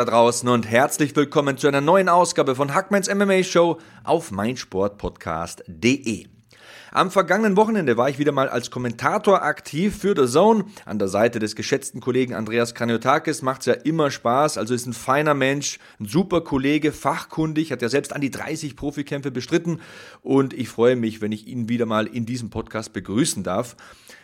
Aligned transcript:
da 0.00 0.06
draußen 0.06 0.48
und 0.48 0.66
herzlich 0.66 1.14
willkommen 1.14 1.58
zu 1.58 1.68
einer 1.68 1.82
neuen 1.82 2.08
Ausgabe 2.08 2.54
von 2.54 2.72
Hackmans 2.72 3.14
MMA 3.14 3.42
Show 3.42 3.76
auf 4.02 4.30
meinsportpodcast.de. 4.30 6.26
Am 6.90 7.10
vergangenen 7.10 7.54
Wochenende 7.58 7.98
war 7.98 8.08
ich 8.08 8.18
wieder 8.18 8.32
mal 8.32 8.48
als 8.48 8.70
Kommentator 8.70 9.42
aktiv 9.42 9.94
für 9.94 10.14
The 10.16 10.26
Zone. 10.32 10.64
An 10.86 10.98
der 10.98 11.08
Seite 11.08 11.38
des 11.38 11.54
geschätzten 11.54 12.00
Kollegen 12.00 12.32
Andreas 12.32 12.74
Kraniotakis 12.74 13.42
macht's 13.42 13.66
ja 13.66 13.74
immer 13.74 14.10
Spaß. 14.10 14.56
Also 14.56 14.72
ist 14.72 14.86
ein 14.86 14.94
feiner 14.94 15.34
Mensch, 15.34 15.78
ein 16.00 16.06
super 16.06 16.40
Kollege, 16.40 16.92
fachkundig, 16.92 17.70
hat 17.70 17.82
ja 17.82 17.90
selbst 17.90 18.14
an 18.14 18.22
die 18.22 18.30
30 18.30 18.76
Profikämpfe 18.76 19.30
bestritten. 19.30 19.82
Und 20.22 20.54
ich 20.54 20.70
freue 20.70 20.96
mich, 20.96 21.20
wenn 21.20 21.32
ich 21.32 21.46
ihn 21.46 21.68
wieder 21.68 21.84
mal 21.84 22.06
in 22.06 22.24
diesem 22.24 22.48
Podcast 22.48 22.94
begrüßen 22.94 23.42
darf. 23.42 23.76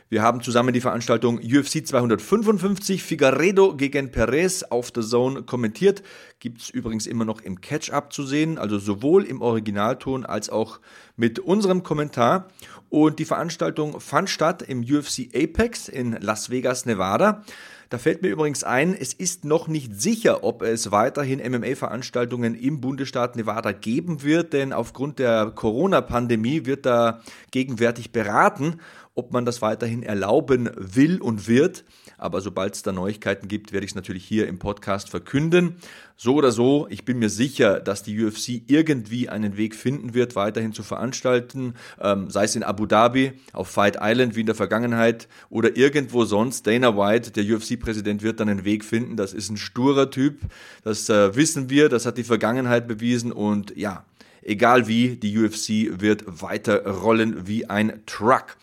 Wir 0.08 0.22
haben 0.22 0.40
zusammen 0.40 0.72
die 0.72 0.80
Veranstaltung 0.80 1.40
UFC 1.40 1.84
255 1.84 3.02
Figueredo 3.02 3.74
gegen 3.74 4.12
Perez 4.12 4.62
auf 4.62 4.92
The 4.94 5.00
Zone 5.00 5.42
kommentiert. 5.42 6.04
Gibt 6.38 6.60
es 6.60 6.70
übrigens 6.70 7.08
immer 7.08 7.24
noch 7.24 7.40
im 7.40 7.60
Catch-up 7.60 8.12
zu 8.12 8.24
sehen, 8.24 8.56
also 8.56 8.78
sowohl 8.78 9.24
im 9.24 9.42
Originalton 9.42 10.24
als 10.24 10.48
auch 10.48 10.78
mit 11.16 11.40
unserem 11.40 11.82
Kommentar. 11.82 12.46
Und 12.88 13.18
die 13.18 13.24
Veranstaltung 13.24 13.98
fand 13.98 14.30
statt 14.30 14.62
im 14.62 14.82
UFC 14.82 15.28
Apex 15.34 15.88
in 15.88 16.12
Las 16.20 16.50
Vegas, 16.50 16.86
Nevada. 16.86 17.42
Da 17.88 17.98
fällt 17.98 18.22
mir 18.22 18.28
übrigens 18.28 18.64
ein, 18.64 18.94
es 18.94 19.12
ist 19.12 19.44
noch 19.44 19.68
nicht 19.68 20.00
sicher, 20.00 20.42
ob 20.42 20.62
es 20.62 20.90
weiterhin 20.90 21.38
MMA-Veranstaltungen 21.38 22.56
im 22.56 22.80
Bundesstaat 22.80 23.36
Nevada 23.36 23.70
geben 23.70 24.24
wird, 24.24 24.52
denn 24.52 24.72
aufgrund 24.72 25.20
der 25.20 25.52
Corona-Pandemie 25.52 26.66
wird 26.66 26.84
da 26.84 27.20
gegenwärtig 27.52 28.10
beraten 28.10 28.80
ob 29.16 29.32
man 29.32 29.46
das 29.46 29.62
weiterhin 29.62 30.02
erlauben 30.02 30.70
will 30.76 31.20
und 31.20 31.48
wird. 31.48 31.84
Aber 32.18 32.40
sobald 32.42 32.74
es 32.74 32.82
da 32.82 32.92
Neuigkeiten 32.92 33.48
gibt, 33.48 33.72
werde 33.72 33.84
ich 33.84 33.92
es 33.92 33.94
natürlich 33.94 34.24
hier 34.24 34.46
im 34.46 34.58
Podcast 34.58 35.08
verkünden. 35.08 35.76
So 36.16 36.34
oder 36.34 36.52
so, 36.52 36.86
ich 36.90 37.04
bin 37.04 37.18
mir 37.18 37.30
sicher, 37.30 37.80
dass 37.80 38.02
die 38.02 38.22
UFC 38.22 38.62
irgendwie 38.66 39.28
einen 39.28 39.56
Weg 39.56 39.74
finden 39.74 40.12
wird, 40.12 40.36
weiterhin 40.36 40.72
zu 40.72 40.82
veranstalten, 40.82 41.74
ähm, 42.00 42.30
sei 42.30 42.44
es 42.44 42.56
in 42.56 42.62
Abu 42.62 42.86
Dhabi, 42.86 43.32
auf 43.52 43.68
Fight 43.68 43.98
Island 44.00 44.36
wie 44.36 44.40
in 44.40 44.46
der 44.46 44.54
Vergangenheit 44.54 45.28
oder 45.48 45.76
irgendwo 45.76 46.24
sonst. 46.26 46.66
Dana 46.66 46.96
White, 46.96 47.32
der 47.32 47.44
UFC-Präsident, 47.44 48.22
wird 48.22 48.40
dann 48.40 48.50
einen 48.50 48.64
Weg 48.64 48.84
finden. 48.84 49.16
Das 49.16 49.32
ist 49.32 49.50
ein 49.50 49.56
sturer 49.56 50.10
Typ, 50.10 50.40
das 50.84 51.08
äh, 51.08 51.34
wissen 51.34 51.70
wir, 51.70 51.88
das 51.88 52.04
hat 52.04 52.18
die 52.18 52.24
Vergangenheit 52.24 52.86
bewiesen 52.86 53.32
und 53.32 53.76
ja, 53.76 54.04
egal 54.42 54.88
wie, 54.88 55.16
die 55.16 55.38
UFC 55.38 56.00
wird 56.00 56.24
weiter 56.26 56.86
rollen 56.86 57.46
wie 57.46 57.68
ein 57.68 58.02
Truck. 58.06 58.56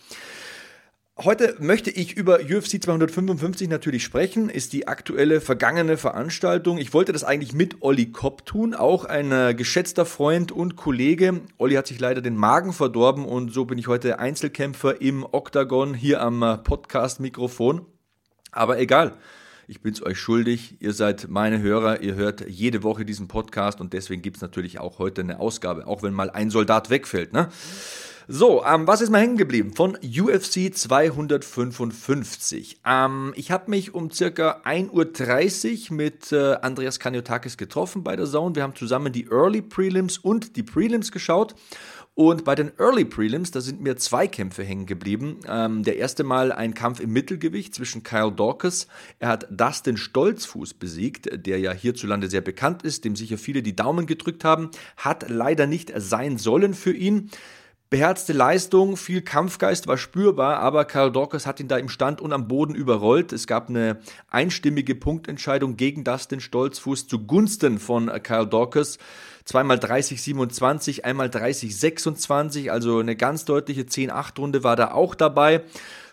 Heute 1.16 1.54
möchte 1.60 1.92
ich 1.92 2.16
über 2.16 2.40
UFC 2.40 2.82
255 2.82 3.68
natürlich 3.68 4.02
sprechen, 4.02 4.48
ist 4.48 4.72
die 4.72 4.88
aktuelle 4.88 5.40
vergangene 5.40 5.96
Veranstaltung. 5.96 6.76
Ich 6.76 6.92
wollte 6.92 7.12
das 7.12 7.22
eigentlich 7.22 7.52
mit 7.52 7.82
Olli 7.82 8.10
Kopp 8.10 8.44
tun, 8.46 8.74
auch 8.74 9.04
ein 9.04 9.30
äh, 9.30 9.54
geschätzter 9.54 10.06
Freund 10.06 10.50
und 10.50 10.74
Kollege. 10.74 11.42
Olli 11.56 11.76
hat 11.76 11.86
sich 11.86 12.00
leider 12.00 12.20
den 12.20 12.34
Magen 12.34 12.72
verdorben 12.72 13.26
und 13.26 13.52
so 13.52 13.64
bin 13.64 13.78
ich 13.78 13.86
heute 13.86 14.18
Einzelkämpfer 14.18 15.00
im 15.00 15.24
Octagon 15.24 15.94
hier 15.94 16.20
am 16.20 16.42
äh, 16.42 16.58
Podcast-Mikrofon. 16.58 17.86
Aber 18.50 18.80
egal, 18.80 19.16
ich 19.68 19.82
bin 19.82 19.94
es 19.94 20.04
euch 20.04 20.18
schuldig. 20.18 20.78
Ihr 20.80 20.94
seid 20.94 21.28
meine 21.28 21.62
Hörer, 21.62 22.00
ihr 22.00 22.16
hört 22.16 22.44
jede 22.48 22.82
Woche 22.82 23.04
diesen 23.04 23.28
Podcast 23.28 23.80
und 23.80 23.92
deswegen 23.92 24.20
gibt 24.20 24.38
es 24.38 24.42
natürlich 24.42 24.80
auch 24.80 24.98
heute 24.98 25.20
eine 25.20 25.38
Ausgabe, 25.38 25.86
auch 25.86 26.02
wenn 26.02 26.12
mal 26.12 26.30
ein 26.30 26.50
Soldat 26.50 26.90
wegfällt. 26.90 27.32
Ne? 27.32 27.50
So, 28.26 28.64
ähm, 28.64 28.86
was 28.86 29.02
ist 29.02 29.10
mal 29.10 29.20
hängen 29.20 29.36
geblieben? 29.36 29.74
Von 29.74 29.98
UFC 29.98 30.74
255. 30.74 32.80
Ähm, 32.86 33.34
ich 33.36 33.50
habe 33.50 33.70
mich 33.70 33.92
um 33.92 34.10
circa 34.10 34.62
1.30 34.64 35.90
Uhr 35.90 35.96
mit 35.96 36.32
äh, 36.32 36.54
Andreas 36.54 36.98
Kaniotakis 36.98 37.58
getroffen 37.58 38.02
bei 38.02 38.16
der 38.16 38.24
Zone. 38.24 38.54
Wir 38.54 38.62
haben 38.62 38.74
zusammen 38.74 39.12
die 39.12 39.28
Early 39.30 39.60
Prelims 39.60 40.16
und 40.16 40.56
die 40.56 40.62
Prelims 40.62 41.12
geschaut. 41.12 41.54
Und 42.14 42.44
bei 42.44 42.54
den 42.54 42.72
Early 42.78 43.04
Prelims, 43.04 43.50
da 43.50 43.60
sind 43.60 43.82
mir 43.82 43.98
zwei 43.98 44.26
Kämpfe 44.26 44.64
hängen 44.64 44.86
geblieben. 44.86 45.40
Ähm, 45.46 45.82
der 45.82 45.98
erste 45.98 46.24
Mal 46.24 46.50
ein 46.50 46.72
Kampf 46.72 47.00
im 47.00 47.12
Mittelgewicht 47.12 47.74
zwischen 47.74 48.04
Kyle 48.04 48.32
Dawkins. 48.32 48.88
Er 49.18 49.28
hat 49.28 49.48
Dustin 49.50 49.98
Stolzfuß 49.98 50.72
besiegt, 50.74 51.28
der 51.46 51.58
ja 51.58 51.72
hierzulande 51.72 52.30
sehr 52.30 52.40
bekannt 52.40 52.84
ist, 52.84 53.04
dem 53.04 53.16
sicher 53.16 53.36
viele 53.36 53.62
die 53.62 53.76
Daumen 53.76 54.06
gedrückt 54.06 54.44
haben. 54.44 54.70
Hat 54.96 55.28
leider 55.28 55.66
nicht 55.66 55.92
sein 55.94 56.38
sollen 56.38 56.72
für 56.72 56.92
ihn. 56.92 57.30
Beherzte 57.90 58.32
Leistung, 58.32 58.96
viel 58.96 59.22
Kampfgeist 59.22 59.86
war 59.86 59.98
spürbar, 59.98 60.58
aber 60.58 60.84
Karl 60.84 61.12
Dawkins 61.12 61.46
hat 61.46 61.60
ihn 61.60 61.68
da 61.68 61.76
im 61.76 61.88
Stand 61.88 62.20
und 62.20 62.32
am 62.32 62.48
Boden 62.48 62.74
überrollt. 62.74 63.32
Es 63.32 63.46
gab 63.46 63.68
eine 63.68 64.00
einstimmige 64.28 64.94
Punktentscheidung 64.94 65.76
gegen 65.76 66.02
Dustin 66.02 66.40
Stolzfuß 66.40 67.06
zugunsten 67.06 67.78
von 67.78 68.10
Karl 68.22 68.48
Dawkins. 68.48 68.98
Zweimal 69.44 69.76
30-27, 69.76 71.04
einmal 71.04 71.28
30-26, 71.28 72.70
also 72.70 72.98
eine 72.98 73.14
ganz 73.14 73.44
deutliche 73.44 73.82
10-8-Runde 73.82 74.64
war 74.64 74.74
da 74.74 74.92
auch 74.92 75.14
dabei. 75.14 75.62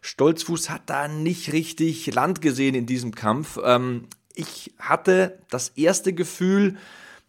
Stolzfuß 0.01 0.69
hat 0.69 0.83
da 0.87 1.07
nicht 1.07 1.53
richtig 1.53 2.13
Land 2.13 2.41
gesehen 2.41 2.75
in 2.75 2.85
diesem 2.85 3.15
Kampf. 3.15 3.57
Ähm, 3.63 4.07
ich 4.35 4.73
hatte 4.79 5.39
das 5.49 5.69
erste 5.69 6.13
Gefühl, 6.13 6.77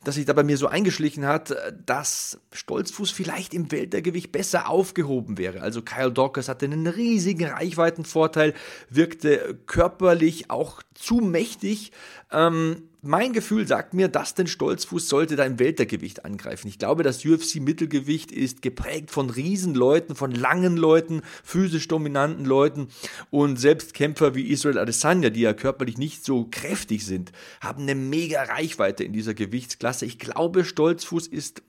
dass 0.05 0.17
sich 0.17 0.25
da 0.25 0.33
bei 0.33 0.43
mir 0.43 0.57
so 0.57 0.67
eingeschlichen 0.67 1.27
hat, 1.27 1.51
äh, 1.51 1.73
dass 1.87 2.41
Stolzfuß 2.53 3.11
vielleicht 3.11 3.55
im 3.55 3.71
Weltergewicht 3.71 4.33
besser 4.33 4.69
aufgehoben 4.69 5.39
wäre. 5.39 5.63
Also 5.63 5.83
Kyle 5.83 6.13
Dawkins 6.13 6.49
hatte 6.49 6.67
einen 6.67 6.87
riesigen 6.87 7.47
Reichweitenvorteil, 7.47 8.55
wirkte 8.89 9.59
körperlich 9.67 10.51
auch 10.51 10.83
zu 10.95 11.17
mächtig. 11.17 11.93
Ähm, 12.31 12.89
mein 13.05 13.33
Gefühl 13.33 13.67
sagt 13.67 13.95
mir, 13.95 14.07
Dustin 14.07 14.47
Stolzfuß 14.47 15.09
sollte 15.09 15.35
da 15.35 15.45
im 15.45 15.59
Weltergewicht 15.59 16.25
angreifen. 16.25 16.69
Ich 16.69 16.79
glaube, 16.79 17.03
das 17.03 17.25
UFC-Mittelgewicht 17.25 18.31
ist 18.31 18.63
geprägt 18.63 19.11
von 19.11 19.29
Riesenleuten, 19.29 20.15
von 20.15 20.31
langen 20.31 20.77
Leuten, 20.77 21.23
physisch 21.43 21.89
dominanten 21.89 22.45
Leuten 22.45 22.89
und 23.31 23.59
selbst 23.59 23.93
Kämpfer 23.93 24.37
wie 24.37 24.47
Israel 24.49 24.79
Adesanya, 24.79 25.31
die 25.31 25.41
ja 25.41 25.53
körperlich 25.53 25.99
nicht 25.99 26.25
so 26.25 26.47
kräftig 26.49 27.05
sind, 27.05 27.33
haben 27.61 27.83
eine 27.83 27.97
mega 27.97 28.45
Reichweite 28.45 29.03
in 29.03 29.13
dieser 29.13 29.35
Gewichtsklasse. 29.35 30.07
Ich 30.07 30.21
glaube, 30.21 30.65
Stolzfuß 30.65 31.27
ist 31.27 31.63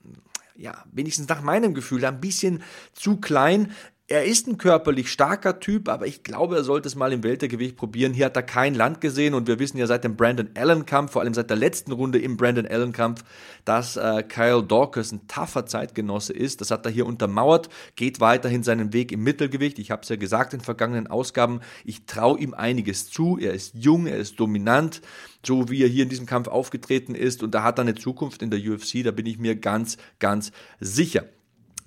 ja, 0.56 0.84
wenigstens 0.92 1.28
nach 1.28 1.42
meinem 1.42 1.74
Gefühl, 1.74 2.06
ein 2.06 2.22
bisschen 2.22 2.62
zu 2.94 3.18
klein. 3.18 3.72
Er 4.09 4.25
ist 4.25 4.47
ein 4.47 4.58
körperlich 4.58 5.09
starker 5.09 5.62
Typ, 5.62 5.88
aber 5.88 6.06
ich 6.06 6.24
glaube, 6.24 6.58
er 6.58 6.66
sollte 6.66 6.90
es 6.90 6.96
mal 6.96 7.14
im 7.14 7.24
Weltergewicht 7.24 7.78
probieren. 7.78 8.14
Hier 8.14 8.25
hat 8.25 8.36
er 8.36 8.44
kein 8.44 8.75
Land 8.75 9.00
gesehen 9.00 9.34
und 9.34 9.47
wir 9.47 9.59
wissen 9.59 9.78
ja 9.78 9.88
seit 9.88 10.03
dem 10.03 10.18
Brandon 10.18 10.50
Allen-Kampf, 10.56 11.14
vor 11.14 11.22
allem 11.22 11.34
seit 11.34 11.50
der 11.50 11.56
letzten 11.56 11.94
Runde 11.94 12.19
im 12.19 12.36
Brandon 12.36 12.68
Allen-Kampf, 12.68 13.24
dass 13.63 13.96
äh, 13.96 14.22
Kyle 14.28 14.62
Dawkins 14.62 15.13
ein 15.13 15.25
taffer 15.30 15.66
Zeitgenosse 15.68 16.34
ist. 16.34 16.59
Das 16.59 16.69
hat 16.69 16.86
er 16.86 16.92
hier 16.92 17.06
untermauert, 17.06 17.69
geht 17.96 18.19
weiterhin 18.19 18.62
seinen 18.62 18.92
Weg 18.92 19.13
im 19.13 19.24
Mittelgewicht. 19.24 19.80
Ich 19.80 19.90
habe 19.90 20.02
es 20.02 20.09
ja 20.09 20.18
gesagt 20.18 20.53
in 20.53 20.59
vergangenen 20.59 21.08
Ausgaben, 21.08 21.62
ich 21.86 22.06
traue 22.06 22.38
ihm 22.40 22.53
einiges 22.53 23.09
zu. 23.09 23.38
Er 23.40 23.53
ist 23.53 23.74
jung, 23.74 24.06
er 24.06 24.18
ist 24.18 24.38
dominant, 24.38 25.02
so 25.46 25.69
wie 25.69 25.81
er 25.81 25.88
hier 25.88 26.03
in 26.03 26.09
diesem 26.09 26.25
Kampf 26.25 26.50
aufgetreten 26.50 27.16
ist 27.16 27.42
und 27.42 27.56
da 27.56 27.63
hat 27.63 27.80
er 27.80 27.84
eine 27.84 27.95
Zukunft 27.95 28.42
in 28.42 28.51
der 28.51 28.60
UFC, 28.60 29.01
da 29.01 29.12
bin 29.12 29.25
ich 29.25 29.39
mir 29.39 29.56
ganz, 29.56 29.95
ganz 30.19 30.51
sicher. 30.81 31.24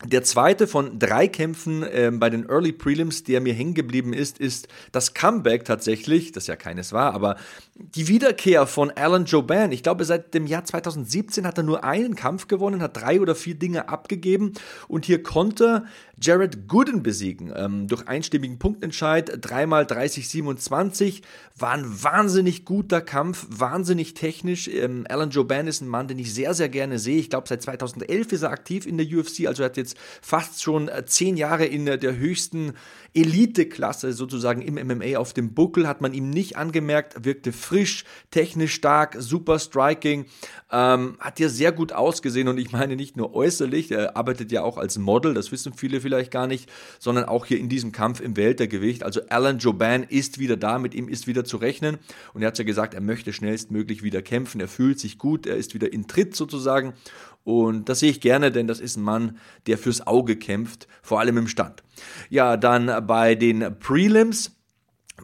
Der 0.05 0.23
zweite 0.23 0.67
von 0.67 0.99
drei 0.99 1.27
Kämpfen 1.27 1.83
äh, 1.83 2.11
bei 2.13 2.29
den 2.29 2.49
Early 2.49 2.73
Prelims, 2.73 3.25
der 3.25 3.41
mir 3.41 3.55
hängen 3.55 3.73
geblieben 3.73 4.13
ist, 4.13 4.39
ist 4.39 4.69
das 4.93 5.15
Comeback 5.15 5.65
tatsächlich, 5.65 6.33
das 6.33 6.47
ja 6.47 6.57
keines 6.57 6.93
war, 6.93 7.15
aber 7.15 7.37
die 7.79 8.09
Wiederkehr 8.09 8.67
von 8.67 8.91
Alan 8.91 9.27
Joban. 9.27 9.71
Ich 9.71 9.83
glaube, 9.83 10.05
seit 10.07 10.33
dem 10.33 10.47
Jahr 10.47 10.65
2017 10.65 11.47
hat 11.47 11.59
er 11.59 11.63
nur 11.63 11.85
einen 11.85 12.17
Kampf 12.17 12.49
gewonnen, 12.49 12.81
hat 12.81 12.97
drei 12.97 13.21
oder 13.21 13.35
vier 13.35 13.55
Dinge 13.55 13.91
abgegeben 13.91 14.53
und 14.89 15.05
hier 15.05 15.23
konnte 15.23 15.85
Jared 16.19 16.69
Gooden 16.69 17.03
besiegen. 17.03 17.53
Ähm, 17.55 17.87
durch 17.87 18.09
einstimmigen 18.09 18.59
Punktentscheid, 18.59 19.31
dreimal 19.43 19.85
30-27, 19.85 21.21
war 21.59 21.73
ein 21.73 22.03
wahnsinnig 22.03 22.65
guter 22.65 23.03
Kampf, 23.03 23.47
wahnsinnig 23.51 24.15
technisch. 24.15 24.69
Ähm, 24.69 25.05
Alan 25.11 25.29
Joban 25.29 25.67
ist 25.67 25.83
ein 25.83 25.89
Mann, 25.89 26.09
den 26.09 26.19
ich 26.19 26.33
sehr, 26.33 26.55
sehr 26.55 26.71
gerne 26.71 26.99
sehe. 26.99 27.19
Ich 27.19 27.29
glaube, 27.29 27.47
seit 27.47 27.61
2011 27.61 28.33
ist 28.33 28.43
er 28.43 28.51
aktiv 28.51 28.87
in 28.87 28.97
der 28.97 29.07
UFC, 29.07 29.47
also 29.47 29.63
hat 29.63 29.77
jetzt 29.77 29.99
fast 30.23 30.63
schon 30.63 30.89
äh, 30.89 31.05
zehn 31.05 31.37
Jahre 31.37 31.67
in 31.67 31.85
der 31.85 32.17
höchsten 32.17 32.73
Eliteklasse 33.17 34.13
sozusagen 34.13 34.61
im 34.61 34.75
MMA 34.75 35.17
auf 35.17 35.33
dem 35.33 35.55
Buckel, 35.55 35.89
hat 35.89 36.03
man 36.03 36.13
ihm 36.13 36.29
nicht 36.29 36.57
angemerkt, 36.57 37.25
wirkte 37.25 37.53
frisch, 37.53 38.05
technisch 38.31 38.75
stark, 38.75 39.17
super 39.19 39.59
Striking, 39.59 40.27
ähm, 40.71 41.17
hat 41.19 41.41
ja 41.41 41.49
sehr 41.49 41.73
gut 41.73 41.93
ausgesehen 41.93 42.49
und 42.49 42.59
ich 42.59 42.73
meine 42.73 42.95
nicht 42.95 43.17
nur 43.17 43.35
äußerlich, 43.35 43.91
er 43.91 44.17
arbeitet 44.17 44.53
ja 44.53 44.63
auch 44.63 44.77
als 44.77 44.99
Model, 44.99 45.33
das 45.33 45.51
wissen 45.51 45.73
viele 45.73 46.01
vielleicht 46.01 46.31
gar 46.31 46.47
nicht, 46.47 46.71
sondern 46.99 47.25
auch 47.25 47.47
hier 47.47 47.59
in 47.59 47.71
diesem 47.71 47.91
Kampf 47.91 48.21
im 48.21 48.37
Weltergewicht. 48.37 49.03
Also 49.03 49.23
Alan 49.31 49.59
Joban 49.59 50.03
ist 50.03 50.39
wieder 50.39 50.59
da, 50.59 50.79
mit 50.79 50.95
ihm 50.95 51.09
ist 51.09 51.27
wieder 51.27 51.45
zu 51.45 51.57
rechnen 51.57 51.99
und 52.35 52.43
er 52.43 52.49
hat 52.49 52.59
ja 52.59 52.65
gesagt, 52.65 52.93
er 52.93 53.01
möchte 53.01 53.33
schnellstmöglich 53.33 54.03
wieder 54.03 54.21
kämpfen, 54.21 54.61
er 54.61 54.69
fühlt 54.69 55.01
sich 55.01 55.17
gut, 55.17 55.47
er 55.47 55.57
ist 55.57 55.73
wieder 55.73 55.91
in 55.93 56.07
Tritt 56.07 56.37
sozusagen 56.37 56.93
und 57.45 57.89
das 57.89 58.01
sehe 58.01 58.11
ich 58.11 58.21
gerne, 58.21 58.51
denn 58.51 58.67
das 58.67 58.81
ist 58.81 58.97
ein 58.97 59.05
Mann, 59.05 59.39
der 59.67 59.79
fürs 59.79 60.07
Auge 60.07 60.37
kämpft, 60.37 60.89
vor 61.01 61.21
allem 61.21 61.39
im 61.39 61.47
Stand. 61.47 61.86
Ja, 62.31 62.57
dann 62.57 63.07
bei 63.07 63.35
den 63.35 63.79
Prelims 63.79 64.56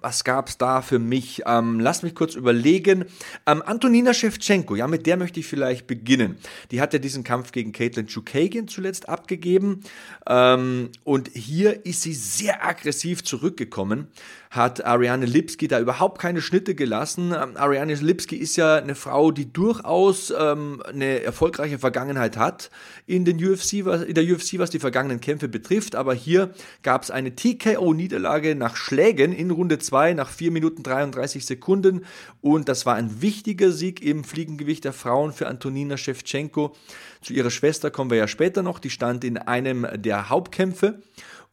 was 0.00 0.24
gab's 0.24 0.58
da 0.58 0.82
für 0.82 0.98
mich? 0.98 1.42
Ähm, 1.46 1.80
lass 1.80 2.02
mich 2.02 2.14
kurz 2.14 2.34
überlegen. 2.34 3.04
Ähm, 3.46 3.62
Antonina 3.64 4.14
Shevchenko, 4.14 4.76
ja, 4.76 4.86
mit 4.86 5.06
der 5.06 5.16
möchte 5.16 5.40
ich 5.40 5.46
vielleicht 5.46 5.86
beginnen. 5.86 6.36
Die 6.70 6.80
hat 6.80 6.92
ja 6.92 6.98
diesen 6.98 7.24
Kampf 7.24 7.52
gegen 7.52 7.72
Caitlin 7.72 8.06
Chukagian 8.06 8.68
zuletzt 8.68 9.08
abgegeben. 9.08 9.82
Ähm, 10.26 10.90
und 11.04 11.30
hier 11.34 11.84
ist 11.84 12.02
sie 12.02 12.14
sehr 12.14 12.64
aggressiv 12.66 13.22
zurückgekommen 13.22 14.08
hat 14.52 14.84
Ariane 14.84 15.24
Lipski 15.24 15.66
da 15.66 15.80
überhaupt 15.80 16.20
keine 16.20 16.42
Schnitte 16.42 16.74
gelassen. 16.74 17.32
Ähm, 17.34 17.56
Ariane 17.56 17.94
Lipski 17.94 18.36
ist 18.36 18.56
ja 18.56 18.76
eine 18.76 18.94
Frau, 18.94 19.30
die 19.30 19.50
durchaus 19.50 20.32
ähm, 20.38 20.82
eine 20.86 21.22
erfolgreiche 21.22 21.78
Vergangenheit 21.78 22.36
hat 22.36 22.70
in, 23.06 23.24
den 23.24 23.42
UFC, 23.42 23.86
was, 23.86 24.02
in 24.02 24.14
der 24.14 24.24
UFC, 24.24 24.58
was 24.58 24.68
die 24.68 24.78
vergangenen 24.78 25.22
Kämpfe 25.22 25.48
betrifft. 25.48 25.94
Aber 25.94 26.12
hier 26.12 26.50
gab 26.82 27.02
es 27.02 27.10
eine 27.10 27.34
TKO-Niederlage 27.34 28.54
nach 28.54 28.76
Schlägen 28.76 29.32
in 29.32 29.50
Runde 29.50 29.78
2 29.82 30.14
nach 30.14 30.30
4 30.30 30.50
Minuten 30.50 30.82
33 30.82 31.44
Sekunden. 31.44 32.04
Und 32.40 32.68
das 32.68 32.86
war 32.86 32.94
ein 32.94 33.20
wichtiger 33.20 33.72
Sieg 33.72 34.02
im 34.02 34.24
Fliegengewicht 34.24 34.84
der 34.84 34.92
Frauen 34.92 35.32
für 35.32 35.46
Antonina 35.46 35.96
Shevchenko. 35.96 36.74
Zu 37.20 37.32
ihrer 37.32 37.50
Schwester 37.50 37.90
kommen 37.90 38.10
wir 38.10 38.18
ja 38.18 38.28
später 38.28 38.62
noch. 38.62 38.78
Die 38.78 38.90
stand 38.90 39.24
in 39.24 39.38
einem 39.38 39.86
der 39.94 40.28
Hauptkämpfe. 40.28 41.00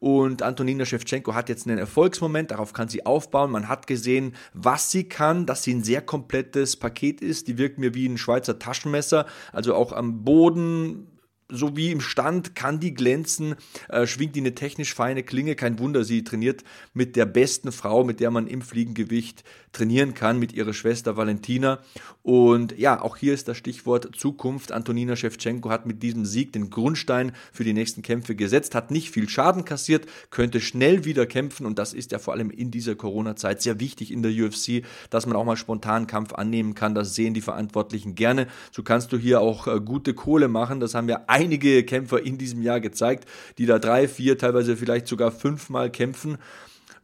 Und 0.00 0.42
Antonina 0.42 0.86
Shevchenko 0.86 1.34
hat 1.34 1.50
jetzt 1.50 1.66
einen 1.66 1.76
Erfolgsmoment, 1.76 2.50
darauf 2.50 2.72
kann 2.72 2.88
sie 2.88 3.04
aufbauen. 3.04 3.50
Man 3.50 3.68
hat 3.68 3.86
gesehen, 3.86 4.34
was 4.54 4.90
sie 4.90 5.04
kann, 5.04 5.44
dass 5.44 5.62
sie 5.62 5.74
ein 5.74 5.84
sehr 5.84 6.00
komplettes 6.00 6.76
Paket 6.76 7.20
ist. 7.20 7.48
Die 7.48 7.58
wirkt 7.58 7.78
mir 7.78 7.94
wie 7.94 8.06
ein 8.06 8.16
Schweizer 8.16 8.58
Taschenmesser, 8.58 9.26
also 9.52 9.74
auch 9.74 9.92
am 9.92 10.24
Boden 10.24 11.06
so 11.50 11.76
wie 11.76 11.90
im 11.90 12.00
Stand 12.00 12.54
kann 12.54 12.80
die 12.80 12.94
glänzen, 12.94 13.56
äh, 13.88 14.06
schwingt 14.06 14.36
die 14.36 14.40
eine 14.40 14.54
technisch 14.54 14.94
feine 14.94 15.22
Klinge. 15.22 15.54
Kein 15.54 15.78
Wunder, 15.78 16.04
sie 16.04 16.24
trainiert 16.24 16.64
mit 16.94 17.16
der 17.16 17.26
besten 17.26 17.72
Frau, 17.72 18.04
mit 18.04 18.20
der 18.20 18.30
man 18.30 18.46
im 18.46 18.62
Fliegengewicht 18.62 19.44
trainieren 19.72 20.14
kann, 20.14 20.38
mit 20.38 20.52
ihrer 20.52 20.72
Schwester 20.72 21.16
Valentina. 21.16 21.78
Und 22.22 22.76
ja, 22.76 23.00
auch 23.00 23.16
hier 23.16 23.34
ist 23.34 23.48
das 23.48 23.56
Stichwort 23.56 24.10
Zukunft. 24.16 24.72
Antonina 24.72 25.16
Shevchenko 25.16 25.70
hat 25.70 25.86
mit 25.86 26.02
diesem 26.02 26.24
Sieg 26.24 26.52
den 26.52 26.70
Grundstein 26.70 27.32
für 27.52 27.64
die 27.64 27.72
nächsten 27.72 28.02
Kämpfe 28.02 28.34
gesetzt, 28.34 28.74
hat 28.74 28.90
nicht 28.90 29.10
viel 29.10 29.28
Schaden 29.28 29.64
kassiert, 29.64 30.06
könnte 30.30 30.60
schnell 30.60 31.04
wieder 31.04 31.26
kämpfen 31.26 31.66
und 31.66 31.78
das 31.78 31.94
ist 31.94 32.12
ja 32.12 32.18
vor 32.18 32.34
allem 32.34 32.50
in 32.50 32.70
dieser 32.70 32.94
Corona-Zeit 32.94 33.62
sehr 33.62 33.80
wichtig 33.80 34.12
in 34.12 34.22
der 34.22 34.32
UFC, 34.32 34.84
dass 35.08 35.26
man 35.26 35.36
auch 35.36 35.44
mal 35.44 35.56
spontan 35.56 36.06
Kampf 36.06 36.34
annehmen 36.34 36.74
kann. 36.74 36.94
Das 36.94 37.14
sehen 37.14 37.34
die 37.34 37.40
Verantwortlichen 37.40 38.14
gerne. 38.14 38.48
So 38.72 38.82
kannst 38.82 39.12
du 39.12 39.18
hier 39.18 39.40
auch 39.40 39.66
äh, 39.66 39.80
gute 39.80 40.14
Kohle 40.14 40.48
machen. 40.48 40.80
Das 40.80 40.94
haben 40.94 41.08
wir 41.08 41.30
einige 41.40 41.84
Kämpfer 41.84 42.24
in 42.24 42.38
diesem 42.38 42.62
Jahr 42.62 42.80
gezeigt, 42.80 43.28
die 43.58 43.66
da 43.66 43.78
drei, 43.78 44.08
vier, 44.08 44.38
teilweise 44.38 44.76
vielleicht 44.76 45.08
sogar 45.08 45.32
fünfmal 45.32 45.90
kämpfen. 45.90 46.38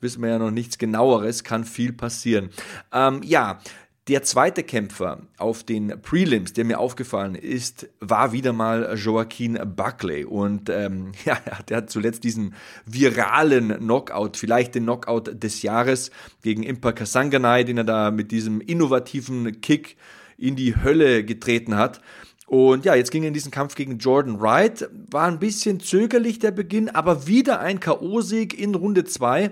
Wissen 0.01 0.23
wir 0.23 0.31
ja 0.31 0.39
noch 0.39 0.51
nichts 0.51 0.79
genaueres, 0.79 1.43
kann 1.43 1.65
viel 1.65 1.93
passieren. 1.93 2.51
Ähm, 2.93 3.23
ja, 3.25 3.61
der 4.09 4.23
zweite 4.23 4.63
Kämpfer 4.63 5.23
auf 5.37 5.65
den 5.65 6.01
Prelims, 6.01 6.53
der 6.53 6.65
mir 6.65 6.79
aufgefallen 6.79 7.35
ist, 7.35 7.89
war 7.99 8.31
wieder 8.31 8.53
mal 8.53 8.95
Joaquin 8.97 9.59
Buckley. 9.75 10.25
Und 10.25 10.69
ähm, 10.69 11.13
ja, 11.25 11.39
der 11.69 11.79
hat 11.79 11.91
zuletzt 11.91 12.23
diesen 12.23 12.55
viralen 12.85 13.77
Knockout, 13.79 14.37
vielleicht 14.37 14.77
den 14.77 14.85
Knockout 14.85 15.43
des 15.43 15.63
Jahres 15.63 16.11
gegen 16.43 16.63
Impa 16.63 16.93
Kasanganay, 16.93 17.65
den 17.65 17.79
er 17.79 17.85
da 17.85 18.11
mit 18.13 18.31
diesem 18.31 18.61
innovativen 18.61 19.61
Kick 19.61 19.97
in 20.39 20.55
die 20.55 20.77
Hölle 20.77 21.25
getreten 21.25 21.77
hat. 21.77 22.01
Und 22.47 22.85
ja, 22.85 22.95
jetzt 22.95 23.11
ging 23.11 23.25
er 23.25 23.29
in 23.29 23.35
diesen 23.35 23.51
Kampf 23.51 23.75
gegen 23.75 23.99
Jordan 23.99 24.41
Wright. 24.41 24.89
War 25.11 25.27
ein 25.27 25.41
bisschen 25.41 25.81
zögerlich 25.81 26.39
der 26.39 26.53
Beginn, 26.53 26.89
aber 26.89 27.27
wieder 27.27 27.61
ein 27.61 27.81
K.O.-Sieg 27.81 28.55
in 28.55 28.75
Runde 28.75 29.05
2 29.05 29.51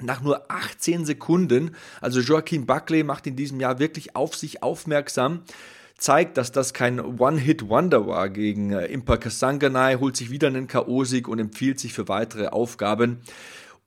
nach 0.00 0.20
nur 0.20 0.50
18 0.50 1.06
Sekunden. 1.06 1.74
Also 2.00 2.20
Joaquin 2.20 2.66
Buckley 2.66 3.02
macht 3.02 3.26
in 3.26 3.34
diesem 3.34 3.60
Jahr 3.60 3.78
wirklich 3.78 4.14
auf 4.14 4.36
sich 4.36 4.62
aufmerksam 4.62 5.42
zeigt, 5.98 6.36
dass 6.36 6.52
das 6.52 6.72
kein 6.72 7.00
One-Hit-Wonder 7.00 8.06
war 8.06 8.30
gegen 8.30 8.70
äh, 8.70 8.86
Impa 8.86 9.16
Kasanganay, 9.16 9.96
holt 9.96 10.16
sich 10.16 10.30
wieder 10.30 10.46
einen 10.46 10.68
K.O.-Sieg 10.68 11.26
und 11.26 11.40
empfiehlt 11.40 11.80
sich 11.80 11.92
für 11.92 12.08
weitere 12.08 12.46
Aufgaben. 12.46 13.18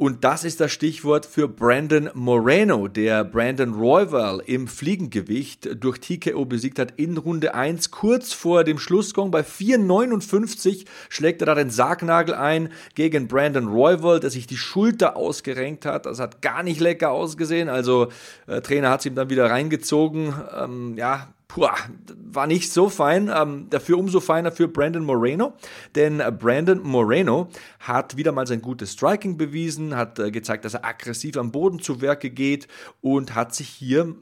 Und 0.02 0.24
das 0.24 0.44
ist 0.44 0.60
das 0.60 0.72
Stichwort 0.72 1.28
für 1.28 1.48
Brandon 1.48 2.10
Moreno, 2.16 2.88
der 2.88 3.24
Brandon 3.24 3.76
Royval 3.76 4.42
im 4.48 4.68
Fliegengewicht 4.68 5.80
durch 5.80 6.00
TKO 6.00 6.44
besiegt 6.46 6.80
hat 6.80 6.94
in 6.98 7.18
Runde 7.18 7.54
1. 7.54 7.92
Kurz 7.92 8.34
vor 8.34 8.64
dem 8.64 8.80
Schlussgong 8.80 9.30
bei 9.30 9.42
4,59 9.42 10.88
schlägt 11.08 11.44
er 11.44 11.46
da 11.46 11.54
den 11.54 11.70
Sargnagel 11.70 12.34
ein 12.34 12.70
gegen 12.96 13.28
Brandon 13.28 13.68
Royval, 13.68 14.20
der 14.20 14.32
sich 14.32 14.48
die 14.48 14.58
Schulter 14.58 15.16
ausgerenkt 15.16 15.86
hat. 15.86 16.08
Das 16.08 16.20
hat 16.20 16.42
gar 16.42 16.64
nicht 16.64 16.80
lecker 16.80 17.12
ausgesehen. 17.12 17.70
Also 17.70 18.08
äh, 18.48 18.60
Trainer 18.62 18.90
hat 18.90 19.02
es 19.02 19.06
ihm 19.06 19.14
dann 19.14 19.30
wieder 19.30 19.52
reingezogen. 19.52 20.34
Ähm, 20.60 20.96
ja, 20.98 21.28
Puh, 21.54 21.68
war 22.32 22.48
nicht 22.48 22.72
so 22.72 22.88
fein. 22.88 23.30
Ähm, 23.34 23.68
dafür 23.70 23.98
umso 23.98 24.22
feiner 24.22 24.54
für 24.54 24.70
Brandon 24.70 25.04
Moreno. 25.04 25.54
Denn 25.96 26.24
Brandon 26.40 26.82
Moreno 26.82 27.50
hat 27.80 28.16
wieder 28.16 28.32
mal 28.32 28.48
sein 28.48 28.62
gutes 28.62 28.94
Striking 28.94 29.36
bewiesen, 29.36 29.98
hat 29.98 30.18
äh, 30.18 30.32
gezeigt, 30.32 30.64
dass 30.64 30.76
er 30.76 30.86
aggressiv 30.86 31.36
am 31.36 31.52
Boden 31.52 31.80
zu 31.80 32.00
Werke 32.00 32.30
geht 32.30 32.70
und 33.02 33.36
hat 33.36 33.54
sich 33.54 33.68
hier 33.68 34.16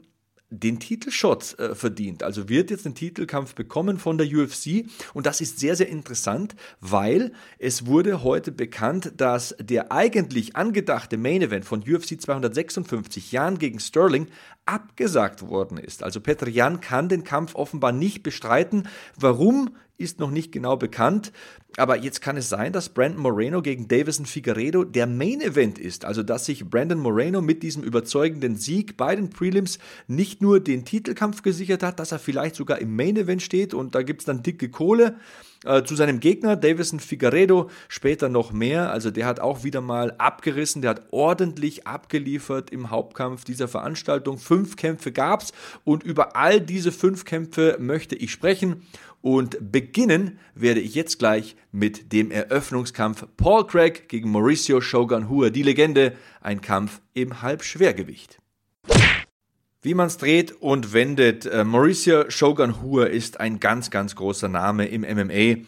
den 0.50 0.80
Titelshot 0.80 1.58
äh, 1.58 1.74
verdient. 1.74 2.22
Also 2.22 2.48
wird 2.48 2.70
jetzt 2.70 2.84
einen 2.84 2.94
Titelkampf 2.94 3.54
bekommen 3.54 3.98
von 3.98 4.18
der 4.18 4.26
UFC 4.26 4.84
und 5.14 5.26
das 5.26 5.40
ist 5.40 5.60
sehr, 5.60 5.76
sehr 5.76 5.88
interessant, 5.88 6.56
weil 6.80 7.32
es 7.58 7.86
wurde 7.86 8.22
heute 8.22 8.52
bekannt, 8.52 9.12
dass 9.16 9.54
der 9.60 9.92
eigentlich 9.92 10.56
angedachte 10.56 11.16
Main 11.16 11.42
Event 11.42 11.64
von 11.64 11.80
UFC 11.80 12.20
256 12.20 13.32
Jan 13.32 13.58
gegen 13.58 13.78
Sterling 13.78 14.26
abgesagt 14.66 15.42
worden 15.42 15.78
ist. 15.78 16.02
Also 16.02 16.20
Petr 16.20 16.48
Jan 16.48 16.80
kann 16.80 17.08
den 17.08 17.24
Kampf 17.24 17.54
offenbar 17.54 17.92
nicht 17.92 18.22
bestreiten. 18.22 18.88
Warum 19.16 19.70
ist 20.00 20.18
noch 20.18 20.30
nicht 20.30 20.52
genau 20.52 20.76
bekannt. 20.76 21.32
Aber 21.76 21.96
jetzt 21.96 22.20
kann 22.20 22.36
es 22.36 22.48
sein, 22.48 22.72
dass 22.72 22.88
Brandon 22.88 23.22
Moreno 23.22 23.62
gegen 23.62 23.86
Davison 23.86 24.26
Figueredo 24.26 24.84
der 24.84 25.06
Main 25.06 25.40
Event 25.40 25.78
ist. 25.78 26.04
Also, 26.04 26.22
dass 26.22 26.46
sich 26.46 26.68
Brandon 26.68 26.98
Moreno 26.98 27.40
mit 27.40 27.62
diesem 27.62 27.82
überzeugenden 27.82 28.56
Sieg 28.56 28.96
bei 28.96 29.14
den 29.14 29.30
Prelims 29.30 29.78
nicht 30.08 30.42
nur 30.42 30.60
den 30.60 30.84
Titelkampf 30.84 31.42
gesichert 31.42 31.82
hat, 31.82 32.00
dass 32.00 32.12
er 32.12 32.18
vielleicht 32.18 32.56
sogar 32.56 32.78
im 32.78 32.96
Main 32.96 33.16
Event 33.16 33.42
steht 33.42 33.72
und 33.74 33.94
da 33.94 34.02
gibt 34.02 34.22
es 34.22 34.26
dann 34.26 34.42
dicke 34.42 34.68
Kohle. 34.68 35.16
Äh, 35.66 35.82
zu 35.84 35.94
seinem 35.94 36.20
Gegner, 36.20 36.56
Davison 36.56 37.00
Figueredo, 37.00 37.68
später 37.88 38.30
noch 38.30 38.50
mehr. 38.50 38.90
Also 38.90 39.10
der 39.10 39.26
hat 39.26 39.40
auch 39.40 39.62
wieder 39.62 39.82
mal 39.82 40.14
abgerissen, 40.16 40.80
der 40.80 40.92
hat 40.92 41.02
ordentlich 41.10 41.86
abgeliefert 41.86 42.70
im 42.70 42.88
Hauptkampf 42.88 43.44
dieser 43.44 43.68
Veranstaltung. 43.68 44.38
Fünf 44.38 44.76
Kämpfe 44.76 45.12
gab 45.12 45.42
es 45.42 45.52
und 45.84 46.02
über 46.02 46.34
all 46.34 46.62
diese 46.62 46.92
fünf 46.92 47.26
Kämpfe 47.26 47.76
möchte 47.78 48.16
ich 48.16 48.32
sprechen. 48.32 48.82
Und 49.20 49.58
beginnen 49.70 50.38
werde 50.54 50.80
ich 50.80 50.94
jetzt 50.94 51.18
gleich 51.18 51.56
mit 51.72 52.10
dem 52.14 52.30
Eröffnungskampf 52.30 53.26
Paul 53.36 53.66
Craig 53.66 54.08
gegen 54.08 54.30
Mauricio 54.30 54.80
Shogun 54.80 55.28
Hua, 55.28 55.50
die 55.50 55.62
Legende, 55.62 56.14
ein 56.40 56.62
Kampf 56.62 57.02
im 57.12 57.42
Halbschwergewicht. 57.42 58.40
Wie 59.82 59.94
man 59.94 60.08
es 60.08 60.18
dreht 60.18 60.52
und 60.60 60.92
wendet, 60.92 61.46
äh, 61.46 61.64
Mauricio 61.64 62.28
Shogun 62.28 62.82
Hua 62.82 63.06
ist 63.06 63.40
ein 63.40 63.60
ganz, 63.60 63.90
ganz 63.90 64.14
großer 64.14 64.48
Name 64.48 64.86
im 64.86 65.00
MMA. 65.00 65.64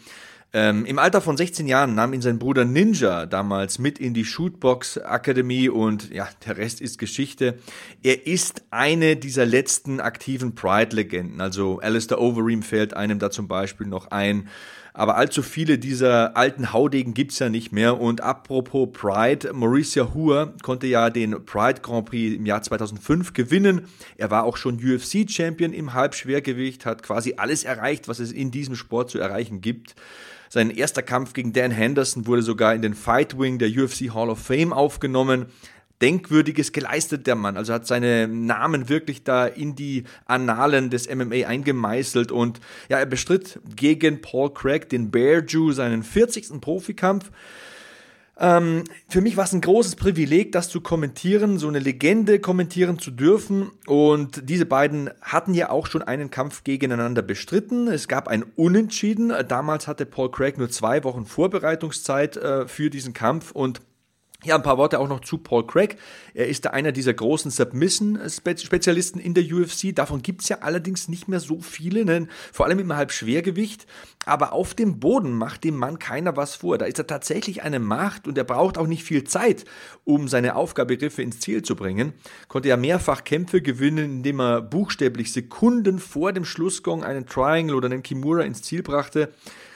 Ähm, 0.53 0.85
Im 0.85 0.99
Alter 0.99 1.23
von 1.23 1.39
16 1.39 1.67
Jahren 1.67 1.95
nahm 1.95 2.13
ihn 2.13 2.21
sein 2.21 2.39
Bruder 2.39 2.67
Ninja 2.67 3.25
damals 3.25 3.79
mit 3.79 3.99
in 3.99 4.13
die 4.13 4.27
Shootbox 4.27 4.99
Akademie 4.99 5.71
und 5.71 6.13
ja, 6.13 6.29
der 6.45 6.59
Rest 6.59 6.83
ist 6.83 6.99
Geschichte. 6.99 7.59
Er 8.03 8.27
ist 8.27 8.65
eine 8.71 9.17
dieser 9.17 9.47
letzten 9.47 9.99
aktiven 9.99 10.55
Pride-Legenden. 10.55 11.41
Also 11.41 11.79
Alistair 11.79 12.21
Overeem 12.21 12.63
fällt 12.63 12.93
einem 12.93 13.19
da 13.19 13.31
zum 13.31 13.49
Beispiel 13.49 13.87
noch 13.87 14.11
ein. 14.11 14.49
Aber 14.95 15.17
allzu 15.17 15.43
viele 15.43 15.79
dieser 15.79 16.37
alten 16.37 16.73
Haudegen 16.73 17.15
gibt's 17.15 17.39
ja 17.39 17.49
nicht 17.49 17.73
mehr. 17.73 17.99
Und 17.99 18.21
apropos 18.21 18.89
Pride, 18.93 19.53
Mauricio 19.55 20.13
Hua 20.13 20.53
konnte 20.63 20.87
ja 20.87 21.09
den 21.09 21.47
Pride 21.47 21.81
Grand 21.81 22.07
Prix 22.07 22.37
im 22.37 22.45
Jahr 22.45 22.63
2005 22.63 23.33
gewinnen. 23.33 23.89
Er 24.19 24.31
war 24.31 24.45
auch 24.45 24.59
schon 24.59 24.77
UFC-Champion 24.77 25.73
im 25.73 25.95
Halbschwergewicht, 25.95 26.85
hat 26.85 27.03
quasi 27.03 27.35
alles 27.39 27.65
erreicht, 27.65 28.07
was 28.07 28.19
es 28.19 28.33
in 28.33 28.51
diesem 28.51 28.77
Sport 28.77 29.11
zu 29.11 29.19
erreichen 29.19 29.63
gibt. 29.63 29.95
Sein 30.51 30.69
erster 30.69 31.03
Kampf 31.03 31.33
gegen 31.33 31.55
Dan 31.55 31.71
Henderson 31.71 32.27
wurde 32.27 32.43
sogar 32.43 32.75
in 32.75 32.83
den 32.83 32.93
Fight 32.93 33.39
Wing 33.39 33.59
der 33.59 33.71
UFC 33.71 34.13
Hall 34.13 34.29
of 34.29 34.39
Fame 34.39 34.75
aufgenommen. 34.75 35.47
Denkwürdiges 36.03 36.73
geleistet 36.73 37.27
der 37.27 37.37
Mann. 37.37 37.57
Also 37.57 37.73
hat 37.73 37.87
seine 37.87 38.29
Namen 38.29 38.89
wirklich 38.89 39.23
da 39.23 39.47
in 39.47 39.77
die 39.77 40.05
Annalen 40.27 40.91
des 40.91 41.09
MMA 41.09 41.47
eingemeißelt 41.47 42.33
und 42.33 42.61
ja, 42.89 42.99
er 42.99 43.07
bestritt 43.07 43.61
gegen 43.77 44.21
Paul 44.21 44.53
Craig, 44.53 44.89
den 44.89 45.11
Bear 45.11 45.43
Jew, 45.47 45.73
seinen 45.73 46.03
40. 46.03 46.61
Profikampf. 46.61 47.31
Ähm, 48.39 48.83
für 49.09 49.21
mich 49.21 49.37
war 49.37 49.45
es 49.45 49.53
ein 49.53 49.61
großes 49.61 49.95
Privileg, 49.95 50.51
das 50.51 50.69
zu 50.69 50.81
kommentieren, 50.81 51.59
so 51.59 51.69
eine 51.69 51.79
Legende 51.79 52.41
kommentieren 52.41 52.99
zu 52.99 53.13
dürfen. 53.13 53.71
Und 53.87 54.49
diese 54.49 54.67
beiden 54.67 55.11
hatten 55.21 55.55
ja 55.55 55.71
auch 55.71 55.87
schon 55.87 56.03
einen 56.03 56.31
Kampf 56.31 56.65
gegeneinander 56.65 57.23
bestritten. 57.23 57.87
Es 57.87 58.09
gab 58.09 58.27
ein 58.27 58.43
Unentschieden. 58.57 59.33
Damals 59.47 59.87
hatte 59.87 60.07
Paul 60.07 60.31
Craig 60.33 60.59
nur 60.59 60.71
zwei 60.71 61.05
Wochen 61.05 61.27
Vorbereitungszeit 61.27 62.37
äh, 62.37 62.67
für 62.67 62.91
diesen 62.91 63.13
Kampf 63.13 63.53
und 63.53 63.81
ja, 64.45 64.57
ein 64.57 64.63
paar 64.63 64.79
Worte 64.79 64.99
auch 64.99 65.09
noch 65.09 65.21
zu 65.21 65.39
Paul 65.39 65.67
Craig. 65.67 65.97
Er 66.35 66.49
ist 66.49 66.67
einer 66.67 66.91
dieser 66.91 67.15
großen 67.15 67.51
Submission-Spezialisten 67.51 69.21
in 69.21 69.35
der 69.35 69.45
UFC. 69.45 69.95
Davon 69.95 70.23
gibt's 70.23 70.49
ja 70.49 70.59
allerdings 70.63 71.09
nicht 71.09 71.29
mehr 71.29 71.39
so 71.39 71.61
viele, 71.61 72.05
ne? 72.05 72.27
vor 72.53 72.67
allem 72.67 72.81
im 72.81 72.95
Halbschwergewicht. 72.95 73.87
Aber 74.25 74.53
auf 74.53 74.75
dem 74.75 74.99
Boden 74.99 75.33
macht 75.33 75.63
dem 75.63 75.77
Mann 75.77 75.99
keiner 75.99 76.37
was 76.37 76.57
vor. 76.57 76.79
Da 76.79 76.87
ist 76.87 76.99
er 76.99 77.07
tatsächlich 77.07 77.63
eine 77.63 77.79
Macht 77.79 78.27
und 78.27 78.37
er 78.37 78.45
braucht 78.45 78.79
auch 78.79 78.87
nicht 78.87 79.05
viel 79.05 79.25
Zeit, 79.25 79.65
um 80.05 80.27
seine 80.27 80.57
Aufgabegriffe 80.57 81.23
ins 81.23 81.41
Ziel 81.41 81.63
zu 81.63 81.77
bringen. 81.77 82.13
Konnte 82.49 82.69
ja 82.69 82.77
mehrfach 82.77 83.25
Kämpfe 83.25 83.63
gewinnen, 83.63 84.17
indem 84.17 84.41
er 84.41 84.61
buchstäblich 84.61 85.33
Sekunden 85.33 85.99
vor 85.99 86.33
dem 86.33 86.45
Schlussgong 86.45 87.05
einen 87.05 87.27
Triangle 87.27 87.77
oder 87.77 87.87
einen 87.87 88.03
Kimura 88.03 88.43
ins 88.43 88.63
Ziel 88.63 88.83
brachte. 88.83 89.33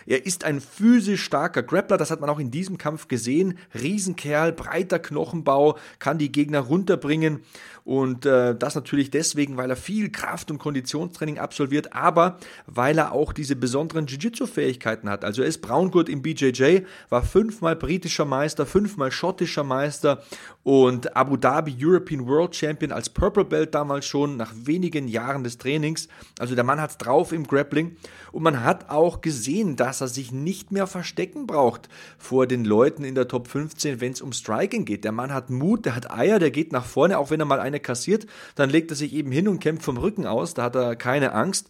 Er 0.06 0.25
ist 0.25 0.44
ein 0.44 0.60
physisch 0.60 1.22
starker 1.22 1.62
Grappler, 1.62 1.96
das 1.96 2.10
hat 2.10 2.20
man 2.20 2.30
auch 2.30 2.38
in 2.38 2.50
diesem 2.50 2.78
Kampf 2.78 3.08
gesehen. 3.08 3.58
Riesenkerl, 3.75 4.52
breiter 4.52 4.98
Knochenbau, 4.98 5.76
kann 5.98 6.18
die 6.18 6.30
Gegner 6.30 6.60
runterbringen 6.60 7.40
und 7.84 8.26
äh, 8.26 8.56
das 8.56 8.75
natürlich 8.75 9.10
deswegen, 9.10 9.56
weil 9.56 9.70
er 9.70 9.76
viel 9.76 10.10
Kraft- 10.10 10.50
und 10.50 10.58
Konditionstraining 10.58 11.38
absolviert, 11.38 11.92
aber 11.92 12.38
weil 12.66 12.98
er 12.98 13.12
auch 13.12 13.32
diese 13.32 13.54
besonderen 13.54 14.06
Jiu-Jitsu-Fähigkeiten 14.06 15.08
hat. 15.08 15.25
Also 15.25 15.42
er 15.42 15.48
ist 15.48 15.58
Braungurt 15.58 16.08
im 16.08 16.22
BJJ, 16.22 16.80
war 17.10 17.22
fünfmal 17.22 17.76
britischer 17.76 18.25
Meister, 18.25 18.66
fünfmal 18.66 19.12
schottischer 19.12 19.62
Meister 19.62 20.22
und 20.64 21.16
Abu 21.16 21.36
Dhabi 21.36 21.76
European 21.78 22.26
World 22.26 22.56
Champion 22.56 22.90
als 22.90 23.08
Purple 23.08 23.44
Belt 23.44 23.72
damals 23.75 24.06
schon 24.06 24.36
nach 24.36 24.52
wenigen 24.54 25.06
Jahren 25.06 25.44
des 25.44 25.58
Trainings. 25.58 26.08
Also 26.40 26.56
der 26.56 26.64
Mann 26.64 26.80
hat's 26.80 26.98
drauf 26.98 27.32
im 27.32 27.46
Grappling 27.46 27.96
und 28.32 28.42
man 28.42 28.64
hat 28.64 28.90
auch 28.90 29.20
gesehen, 29.20 29.76
dass 29.76 29.95
er 30.00 30.08
sich 30.08 30.32
nicht 30.32 30.72
mehr 30.72 30.86
verstecken 30.86 31.46
braucht 31.46 31.88
vor 32.18 32.46
den 32.46 32.64
Leuten 32.64 33.04
in 33.04 33.14
der 33.14 33.28
Top 33.28 33.48
15, 33.48 34.00
wenn 34.00 34.12
es 34.12 34.20
um 34.20 34.32
Striking 34.32 34.84
geht. 34.84 35.04
Der 35.04 35.12
Mann 35.12 35.32
hat 35.32 35.50
Mut, 35.50 35.84
der 35.86 35.94
hat 35.94 36.10
Eier, 36.10 36.38
der 36.38 36.50
geht 36.50 36.72
nach 36.72 36.84
vorne, 36.84 37.18
auch 37.18 37.30
wenn 37.30 37.40
er 37.40 37.46
mal 37.46 37.60
eine 37.60 37.80
kassiert, 37.80 38.26
dann 38.54 38.70
legt 38.70 38.90
er 38.90 38.96
sich 38.96 39.12
eben 39.12 39.32
hin 39.32 39.48
und 39.48 39.60
kämpft 39.60 39.84
vom 39.84 39.96
Rücken 39.96 40.26
aus, 40.26 40.54
da 40.54 40.64
hat 40.64 40.76
er 40.76 40.96
keine 40.96 41.32
Angst. 41.32 41.68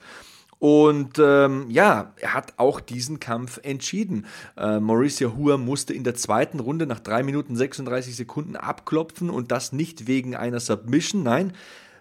Und 0.58 1.18
ähm, 1.18 1.66
ja, 1.68 2.14
er 2.16 2.32
hat 2.32 2.54
auch 2.56 2.80
diesen 2.80 3.20
Kampf 3.20 3.60
entschieden. 3.62 4.26
Äh, 4.56 4.80
Mauricio 4.80 5.36
Hua 5.36 5.58
musste 5.58 5.92
in 5.92 6.02
der 6.02 6.14
zweiten 6.14 6.60
Runde 6.60 6.86
nach 6.86 7.00
3 7.00 7.24
Minuten 7.24 7.56
36 7.56 8.16
Sekunden 8.16 8.56
abklopfen 8.56 9.28
und 9.28 9.52
das 9.52 9.72
nicht 9.72 10.06
wegen 10.06 10.34
einer 10.34 10.60
Submission, 10.60 11.22
nein, 11.22 11.52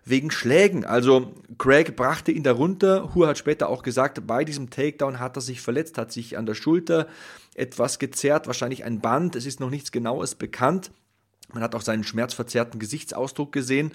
wegen 0.05 0.29
Schlägen. 0.29 0.85
Also 0.85 1.33
Craig 1.57 1.95
brachte 1.95 2.31
ihn 2.31 2.43
da 2.43 2.53
runter. 2.53 3.13
Hua 3.15 3.27
hat 3.27 3.37
später 3.39 3.69
auch 3.69 3.81
gesagt, 3.81 4.25
bei 4.27 4.45
diesem 4.45 4.69
Takedown 4.69 5.19
hat 5.19 5.35
er 5.35 5.41
sich 5.41 5.61
verletzt, 5.61 5.97
hat 5.97 6.11
sich 6.11 6.37
an 6.37 6.45
der 6.45 6.53
Schulter 6.53 7.07
etwas 7.55 7.97
gezerrt, 7.97 8.47
wahrscheinlich 8.47 8.83
ein 8.83 8.99
Band. 8.99 9.35
Es 9.35 9.45
ist 9.45 9.59
noch 9.59 9.71
nichts 9.71 9.91
Genaues 9.91 10.35
bekannt. 10.35 10.91
Man 11.53 11.63
hat 11.63 11.73
auch 11.73 11.81
seinen 11.81 12.03
schmerzverzerrten 12.03 12.79
Gesichtsausdruck 12.79 13.51
gesehen. 13.51 13.93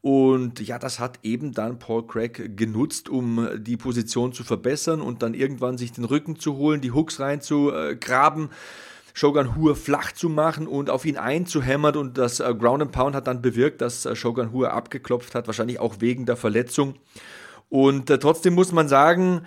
Und 0.00 0.60
ja, 0.60 0.78
das 0.78 1.00
hat 1.00 1.18
eben 1.24 1.52
dann 1.52 1.80
Paul 1.80 2.06
Craig 2.06 2.56
genutzt, 2.56 3.08
um 3.08 3.48
die 3.58 3.76
Position 3.76 4.32
zu 4.32 4.44
verbessern 4.44 5.00
und 5.00 5.22
dann 5.22 5.34
irgendwann 5.34 5.76
sich 5.76 5.90
den 5.90 6.04
Rücken 6.04 6.38
zu 6.38 6.56
holen, 6.56 6.80
die 6.80 6.92
Hooks 6.92 7.18
reinzugraben. 7.18 8.50
Shogun 9.18 9.56
Hur 9.56 9.74
flach 9.74 10.12
zu 10.12 10.28
machen 10.28 10.68
und 10.68 10.90
auf 10.90 11.04
ihn 11.04 11.16
einzuhämmern 11.16 11.96
und 11.96 12.18
das 12.18 12.38
äh, 12.38 12.54
Ground 12.54 12.82
and 12.82 12.92
Pound 12.92 13.16
hat 13.16 13.26
dann 13.26 13.42
bewirkt, 13.42 13.80
dass 13.80 14.06
äh, 14.06 14.14
Shogun 14.14 14.52
Hur 14.52 14.72
abgeklopft 14.72 15.34
hat, 15.34 15.48
wahrscheinlich 15.48 15.80
auch 15.80 15.96
wegen 15.98 16.24
der 16.24 16.36
Verletzung. 16.36 16.94
Und 17.68 18.10
äh, 18.10 18.20
trotzdem 18.20 18.54
muss 18.54 18.70
man 18.70 18.86
sagen, 18.86 19.40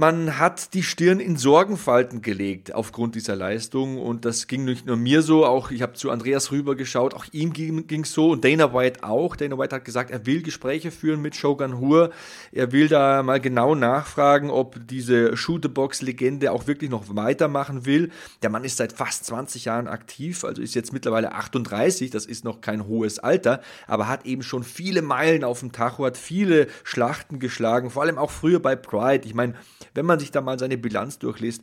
man 0.00 0.38
hat 0.38 0.72
die 0.72 0.82
Stirn 0.82 1.20
in 1.20 1.36
Sorgenfalten 1.36 2.22
gelegt 2.22 2.74
aufgrund 2.74 3.14
dieser 3.16 3.36
Leistung 3.36 3.98
und 3.98 4.24
das 4.24 4.46
ging 4.46 4.64
nicht 4.64 4.86
nur 4.86 4.96
mir 4.96 5.20
so, 5.20 5.44
auch 5.44 5.70
ich 5.70 5.82
habe 5.82 5.92
zu 5.92 6.10
Andreas 6.10 6.50
rüber 6.52 6.74
geschaut, 6.74 7.12
auch 7.12 7.26
ihm 7.32 7.52
ging 7.52 8.00
es 8.00 8.14
so 8.14 8.30
und 8.30 8.42
Dana 8.42 8.72
White 8.72 9.04
auch. 9.04 9.36
Dana 9.36 9.58
White 9.58 9.76
hat 9.76 9.84
gesagt, 9.84 10.10
er 10.10 10.24
will 10.24 10.40
Gespräche 10.40 10.90
führen 10.90 11.20
mit 11.20 11.36
Shogun 11.36 11.78
Hur, 11.78 12.12
er 12.50 12.72
will 12.72 12.88
da 12.88 13.22
mal 13.22 13.40
genau 13.40 13.74
nachfragen, 13.74 14.48
ob 14.48 14.80
diese 14.86 15.36
Shootebox-Legende 15.36 16.50
auch 16.50 16.66
wirklich 16.66 16.88
noch 16.88 17.14
weitermachen 17.14 17.84
will. 17.84 18.10
Der 18.42 18.48
Mann 18.48 18.64
ist 18.64 18.78
seit 18.78 18.94
fast 18.94 19.26
20 19.26 19.66
Jahren 19.66 19.86
aktiv, 19.86 20.44
also 20.44 20.62
ist 20.62 20.74
jetzt 20.74 20.94
mittlerweile 20.94 21.32
38, 21.32 22.08
das 22.08 22.24
ist 22.24 22.42
noch 22.42 22.62
kein 22.62 22.86
hohes 22.86 23.18
Alter, 23.18 23.60
aber 23.86 24.08
hat 24.08 24.24
eben 24.24 24.42
schon 24.42 24.64
viele 24.64 25.02
Meilen 25.02 25.44
auf 25.44 25.60
dem 25.60 25.72
Tacho, 25.72 26.06
hat 26.06 26.16
viele 26.16 26.68
Schlachten 26.84 27.38
geschlagen, 27.38 27.90
vor 27.90 28.00
allem 28.00 28.16
auch 28.16 28.30
früher 28.30 28.60
bei 28.60 28.76
Pride. 28.76 29.26
Ich 29.26 29.34
meine, 29.34 29.56
wenn 29.94 30.06
man 30.06 30.18
sich 30.18 30.30
da 30.30 30.40
mal 30.40 30.58
seine 30.58 30.78
Bilanz 30.78 31.18
durchliest, 31.18 31.62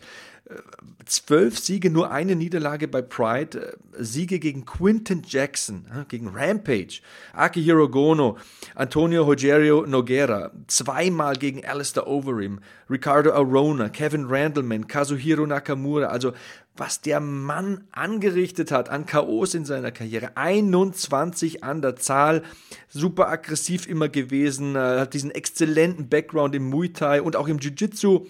zwölf 1.06 1.60
Siege, 1.60 1.90
nur 1.90 2.12
eine 2.12 2.36
Niederlage 2.36 2.88
bei 2.88 3.02
Pride, 3.02 3.60
äh, 3.60 4.04
Siege 4.04 4.40
gegen 4.40 4.66
Quinton 4.66 5.24
Jackson, 5.26 5.86
gegen 6.08 6.30
Rampage, 6.30 7.02
Akihiro 7.34 7.90
Gono, 7.90 8.38
Antonio 8.76 9.24
Rogerio 9.24 9.86
Noguera, 9.86 10.52
zweimal 10.68 11.36
gegen 11.36 11.66
Alistair 11.66 12.08
Overeem, 12.08 12.60
Ricardo 12.90 13.32
Arona, 13.34 13.90
Kevin 13.90 14.26
Randleman, 14.28 14.88
Kazuhiro 14.88 15.46
Nakamura, 15.46 16.08
also 16.08 16.34
was 16.80 17.02
der 17.02 17.20
Mann 17.20 17.86
angerichtet 17.92 18.72
hat 18.72 18.90
an 18.90 19.06
Chaos 19.06 19.56
in 19.56 19.66
seiner 19.66 19.92
Karriere. 19.92 20.38
21 20.38 21.64
an 21.64 21.82
der 21.82 21.96
Zahl, 21.96 22.44
super 22.88 23.30
aggressiv 23.30 23.88
immer 23.88 24.10
gewesen, 24.10 24.76
äh, 24.76 25.00
hat 25.00 25.14
diesen 25.14 25.32
exzellenten 25.32 26.08
Background 26.08 26.56
im 26.56 26.70
Muay 26.70 26.90
Thai 26.90 27.22
und 27.22 27.36
auch 27.36 27.48
im 27.48 27.58
Jiu-Jitsu. 27.58 28.28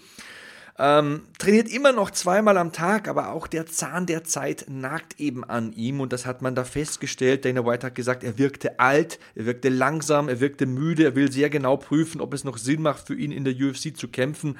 Ähm, 0.80 1.24
trainiert 1.40 1.70
immer 1.70 1.92
noch 1.92 2.12
zweimal 2.12 2.56
am 2.58 2.72
Tag, 2.72 3.08
aber 3.08 3.32
auch 3.32 3.48
der 3.48 3.66
Zahn 3.66 4.06
der 4.06 4.24
Zeit 4.24 4.66
nagt 4.70 5.20
eben 5.20 5.44
an 5.44 5.74
ihm 5.74 6.00
und 6.00 6.14
das 6.14 6.28
hat 6.28 6.44
man 6.44 6.54
da 6.54 6.64
festgestellt. 6.64 7.46
Dana 7.46 7.66
White 7.66 7.88
hat 7.88 7.96
gesagt, 7.96 8.24
er 8.24 8.38
wirkte 8.38 8.80
alt, 8.80 9.18
er 9.34 9.46
wirkte 9.46 9.70
langsam, 9.70 10.30
er 10.30 10.40
wirkte 10.40 10.68
müde, 10.68 11.04
er 11.04 11.16
will 11.16 11.32
sehr 11.32 11.50
genau 11.50 11.78
prüfen, 11.78 12.22
ob 12.22 12.34
es 12.34 12.44
noch 12.44 12.60
Sinn 12.60 12.84
macht 12.84 13.08
für 13.08 13.16
ihn 13.16 13.32
in 13.32 13.44
der 13.44 13.56
UFC 13.56 13.98
zu 13.98 14.08
kämpfen. 14.08 14.60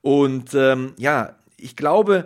Und 0.00 0.54
ähm, 0.54 0.94
ja, 0.96 1.36
ich 1.58 1.76
glaube, 1.76 2.24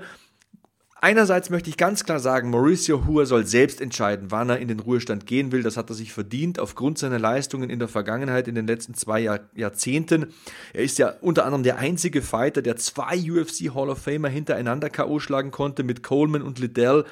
Einerseits 1.05 1.51
möchte 1.51 1.69
ich 1.69 1.77
ganz 1.77 2.05
klar 2.05 2.19
sagen, 2.19 2.49
Mauricio 2.49 3.07
Hua 3.07 3.27
soll 3.27 3.45
selbst 3.45 3.83
entscheiden, 3.83 4.31
wann 4.31 4.49
er 4.49 4.59
in 4.59 4.69
den 4.69 4.81
Ruhestand 4.81 5.27
gehen 5.27 5.53
will. 5.53 5.63
Das 5.63 5.77
hat 5.77 5.91
er 5.91 5.95
sich 5.95 6.15
verdient 6.15 6.59
aufgrund 6.59 6.97
seiner 6.97 7.19
Leistungen 7.19 7.69
in 7.69 7.79
der 7.79 7.89
Vergangenheit, 7.89 8.49
in 8.49 8.55
den 8.55 8.67
letzten 8.67 8.95
zwei 8.95 9.21
Jahr 9.21 9.41
Jahrzehnten. 9.55 10.33
Er 10.73 10.83
ist 10.83 10.97
ja 10.97 11.13
unter 11.21 11.45
anderem 11.45 11.63
der 11.63 11.77
einzige 11.77 12.23
Fighter, 12.23 12.63
der 12.63 12.77
zwei 12.77 13.19
UFC 13.19 13.75
Hall 13.75 13.91
of 13.91 13.99
Famer 13.99 14.31
hintereinander 14.31 14.89
K.O. 14.89 15.19
schlagen 15.19 15.51
konnte 15.51 15.83
mit 15.83 16.03
Coleman 16.03 16.41
und 16.41 16.59
Liddell. 16.59 17.05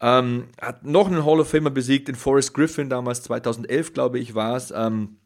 Ähm, 0.00 0.48
hat 0.60 0.84
noch 0.84 1.06
einen 1.06 1.24
Hall 1.24 1.38
of 1.38 1.48
Famer 1.48 1.70
besiegt, 1.70 2.08
in 2.08 2.16
Forrest 2.16 2.54
Griffin, 2.54 2.90
damals 2.90 3.22
2011, 3.22 3.92
glaube 3.92 4.18
ich, 4.18 4.34
war 4.34 4.56
es. 4.56 4.72
Ähm, 4.74 5.18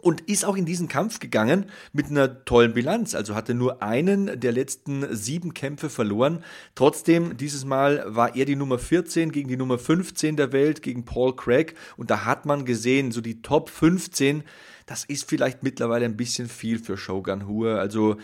und 0.00 0.22
ist 0.22 0.44
auch 0.44 0.56
in 0.56 0.64
diesen 0.64 0.88
Kampf 0.88 1.18
gegangen 1.18 1.66
mit 1.92 2.06
einer 2.06 2.44
tollen 2.44 2.74
Bilanz. 2.74 3.14
Also 3.14 3.34
hatte 3.34 3.54
nur 3.54 3.82
einen 3.82 4.40
der 4.40 4.52
letzten 4.52 5.14
sieben 5.14 5.54
Kämpfe 5.54 5.90
verloren. 5.90 6.44
Trotzdem, 6.74 7.36
dieses 7.36 7.64
Mal 7.64 8.04
war 8.06 8.36
er 8.36 8.44
die 8.44 8.56
Nummer 8.56 8.78
14 8.78 9.32
gegen 9.32 9.48
die 9.48 9.56
Nummer 9.56 9.78
15 9.78 10.36
der 10.36 10.52
Welt, 10.52 10.82
gegen 10.82 11.04
Paul 11.04 11.36
Craig. 11.36 11.74
Und 11.96 12.10
da 12.10 12.24
hat 12.24 12.46
man 12.46 12.64
gesehen, 12.64 13.12
so 13.12 13.20
die 13.20 13.42
Top 13.42 13.68
15, 13.70 14.42
das 14.86 15.04
ist 15.04 15.28
vielleicht 15.28 15.62
mittlerweile 15.62 16.04
ein 16.04 16.16
bisschen 16.16 16.48
viel 16.48 16.78
für 16.78 16.96
Shogun 16.96 17.46
Hua. 17.46 17.76
Also 17.76 18.16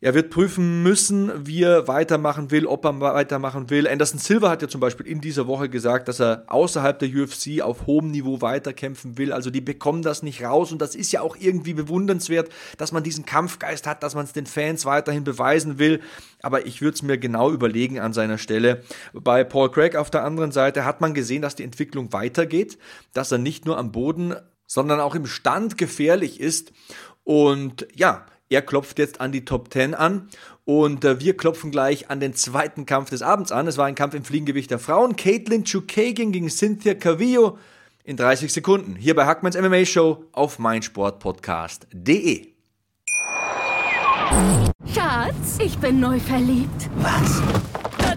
er 0.00 0.14
wird 0.14 0.30
prüfen 0.30 0.84
müssen, 0.84 1.46
wie 1.46 1.64
er 1.64 1.88
weitermachen 1.88 2.52
will, 2.52 2.66
ob 2.66 2.84
er 2.84 3.00
weitermachen 3.00 3.68
will. 3.68 3.88
Anderson 3.88 4.20
Silva 4.20 4.48
hat 4.48 4.62
ja 4.62 4.68
zum 4.68 4.80
Beispiel 4.80 5.06
in 5.08 5.20
dieser 5.20 5.48
Woche 5.48 5.68
gesagt, 5.68 6.06
dass 6.06 6.20
er 6.20 6.44
außerhalb 6.46 7.00
der 7.00 7.08
UFC 7.08 7.60
auf 7.62 7.86
hohem 7.86 8.12
Niveau 8.12 8.40
weiterkämpfen 8.40 9.18
will. 9.18 9.32
Also 9.32 9.50
die 9.50 9.60
bekommen 9.60 10.02
das 10.02 10.22
nicht 10.22 10.44
raus 10.44 10.70
und 10.70 10.80
das 10.80 10.94
ist 10.94 11.10
ja 11.10 11.20
auch 11.20 11.36
irgendwie 11.36 11.74
bewundernswert, 11.74 12.48
dass 12.76 12.92
man 12.92 13.02
diesen 13.02 13.26
Kampfgeist 13.26 13.88
hat, 13.88 14.04
dass 14.04 14.14
man 14.14 14.24
es 14.24 14.32
den 14.32 14.46
Fans 14.46 14.84
weiterhin 14.84 15.24
beweisen 15.24 15.80
will. 15.80 16.00
Aber 16.42 16.64
ich 16.64 16.80
würde 16.80 16.94
es 16.94 17.02
mir 17.02 17.18
genau 17.18 17.50
überlegen 17.50 17.98
an 17.98 18.12
seiner 18.12 18.38
Stelle. 18.38 18.84
Bei 19.12 19.42
Paul 19.42 19.72
Craig 19.72 19.96
auf 19.96 20.10
der 20.10 20.22
anderen 20.22 20.52
Seite 20.52 20.84
hat 20.84 21.00
man 21.00 21.12
gesehen, 21.12 21.42
dass 21.42 21.56
die 21.56 21.64
Entwicklung 21.64 22.12
weitergeht, 22.12 22.78
dass 23.14 23.32
er 23.32 23.38
nicht 23.38 23.66
nur 23.66 23.78
am 23.78 23.90
Boden, 23.90 24.36
sondern 24.64 25.00
auch 25.00 25.16
im 25.16 25.26
Stand 25.26 25.76
gefährlich 25.76 26.38
ist. 26.38 26.72
Und 27.24 27.88
ja, 27.96 28.26
Er 28.50 28.62
klopft 28.62 28.98
jetzt 28.98 29.20
an 29.20 29.30
die 29.30 29.44
Top 29.44 29.72
10 29.72 29.94
an 29.94 30.28
und 30.64 31.04
äh, 31.04 31.20
wir 31.20 31.36
klopfen 31.36 31.70
gleich 31.70 32.10
an 32.10 32.18
den 32.18 32.34
zweiten 32.34 32.86
Kampf 32.86 33.10
des 33.10 33.20
Abends 33.20 33.52
an. 33.52 33.66
Es 33.66 33.76
war 33.76 33.84
ein 33.84 33.94
Kampf 33.94 34.14
im 34.14 34.24
Fliegengewicht 34.24 34.70
der 34.70 34.78
Frauen. 34.78 35.16
Caitlin 35.16 35.64
Chukagian 35.64 36.32
gegen 36.32 36.48
Cynthia 36.48 36.94
Cavillo 36.94 37.58
in 38.04 38.16
30 38.16 38.50
Sekunden. 38.50 38.96
Hier 38.96 39.14
bei 39.14 39.26
Hackmans 39.26 39.60
MMA 39.60 39.84
Show 39.84 40.24
auf 40.32 40.58
meinsportpodcast.de. 40.58 42.48
Schatz, 44.94 45.58
ich 45.58 45.78
bin 45.78 46.00
neu 46.00 46.18
verliebt. 46.18 46.88
Was? 46.96 47.42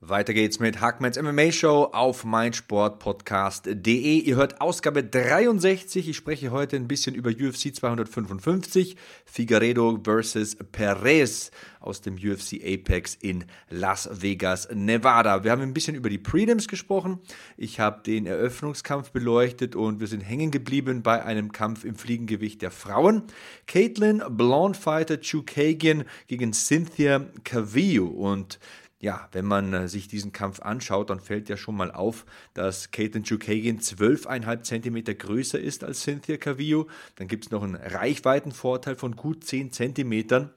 Weiter 0.00 0.34
geht's 0.34 0.60
mit 0.60 0.82
Hackmans 0.82 1.18
MMA 1.18 1.52
Show 1.52 1.84
auf 1.90 2.22
meinsportpodcast.de. 2.22 4.18
Ihr 4.18 4.36
hört 4.36 4.60
Ausgabe 4.60 5.02
63. 5.02 6.10
Ich 6.10 6.18
spreche 6.18 6.50
heute 6.50 6.76
ein 6.76 6.86
bisschen 6.86 7.14
über 7.14 7.30
UFC 7.30 7.74
255, 7.74 8.96
Figueredo 9.24 9.98
versus 10.04 10.54
Perez 10.70 11.50
aus 11.80 12.02
dem 12.02 12.16
UFC 12.16 12.60
Apex 12.62 13.14
in 13.14 13.46
Las 13.70 14.10
Vegas, 14.12 14.68
Nevada. 14.70 15.44
Wir 15.44 15.50
haben 15.52 15.62
ein 15.62 15.72
bisschen 15.72 15.94
über 15.94 16.10
die 16.10 16.18
Prelims 16.18 16.68
gesprochen. 16.68 17.18
Ich 17.56 17.80
habe 17.80 18.02
den 18.02 18.26
Eröffnungskampf 18.26 19.12
beleuchtet 19.12 19.76
und 19.76 20.00
wir 20.00 20.08
sind 20.08 20.20
hängen 20.20 20.50
geblieben 20.50 21.02
bei 21.02 21.24
einem 21.24 21.52
Kampf 21.52 21.84
im 21.84 21.94
Fliegengewicht 21.94 22.60
der 22.60 22.70
Frauen. 22.70 23.22
Caitlin 23.66 24.22
Blonde 24.28 24.78
Fighter 24.78 25.22
Chukagian 25.22 26.04
gegen 26.26 26.52
Cynthia 26.52 27.24
Cavillo 27.44 28.08
und 28.08 28.58
ja, 28.98 29.28
wenn 29.32 29.44
man 29.44 29.72
äh, 29.74 29.88
sich 29.88 30.08
diesen 30.08 30.32
Kampf 30.32 30.60
anschaut, 30.60 31.10
dann 31.10 31.20
fällt 31.20 31.50
ja 31.50 31.56
schon 31.58 31.76
mal 31.76 31.90
auf, 31.90 32.24
dass 32.54 32.90
Caitlin 32.90 33.24
Chukagian 33.24 33.78
12,5 33.78 34.62
cm 34.62 35.18
größer 35.18 35.60
ist 35.60 35.84
als 35.84 36.02
Cynthia 36.02 36.38
Cavillo. 36.38 36.88
Dann 37.16 37.28
gibt 37.28 37.44
es 37.44 37.50
noch 37.50 37.62
einen 37.62 37.76
Reichweitenvorteil 37.76 38.96
von 38.96 39.14
gut 39.14 39.44
10 39.44 39.70
cm. 39.70 40.48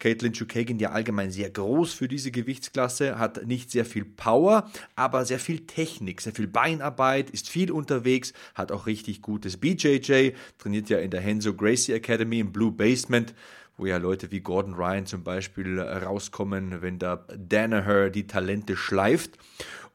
Caitlin 0.00 0.32
Chukagian 0.32 0.80
ja 0.80 0.90
allgemein 0.90 1.30
sehr 1.30 1.50
groß 1.50 1.94
für 1.94 2.08
diese 2.08 2.32
Gewichtsklasse, 2.32 3.16
hat 3.16 3.46
nicht 3.46 3.70
sehr 3.70 3.84
viel 3.84 4.04
Power, 4.04 4.68
aber 4.96 5.24
sehr 5.24 5.38
viel 5.38 5.66
Technik, 5.66 6.20
sehr 6.20 6.34
viel 6.34 6.48
Beinarbeit, 6.48 7.30
ist 7.30 7.48
viel 7.48 7.70
unterwegs, 7.70 8.32
hat 8.54 8.72
auch 8.72 8.86
richtig 8.86 9.22
gutes 9.22 9.56
BJJ, 9.56 10.32
trainiert 10.58 10.88
ja 10.88 10.98
in 10.98 11.12
der 11.12 11.20
Henzo 11.20 11.54
Gracie 11.54 11.92
Academy 11.92 12.40
im 12.40 12.52
Blue 12.52 12.72
Basement 12.72 13.34
wo 13.76 13.86
ja 13.86 13.96
Leute 13.96 14.30
wie 14.30 14.40
Gordon 14.40 14.74
Ryan 14.74 15.06
zum 15.06 15.24
Beispiel 15.24 15.80
rauskommen, 15.80 16.82
wenn 16.82 16.98
da 16.98 17.24
Danaher 17.36 18.10
die 18.10 18.26
Talente 18.26 18.76
schleift. 18.76 19.38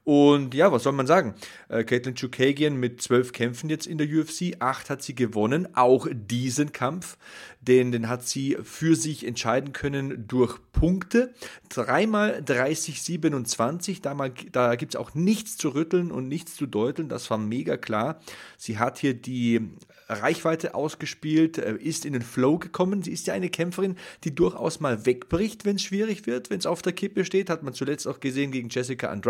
Und 0.09 0.55
ja, 0.55 0.71
was 0.71 0.81
soll 0.81 0.93
man 0.93 1.05
sagen? 1.05 1.35
Äh, 1.67 1.83
Caitlin 1.83 2.15
Chukagian 2.15 2.77
mit 2.77 2.99
zwölf 2.99 3.31
Kämpfen 3.31 3.69
jetzt 3.69 3.85
in 3.85 3.99
der 3.99 4.07
UFC, 4.07 4.55
acht 4.57 4.89
hat 4.89 5.03
sie 5.03 5.13
gewonnen, 5.13 5.67
auch 5.75 6.07
diesen 6.11 6.71
Kampf, 6.71 7.15
den, 7.61 7.91
den 7.91 8.09
hat 8.09 8.27
sie 8.27 8.57
für 8.63 8.95
sich 8.95 9.23
entscheiden 9.23 9.71
können 9.71 10.27
durch 10.27 10.57
Punkte. 10.71 11.31
Dreimal 11.69 12.41
30-27, 12.43 14.01
da, 14.01 14.15
da 14.51 14.75
gibt 14.75 14.95
es 14.95 14.99
auch 14.99 15.13
nichts 15.13 15.57
zu 15.57 15.75
rütteln 15.75 16.09
und 16.09 16.27
nichts 16.27 16.55
zu 16.55 16.65
deuteln, 16.65 17.07
das 17.07 17.29
war 17.29 17.37
mega 17.37 17.77
klar. 17.77 18.19
Sie 18.57 18.79
hat 18.79 18.97
hier 18.97 19.13
die 19.13 19.61
Reichweite 20.09 20.73
ausgespielt, 20.73 21.59
äh, 21.59 21.75
ist 21.75 22.03
in 22.05 22.13
den 22.13 22.23
Flow 22.23 22.57
gekommen. 22.57 23.03
Sie 23.03 23.11
ist 23.11 23.27
ja 23.27 23.35
eine 23.35 23.49
Kämpferin, 23.49 23.95
die 24.23 24.33
durchaus 24.33 24.79
mal 24.79 25.05
wegbricht, 25.05 25.65
wenn 25.65 25.75
es 25.75 25.83
schwierig 25.83 26.25
wird, 26.25 26.49
wenn 26.49 26.57
es 26.57 26.65
auf 26.65 26.81
der 26.81 26.93
Kippe 26.93 27.23
steht. 27.25 27.49
Hat 27.49 27.61
man 27.61 27.73
zuletzt 27.73 28.07
auch 28.07 28.19
gesehen 28.19 28.51
gegen 28.51 28.69
Jessica 28.69 29.09
Andrade. 29.09 29.29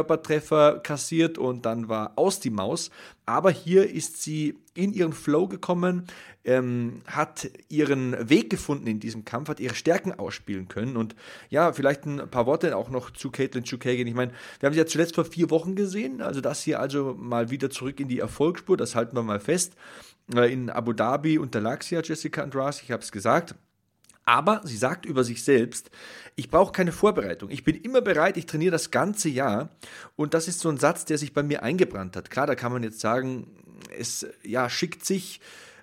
Körpertreffer 0.00 0.78
kassiert 0.78 1.36
und 1.36 1.66
dann 1.66 1.90
war 1.90 2.12
aus 2.16 2.40
die 2.40 2.48
Maus. 2.48 2.90
Aber 3.26 3.50
hier 3.50 3.90
ist 3.90 4.22
sie 4.22 4.56
in 4.74 4.94
ihren 4.94 5.12
Flow 5.12 5.46
gekommen, 5.46 6.06
ähm, 6.42 7.02
hat 7.06 7.50
ihren 7.68 8.30
Weg 8.30 8.48
gefunden 8.48 8.86
in 8.86 8.98
diesem 8.98 9.26
Kampf, 9.26 9.50
hat 9.50 9.60
ihre 9.60 9.74
Stärken 9.74 10.18
ausspielen 10.18 10.68
können. 10.68 10.96
Und 10.96 11.14
ja, 11.50 11.74
vielleicht 11.74 12.06
ein 12.06 12.30
paar 12.30 12.46
Worte 12.46 12.74
auch 12.76 12.88
noch 12.88 13.10
zu 13.10 13.30
Caitlin 13.30 13.64
Chukagian. 13.64 14.06
Ich 14.06 14.14
meine, 14.14 14.32
wir 14.58 14.66
haben 14.66 14.72
sie 14.72 14.80
ja 14.80 14.86
zuletzt 14.86 15.16
vor 15.16 15.26
vier 15.26 15.50
Wochen 15.50 15.74
gesehen, 15.74 16.22
also 16.22 16.40
das 16.40 16.62
hier 16.62 16.80
also 16.80 17.14
mal 17.18 17.50
wieder 17.50 17.68
zurück 17.68 18.00
in 18.00 18.08
die 18.08 18.20
Erfolgsspur, 18.20 18.78
das 18.78 18.94
halten 18.94 19.14
wir 19.14 19.22
mal 19.22 19.40
fest. 19.40 19.74
Äh, 20.34 20.50
in 20.50 20.70
Abu 20.70 20.94
Dhabi 20.94 21.36
unterlag 21.36 21.82
sie 21.82 21.96
ja 21.96 22.00
Jessica 22.02 22.42
Andrade, 22.42 22.78
ich 22.82 22.90
habe 22.90 23.02
es 23.02 23.12
gesagt. 23.12 23.54
Aber 24.24 24.60
sie 24.64 24.76
sagt 24.76 25.06
über 25.06 25.24
sich 25.24 25.42
selbst, 25.42 25.90
ich 26.36 26.50
brauche 26.50 26.72
keine 26.72 26.92
Vorbereitung. 26.92 27.50
Ich 27.50 27.64
bin 27.64 27.76
immer 27.76 28.00
bereit, 28.00 28.36
ich 28.36 28.46
trainiere 28.46 28.72
das 28.72 28.90
ganze 28.90 29.28
Jahr. 29.28 29.70
Und 30.16 30.34
das 30.34 30.48
ist 30.48 30.60
so 30.60 30.68
ein 30.68 30.78
Satz, 30.78 31.04
der 31.04 31.18
sich 31.18 31.32
bei 31.32 31.42
mir 31.42 31.62
eingebrannt 31.62 32.16
hat. 32.16 32.30
Klar, 32.30 32.46
da 32.46 32.54
kann 32.54 32.72
man 32.72 32.82
jetzt 32.82 33.00
sagen, 33.00 33.48
es 33.98 34.26
ja, 34.42 34.68
schickt 34.68 35.04
sich 35.04 35.40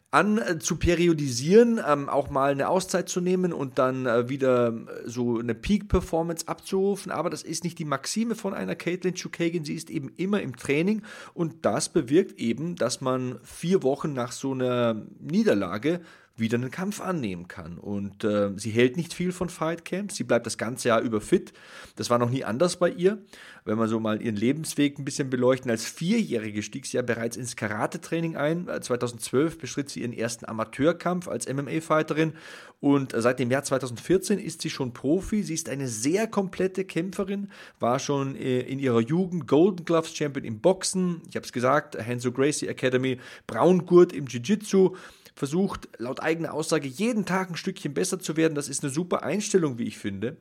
an 0.10 0.38
äh, 0.38 0.58
zu 0.60 0.78
periodisieren, 0.78 1.82
ähm, 1.86 2.08
auch 2.08 2.30
mal 2.30 2.52
eine 2.52 2.69
Auszeit 2.69 3.10
zu 3.10 3.19
nehmen 3.19 3.52
und 3.52 3.78
dann 3.78 4.06
äh, 4.06 4.30
wieder 4.30 4.69
äh, 4.69 4.73
so 5.06 5.38
eine 5.38 5.54
Peak-Performance 5.54 6.47
abzurufen. 6.47 7.12
Aber 7.12 7.30
das 7.30 7.43
ist 7.43 7.63
nicht 7.63 7.78
die 7.78 7.86
Maxime 7.86 8.36
von 8.36 8.54
einer 8.54 8.76
Caitlin 8.76 9.15
Chukagian. 9.15 9.65
Sie 9.65 9.76
ist 9.76 9.89
eben 9.89 10.12
immer 10.15 10.41
im 10.41 10.56
Training 10.56 11.02
und 11.34 11.65
das 11.65 11.89
bewirkt 11.89 12.39
eben, 12.39 12.76
dass 12.76 13.02
man 13.02 13.39
vier 13.43 13.84
Wochen 13.84 14.13
nach 14.13 14.32
so 14.32 14.54
einer 14.54 15.06
Niederlage 15.19 16.00
wieder 16.38 16.58
einen 16.58 16.71
Kampf 16.71 17.02
annehmen 17.02 17.47
kann. 17.47 17.78
Und 17.78 18.23
äh, 18.23 18.52
sie 18.56 18.71
hält 18.71 18.97
nicht 18.97 19.13
viel 19.13 19.32
von 19.32 19.50
Fightcamps, 19.50 20.15
sie 20.15 20.23
bleibt 20.23 20.45
das 20.45 20.58
ganze 20.58 20.89
Jahr 20.89 21.02
über 21.02 21.21
fit. 21.21 21.54
Das 21.95 22.10
war 22.10 22.19
noch 22.19 22.30
nie 22.30 22.43
anders 22.43 22.78
bei 22.78 22.89
ihr. 22.89 23.17
Wenn 23.65 23.78
wir 23.78 23.88
so 23.88 24.00
mal 24.00 24.21
ihren 24.21 24.36
Lebensweg 24.36 24.97
ein 24.97 25.06
bisschen 25.06 25.30
beleuchten, 25.30 25.69
als 25.69 25.86
Vierjährige 25.86 26.63
stieg 26.63 26.86
sie 26.86 26.97
ja 26.97 27.04
bereits 27.04 27.36
ins 27.36 27.56
Karate-Training 27.56 28.38
ein. 28.38 28.67
2012 28.82 29.54
äh, 29.54 29.58
bestritt 29.58 29.89
sie 29.89 30.02
ihren 30.02 30.13
ersten 30.13 30.45
Amateurkampf 30.45 31.28
als 31.28 31.52
MMA-Fighterin 31.52 32.34
und 32.80 33.13
seit 33.15 33.39
dem 33.39 33.50
Jahr 33.50 33.63
2014 33.63 34.38
ist 34.38 34.62
sie 34.62 34.69
schon 34.69 34.93
Profi. 34.93 35.41
Sie 35.41 35.56
ist 35.56 35.67
eine 35.67 35.88
sehr 35.88 36.28
komplette 36.28 36.86
Kämpferin, 36.86 37.50
war 37.80 37.97
schon 37.97 38.36
äh, 38.36 38.60
in 38.60 38.78
ihrer 38.78 39.00
Jugend 39.00 39.47
Golden 39.47 39.84
Gloves 39.84 40.15
Champion 40.15 40.45
im 40.45 40.60
Boxen. 40.60 41.21
Ich 41.28 41.36
habe 41.36 41.45
es 41.45 41.52
gesagt, 41.52 41.97
Hanzo 41.97 42.32
Gracie 42.32 42.67
Academy, 42.67 43.17
Braungurt 43.47 44.13
im 44.13 44.26
Jiu-Jitsu 44.26 44.95
versucht 45.38 45.88
laut 46.00 46.19
eigener 46.19 46.54
Aussage 46.54 46.88
jeden 46.88 47.26
Tag 47.26 47.52
ein 47.52 47.56
Stückchen 47.56 47.93
besser 47.93 48.19
zu 48.19 48.36
werden. 48.38 48.56
Das 48.56 48.69
ist 48.69 48.84
eine 48.84 48.91
super 48.91 49.21
Einstellung, 49.21 49.78
wie 49.78 49.84
ich 49.84 50.00
finde. 50.00 50.38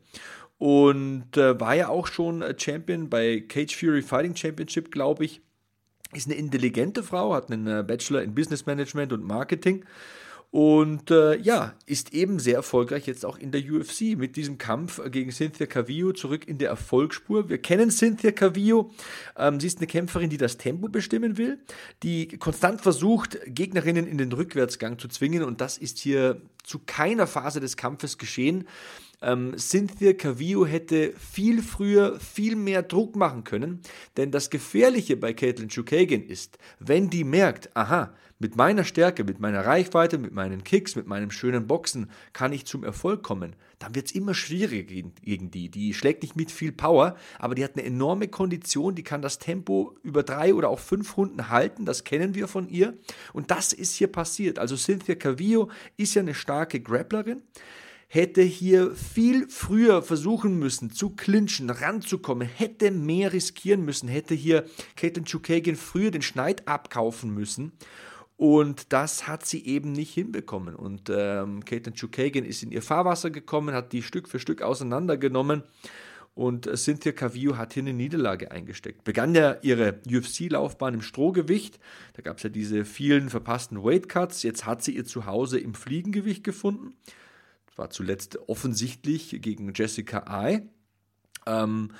Und 0.57 1.37
äh, 1.37 1.61
war 1.61 1.75
ja 1.75 1.89
auch 1.89 2.07
schon 2.07 2.43
Champion 2.57 3.11
bei 3.11 3.41
Cage 3.41 3.77
Fury 3.77 4.01
Fighting 4.01 4.35
Championship, 4.35 4.91
glaube 4.91 5.27
ich. 5.27 5.43
Ist 6.15 6.29
eine 6.29 6.37
intelligente 6.37 7.03
Frau, 7.03 7.35
hat 7.35 7.51
einen 7.51 7.67
äh, 7.67 7.85
Bachelor 7.87 8.23
in 8.23 8.35
Business 8.35 8.65
Management 8.65 9.13
und 9.13 9.23
Marketing 9.23 9.85
und 10.57 11.11
äh, 11.11 11.39
ja, 11.39 11.75
ist 11.85 12.15
eben 12.15 12.39
sehr 12.39 12.55
erfolgreich 12.55 13.07
jetzt 13.07 13.27
auch 13.27 13.37
in 13.37 13.51
der 13.51 13.61
UFC 13.61 14.17
mit 14.17 14.37
diesem 14.37 14.57
Kampf 14.57 15.03
gegen 15.11 15.31
Cynthia 15.31 15.67
Cavillo 15.67 16.15
zurück 16.15 16.49
in 16.49 16.57
der 16.57 16.71
Erfolgsspur. 16.71 17.51
Wir 17.51 17.59
kennen 17.59 17.91
Cynthia 17.91 18.33
Cavillo. 18.33 18.91
Ähm, 19.37 19.61
sie 19.61 19.67
ist 19.67 19.77
eine 19.81 19.87
Kämpferin, 19.87 20.31
die 20.31 20.39
das 20.39 20.57
Tempo 20.57 20.89
bestimmen 20.89 21.37
will, 21.37 21.59
die 22.03 22.29
konstant 22.39 22.81
versucht, 22.81 23.39
Gegnerinnen 23.45 24.07
in 24.07 24.17
den 24.17 24.33
Rückwärtsgang 24.33 24.99
zu 24.99 25.09
zwingen. 25.09 25.43
Und 25.43 25.61
das 25.61 25.77
ist 25.77 25.99
hier 25.99 26.41
zu 26.65 26.79
keiner 26.87 27.27
Phase 27.27 27.61
des 27.61 27.77
Kampfes 27.77 28.17
geschehen. 28.17 28.67
Ähm, 29.23 29.57
Cynthia 29.57 30.13
Cavillo 30.13 30.67
hätte 30.67 31.13
viel 31.19 31.63
früher 31.63 32.21
viel 32.21 32.55
mehr 32.55 32.83
Druck 32.83 33.17
machen 33.17 33.45
können, 33.45 33.81
denn 34.17 34.31
das 34.31 34.51
Gefährliche 34.51 35.17
bei 35.17 35.33
Caitlin 35.33 35.69
Chukagian 35.69 36.23
ist, 36.23 36.59
wenn 36.79 37.09
die 37.09 37.25
merkt, 37.25 37.75
aha, 37.75 38.15
mit 38.39 38.57
meiner 38.57 38.85
Stärke, 38.85 39.25
mit 39.25 39.41
meiner 39.41 39.65
Reichweite, 39.65 40.19
mit 40.19 40.33
meinen 40.33 40.63
Kicks, 40.63 40.95
mit 40.95 41.07
meinem 41.07 41.31
schönen 41.31 41.67
Boxen 41.67 42.11
kann 42.35 42.53
ich 42.53 42.67
zum 42.67 42.85
Erfolg 42.85 43.23
kommen. 43.23 43.57
Dann 43.79 43.95
wird 43.95 44.07
es 44.07 44.13
immer 44.13 44.35
schwieriger 44.35 44.85
gegen 44.85 45.51
die. 45.51 45.71
Die 45.71 45.95
schlägt 45.95 46.23
nicht 46.23 46.37
mit 46.37 46.51
viel 46.51 46.73
Power, 46.73 47.17
aber 47.39 47.55
die 47.55 47.65
hat 47.65 47.77
eine 47.77 47.85
enorme 47.85 48.29
Kondition, 48.29 48.95
die 48.95 49.03
kann 49.03 49.23
das 49.23 49.39
Tempo 49.39 49.97
über 50.03 50.23
drei 50.23 50.53
oder 50.53 50.69
auch 50.69 50.81
fünf 50.81 51.17
Runden 51.17 51.49
halten. 51.49 51.87
Das 51.87 52.05
kennen 52.05 52.35
wir 52.35 52.47
von 52.47 52.69
ihr. 52.69 52.95
Und 53.33 53.51
das 53.51 53.73
ist 53.73 53.95
hier 53.95 54.09
passiert. 54.09 54.59
Also 54.59 54.77
Cynthia 54.77 55.15
Cavillo 55.15 55.71
ist 55.97 56.15
ja 56.15 56.21
eine 56.21 56.35
starke 56.35 56.81
Grapplerin 56.81 57.43
hätte 58.09 58.43
hier 58.43 58.93
viel 58.93 59.49
früher 59.49 60.03
versuchen 60.03 60.59
müssen 60.59 60.91
zu 60.91 61.11
clinchen, 61.11 61.71
ranzukommen, 61.71 62.47
hätte 62.47 62.91
mehr 62.91 63.33
riskieren 63.33 63.85
müssen, 63.85 64.09
hätte 64.09 64.35
hier 64.35 64.65
Caitlin 64.97 65.25
Chukagian 65.25 65.77
früher 65.77 66.11
den 66.11 66.23
Schneid 66.23 66.69
abkaufen 66.69 67.31
müssen 67.31 67.73
und 68.37 68.93
das 68.93 69.27
hat 69.27 69.47
sie 69.47 69.65
eben 69.65 69.93
nicht 69.93 70.13
hinbekommen. 70.13 70.75
Und 70.75 71.11
ähm, 71.11 71.65
Caitlin 71.65 71.95
Chukagian 71.95 72.45
ist 72.45 72.63
in 72.63 72.71
ihr 72.71 72.83
Fahrwasser 72.83 73.31
gekommen, 73.31 73.75
hat 73.75 73.93
die 73.93 74.03
Stück 74.03 74.29
für 74.29 74.39
Stück 74.39 74.63
auseinandergenommen. 74.63 75.63
Und 76.35 76.67
äh, 76.67 76.77
Cynthia 76.77 77.13
Cavillo 77.13 77.57
hat 77.57 77.73
hier 77.73 77.83
eine 77.83 77.95
Niederlage 77.95 78.51
eingesteckt. 78.51 79.05
Begann 79.05 79.35
ja 79.35 79.57
ihre 79.63 80.01
UFC-Laufbahn 80.07 80.93
im 80.93 81.01
Strohgewicht. 81.01 81.81
Da 82.13 82.21
gab 82.21 82.37
es 82.37 82.43
ja 82.43 82.51
diese 82.51 82.85
vielen 82.85 83.31
verpassten 83.31 83.83
Weightcuts. 83.83 84.43
Jetzt 84.43 84.67
hat 84.67 84.83
sie 84.83 84.95
ihr 84.95 85.07
Zuhause 85.07 85.59
im 85.59 85.73
Fliegengewicht 85.73 86.45
gefunden 86.45 86.93
War 87.77 87.91
zuletzt 87.91 88.39
offensichtlich 88.49 89.39
gegen 89.41 89.73
Jessica 89.75 90.25
Ai. 90.27 90.63
Ähm, 91.47 91.93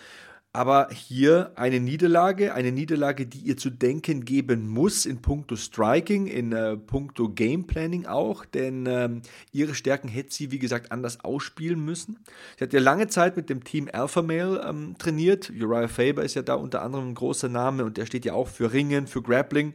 aber 0.57 0.89
hier 0.91 1.53
eine 1.57 1.81
Niederlage, 1.81 2.55
eine 2.55 2.73
Niederlage, 2.73 3.27
die 3.27 3.41
ihr 3.41 3.59
zu 3.59 3.69
denken 3.69 4.25
geben 4.25 4.67
muss 4.67 5.05
in 5.05 5.21
puncto 5.21 5.55
Striking, 5.55 6.29
in 6.29 6.53
äh, 6.53 6.79
puncto 6.79 7.29
Game 7.29 7.67
Planning 7.67 8.07
auch, 8.07 8.47
denn 8.47 8.87
ähm, 8.87 9.21
ihre 9.53 9.75
Stärken 9.75 10.09
hätte 10.09 10.33
sie, 10.33 10.53
wie 10.53 10.59
gesagt, 10.59 10.93
anders 10.93 11.23
ausspielen 11.23 11.85
müssen. 11.85 12.21
Sie 12.57 12.65
hat 12.65 12.73
ja 12.73 12.81
lange 12.81 13.09
Zeit 13.09 13.37
mit 13.37 13.51
dem 13.51 13.65
Team 13.65 13.91
Alpha 13.93 14.23
Male 14.23 14.65
ähm, 14.67 14.95
trainiert. 14.97 15.51
Uriah 15.51 15.89
Faber 15.89 16.25
ist 16.25 16.37
ja 16.37 16.43
da 16.43 16.55
unter 16.55 16.81
anderem 16.81 17.11
ein 17.11 17.15
großer 17.15 17.51
Name 17.51 17.85
und 17.85 17.99
der 17.99 18.07
steht 18.07 18.25
ja 18.25 18.33
auch 18.33 18.49
für 18.49 18.73
Ringen, 18.73 19.07
für 19.09 19.21
Grappling. 19.21 19.75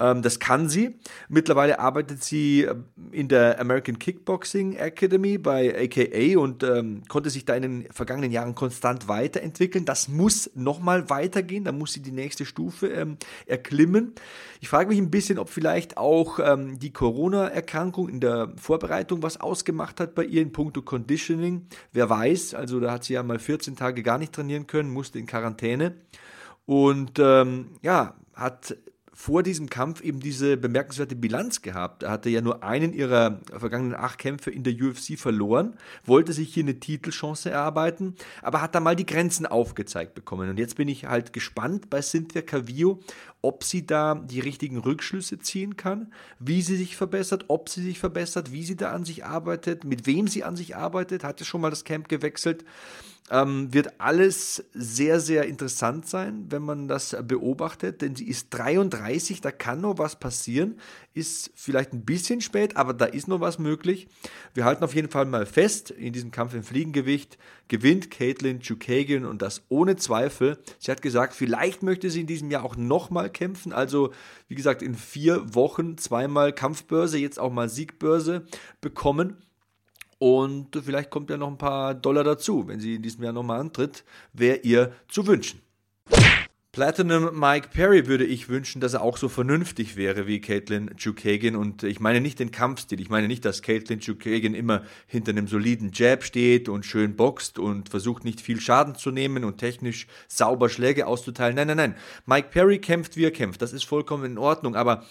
Ähm, 0.00 0.22
das 0.22 0.40
kann 0.40 0.68
sie. 0.68 0.98
Mittlerweile 1.28 1.78
arbeitet 1.78 2.24
sie 2.24 2.62
äh, 2.62 2.74
in 3.12 3.28
der 3.28 3.60
American 3.60 3.98
Kickboxing 3.98 4.76
Academy 4.76 5.36
bei 5.36 5.74
AKA 5.84 6.38
und 6.38 6.62
ähm, 6.62 7.02
konnte 7.08 7.28
sich 7.28 7.44
da 7.44 7.54
in 7.54 7.62
den 7.62 7.92
vergangenen 7.92 8.32
Jahren 8.32 8.54
konstant 8.54 9.06
weiterentwickeln. 9.08 9.84
Das 9.84 10.08
muss 10.08 10.50
nochmal 10.54 11.10
weitergehen. 11.10 11.64
Da 11.64 11.72
muss 11.72 11.92
sie 11.92 12.00
die 12.00 12.12
nächste 12.12 12.46
Stufe 12.46 12.88
ähm, 12.88 13.18
erklimmen. 13.46 14.14
Ich 14.60 14.68
frage 14.68 14.88
mich 14.88 14.98
ein 14.98 15.10
bisschen, 15.10 15.38
ob 15.38 15.50
vielleicht 15.50 15.98
auch 15.98 16.38
ähm, 16.38 16.78
die 16.78 16.92
Corona-Erkrankung 16.92 18.08
in 18.08 18.20
der 18.20 18.52
Vorbereitung 18.56 19.22
was 19.22 19.38
ausgemacht 19.38 20.00
hat 20.00 20.14
bei 20.14 20.24
ihr 20.24 20.40
in 20.40 20.52
puncto 20.52 20.80
Conditioning. 20.80 21.66
Wer 21.92 22.08
weiß, 22.08 22.54
also 22.54 22.80
da 22.80 22.92
hat 22.92 23.04
sie 23.04 23.14
ja 23.14 23.22
mal 23.22 23.38
14 23.38 23.76
Tage 23.76 24.02
gar 24.02 24.18
nicht 24.18 24.32
trainieren 24.32 24.66
können, 24.66 24.90
musste 24.90 25.18
in 25.18 25.26
Quarantäne. 25.26 25.96
Und 26.64 27.18
ähm, 27.18 27.72
ja, 27.82 28.14
hat 28.34 28.76
vor 29.20 29.42
diesem 29.42 29.68
Kampf 29.68 30.00
eben 30.00 30.18
diese 30.18 30.56
bemerkenswerte 30.56 31.14
Bilanz 31.14 31.60
gehabt. 31.60 32.04
Er 32.04 32.10
hatte 32.10 32.30
ja 32.30 32.40
nur 32.40 32.64
einen 32.64 32.94
ihrer 32.94 33.42
vergangenen 33.54 33.94
acht 33.94 34.18
Kämpfe 34.18 34.50
in 34.50 34.62
der 34.62 34.72
UFC 34.72 35.18
verloren, 35.18 35.74
wollte 36.06 36.32
sich 36.32 36.54
hier 36.54 36.62
eine 36.62 36.80
Titelchance 36.80 37.50
erarbeiten, 37.50 38.14
aber 38.40 38.62
hat 38.62 38.74
da 38.74 38.80
mal 38.80 38.96
die 38.96 39.04
Grenzen 39.04 39.44
aufgezeigt 39.44 40.14
bekommen. 40.14 40.48
Und 40.48 40.58
jetzt 40.58 40.76
bin 40.76 40.88
ich 40.88 41.04
halt 41.04 41.34
gespannt 41.34 41.90
bei 41.90 42.00
Cynthia 42.00 42.40
Cavillo, 42.40 43.00
ob 43.42 43.62
sie 43.62 43.84
da 43.84 44.14
die 44.14 44.40
richtigen 44.40 44.78
Rückschlüsse 44.78 45.38
ziehen 45.38 45.76
kann, 45.76 46.14
wie 46.38 46.62
sie 46.62 46.76
sich 46.76 46.96
verbessert, 46.96 47.44
ob 47.48 47.68
sie 47.68 47.82
sich 47.82 47.98
verbessert, 47.98 48.52
wie 48.52 48.64
sie 48.64 48.76
da 48.76 48.92
an 48.92 49.04
sich 49.04 49.26
arbeitet, 49.26 49.84
mit 49.84 50.06
wem 50.06 50.28
sie 50.28 50.44
an 50.44 50.56
sich 50.56 50.76
arbeitet, 50.76 51.24
hat 51.24 51.40
ja 51.40 51.44
schon 51.44 51.60
mal 51.60 51.68
das 51.68 51.84
Camp 51.84 52.08
gewechselt. 52.08 52.64
Ähm, 53.32 53.72
wird 53.72 54.00
alles 54.00 54.64
sehr, 54.72 55.20
sehr 55.20 55.44
interessant 55.44 56.06
sein, 56.08 56.46
wenn 56.48 56.62
man 56.62 56.88
das 56.88 57.16
beobachtet, 57.22 58.02
denn 58.02 58.16
sie 58.16 58.26
ist 58.26 58.48
33, 58.50 59.40
da 59.40 59.52
kann 59.52 59.80
noch 59.80 59.98
was 59.98 60.18
passieren, 60.18 60.80
ist 61.14 61.52
vielleicht 61.54 61.92
ein 61.92 62.04
bisschen 62.04 62.40
spät, 62.40 62.76
aber 62.76 62.92
da 62.92 63.04
ist 63.04 63.28
noch 63.28 63.40
was 63.40 63.60
möglich. 63.60 64.08
Wir 64.52 64.64
halten 64.64 64.82
auf 64.82 64.96
jeden 64.96 65.10
Fall 65.10 65.26
mal 65.26 65.46
fest, 65.46 65.90
in 65.92 66.12
diesem 66.12 66.32
Kampf 66.32 66.54
im 66.54 66.64
Fliegengewicht 66.64 67.38
gewinnt 67.68 68.10
Caitlin 68.10 68.58
Chukagian 68.60 69.24
und 69.24 69.42
das 69.42 69.62
ohne 69.68 69.94
Zweifel. 69.94 70.58
Sie 70.80 70.90
hat 70.90 71.00
gesagt, 71.00 71.34
vielleicht 71.34 71.84
möchte 71.84 72.10
sie 72.10 72.22
in 72.22 72.26
diesem 72.26 72.50
Jahr 72.50 72.64
auch 72.64 72.76
nochmal 72.76 73.30
kämpfen, 73.30 73.72
also 73.72 74.10
wie 74.48 74.56
gesagt, 74.56 74.82
in 74.82 74.96
vier 74.96 75.54
Wochen 75.54 75.96
zweimal 75.98 76.52
Kampfbörse, 76.52 77.18
jetzt 77.18 77.38
auch 77.38 77.52
mal 77.52 77.68
Siegbörse 77.68 78.44
bekommen. 78.80 79.36
Und 80.22 80.76
vielleicht 80.84 81.08
kommt 81.08 81.30
ja 81.30 81.38
noch 81.38 81.48
ein 81.48 81.56
paar 81.56 81.94
Dollar 81.94 82.22
dazu, 82.24 82.68
wenn 82.68 82.78
sie 82.78 82.96
in 82.96 83.02
diesem 83.02 83.24
Jahr 83.24 83.32
nochmal 83.32 83.58
antritt, 83.58 84.04
wäre 84.34 84.58
ihr 84.58 84.92
zu 85.08 85.26
wünschen. 85.26 85.62
Platinum 86.72 87.40
Mike 87.40 87.70
Perry 87.72 88.06
würde 88.06 88.26
ich 88.26 88.50
wünschen, 88.50 88.82
dass 88.82 88.92
er 88.92 89.00
auch 89.00 89.16
so 89.16 89.30
vernünftig 89.30 89.96
wäre 89.96 90.26
wie 90.26 90.42
Caitlin 90.42 90.94
Chukagian. 90.96 91.56
Und 91.56 91.84
ich 91.84 92.00
meine 92.00 92.20
nicht 92.20 92.38
den 92.38 92.50
Kampfstil. 92.50 93.00
Ich 93.00 93.08
meine 93.08 93.28
nicht, 93.28 93.46
dass 93.46 93.62
Caitlin 93.62 94.00
Chukagian 94.00 94.52
immer 94.52 94.82
hinter 95.06 95.30
einem 95.30 95.48
soliden 95.48 95.90
Jab 95.94 96.22
steht 96.22 96.68
und 96.68 96.84
schön 96.84 97.16
boxt 97.16 97.58
und 97.58 97.88
versucht 97.88 98.24
nicht 98.24 98.42
viel 98.42 98.60
Schaden 98.60 98.96
zu 98.96 99.10
nehmen 99.10 99.42
und 99.44 99.56
technisch 99.56 100.06
sauber 100.28 100.68
Schläge 100.68 101.06
auszuteilen. 101.06 101.56
Nein, 101.56 101.68
nein, 101.68 101.76
nein. 101.78 101.94
Mike 102.26 102.50
Perry 102.50 102.78
kämpft, 102.78 103.16
wie 103.16 103.24
er 103.24 103.30
kämpft. 103.30 103.62
Das 103.62 103.72
ist 103.72 103.84
vollkommen 103.84 104.24
in 104.26 104.38
Ordnung. 104.38 104.76
Aber 104.76 105.06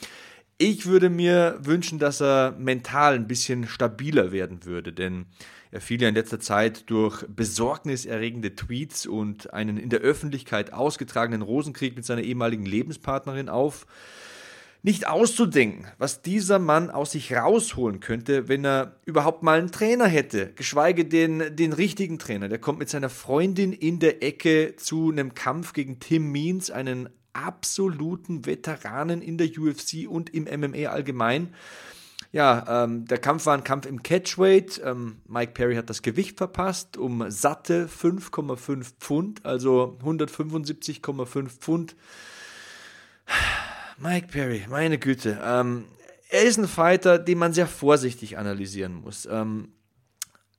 ich 0.60 0.86
würde 0.86 1.10
mir 1.10 1.58
wünschen, 1.62 2.00
dass 2.00 2.22
er 2.22 2.54
mental 2.60 3.16
ein 3.16 3.28
bisschen 3.28 3.66
stabiler 3.66 4.32
werden 4.34 4.66
würde, 4.66 4.92
denn 4.92 5.26
er 5.72 5.80
fiel 5.80 6.02
ja 6.02 6.10
in 6.10 6.16
letzter 6.16 6.40
Zeit 6.40 6.90
durch 6.90 7.26
besorgniserregende 7.28 8.56
Tweets 8.56 9.06
und 9.06 9.54
einen 9.54 9.78
in 9.78 9.90
der 9.90 10.02
Öffentlichkeit 10.02 10.74
ausgetragenen 10.74 11.42
Rosenkrieg 11.42 11.96
mit 11.96 12.06
seiner 12.06 12.24
ehemaligen 12.24 12.66
Lebenspartnerin 12.66 13.48
auf. 13.48 13.88
Nicht 14.82 15.08
auszudenken, 15.08 15.88
was 15.98 16.22
dieser 16.22 16.60
Mann 16.60 16.90
aus 16.90 17.12
sich 17.12 17.34
rausholen 17.34 18.02
könnte, 18.02 18.48
wenn 18.48 18.66
er 18.66 18.96
überhaupt 19.06 19.44
mal 19.44 19.60
einen 19.60 19.72
Trainer 19.72 20.08
hätte, 20.08 20.54
geschweige 20.56 21.06
denn 21.06 21.56
den 21.56 21.74
richtigen 21.74 22.20
Trainer. 22.20 22.50
Der 22.50 22.60
kommt 22.60 22.80
mit 22.80 22.90
seiner 22.90 23.10
Freundin 23.10 23.72
in 23.72 24.00
der 24.00 24.24
Ecke 24.24 24.76
zu 24.76 25.10
einem 25.10 25.34
Kampf 25.34 25.74
gegen 25.74 26.00
Tim 26.00 26.32
Means, 26.32 26.72
einen 26.72 27.10
absoluten 27.46 28.46
Veteranen 28.46 29.22
in 29.22 29.38
der 29.38 29.48
UFC 29.48 30.08
und 30.08 30.34
im 30.34 30.44
MMA 30.44 30.90
allgemein. 30.90 31.54
Ja, 32.32 32.84
ähm, 32.84 33.06
der 33.06 33.18
Kampf 33.18 33.48
war 33.48 33.56
ein 33.56 33.64
Kampf 33.64 33.88
im 33.88 34.04
Catchweight. 34.04 34.82
Ähm, 34.86 35.18
Mike 35.28 35.54
Perry 35.54 35.76
hat 35.76 35.90
das 35.90 36.04
Gewicht 36.04 36.38
verpasst 36.38 36.96
um 36.96 37.32
satte 37.32 37.88
5,5 37.88 38.94
Pfund, 39.00 39.46
also 39.46 39.98
175,5 40.04 41.48
Pfund. 41.48 41.96
Mike 43.98 44.28
Perry, 44.28 44.66
meine 44.70 45.00
Güte. 45.00 45.40
Ähm, 45.44 45.86
er 46.30 46.44
ist 46.44 46.58
ein 46.58 46.68
Fighter, 46.68 47.18
den 47.18 47.40
man 47.40 47.54
sehr 47.54 47.68
vorsichtig 47.68 48.38
analysieren 48.38 48.94
muss. 48.94 49.28
Ähm, 49.30 49.70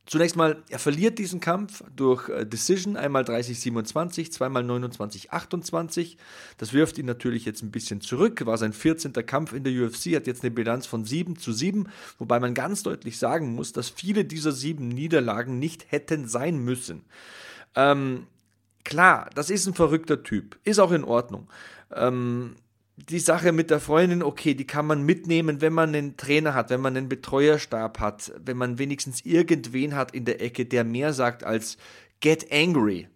Zunächst 0.06 0.34
mal, 0.34 0.62
er 0.68 0.80
verliert 0.80 1.18
diesen 1.18 1.40
Kampf 1.40 1.84
durch 1.94 2.28
äh, 2.28 2.44
Decision, 2.44 2.96
einmal 2.96 3.22
30-27, 3.22 4.30
zweimal 4.32 4.64
29-28. 4.64 6.16
Das 6.58 6.72
wirft 6.72 6.98
ihn 6.98 7.06
natürlich 7.06 7.44
jetzt 7.44 7.62
ein 7.62 7.70
bisschen 7.70 8.00
zurück, 8.00 8.44
war 8.44 8.58
sein 8.58 8.72
14. 8.72 9.12
Kampf 9.24 9.52
in 9.52 9.62
der 9.62 9.72
UFC, 9.72 10.16
hat 10.16 10.26
jetzt 10.26 10.42
eine 10.42 10.50
Bilanz 10.50 10.86
von 10.86 11.04
7 11.04 11.36
zu 11.36 11.52
7, 11.52 11.88
wobei 12.18 12.40
man 12.40 12.54
ganz 12.54 12.82
deutlich 12.82 13.18
sagen 13.18 13.54
muss, 13.54 13.72
dass 13.72 13.88
viele 13.88 14.24
dieser 14.24 14.52
sieben 14.52 14.88
Niederlagen 14.88 15.58
nicht 15.58 15.92
hätten 15.92 16.26
sein 16.26 16.58
müssen. 16.58 17.04
Ähm, 17.76 18.26
klar, 18.84 19.30
das 19.34 19.48
ist 19.48 19.66
ein 19.66 19.74
verrückter 19.74 20.24
Typ, 20.24 20.58
ist 20.64 20.80
auch 20.80 20.92
in 20.92 21.04
Ordnung. 21.04 21.48
Ähm, 21.94 22.56
die 23.08 23.18
Sache 23.18 23.52
mit 23.52 23.70
der 23.70 23.80
Freundin, 23.80 24.22
okay, 24.22 24.54
die 24.54 24.66
kann 24.66 24.86
man 24.86 25.02
mitnehmen, 25.02 25.60
wenn 25.60 25.72
man 25.72 25.94
einen 25.94 26.16
Trainer 26.16 26.54
hat, 26.54 26.70
wenn 26.70 26.80
man 26.80 26.96
einen 26.96 27.08
Betreuerstab 27.08 27.98
hat, 27.98 28.32
wenn 28.44 28.56
man 28.56 28.78
wenigstens 28.78 29.24
irgendwen 29.24 29.94
hat 29.94 30.12
in 30.12 30.24
der 30.24 30.42
Ecke, 30.42 30.66
der 30.66 30.84
mehr 30.84 31.12
sagt 31.12 31.44
als 31.44 31.78
get 32.20 32.52
angry. 32.52 33.08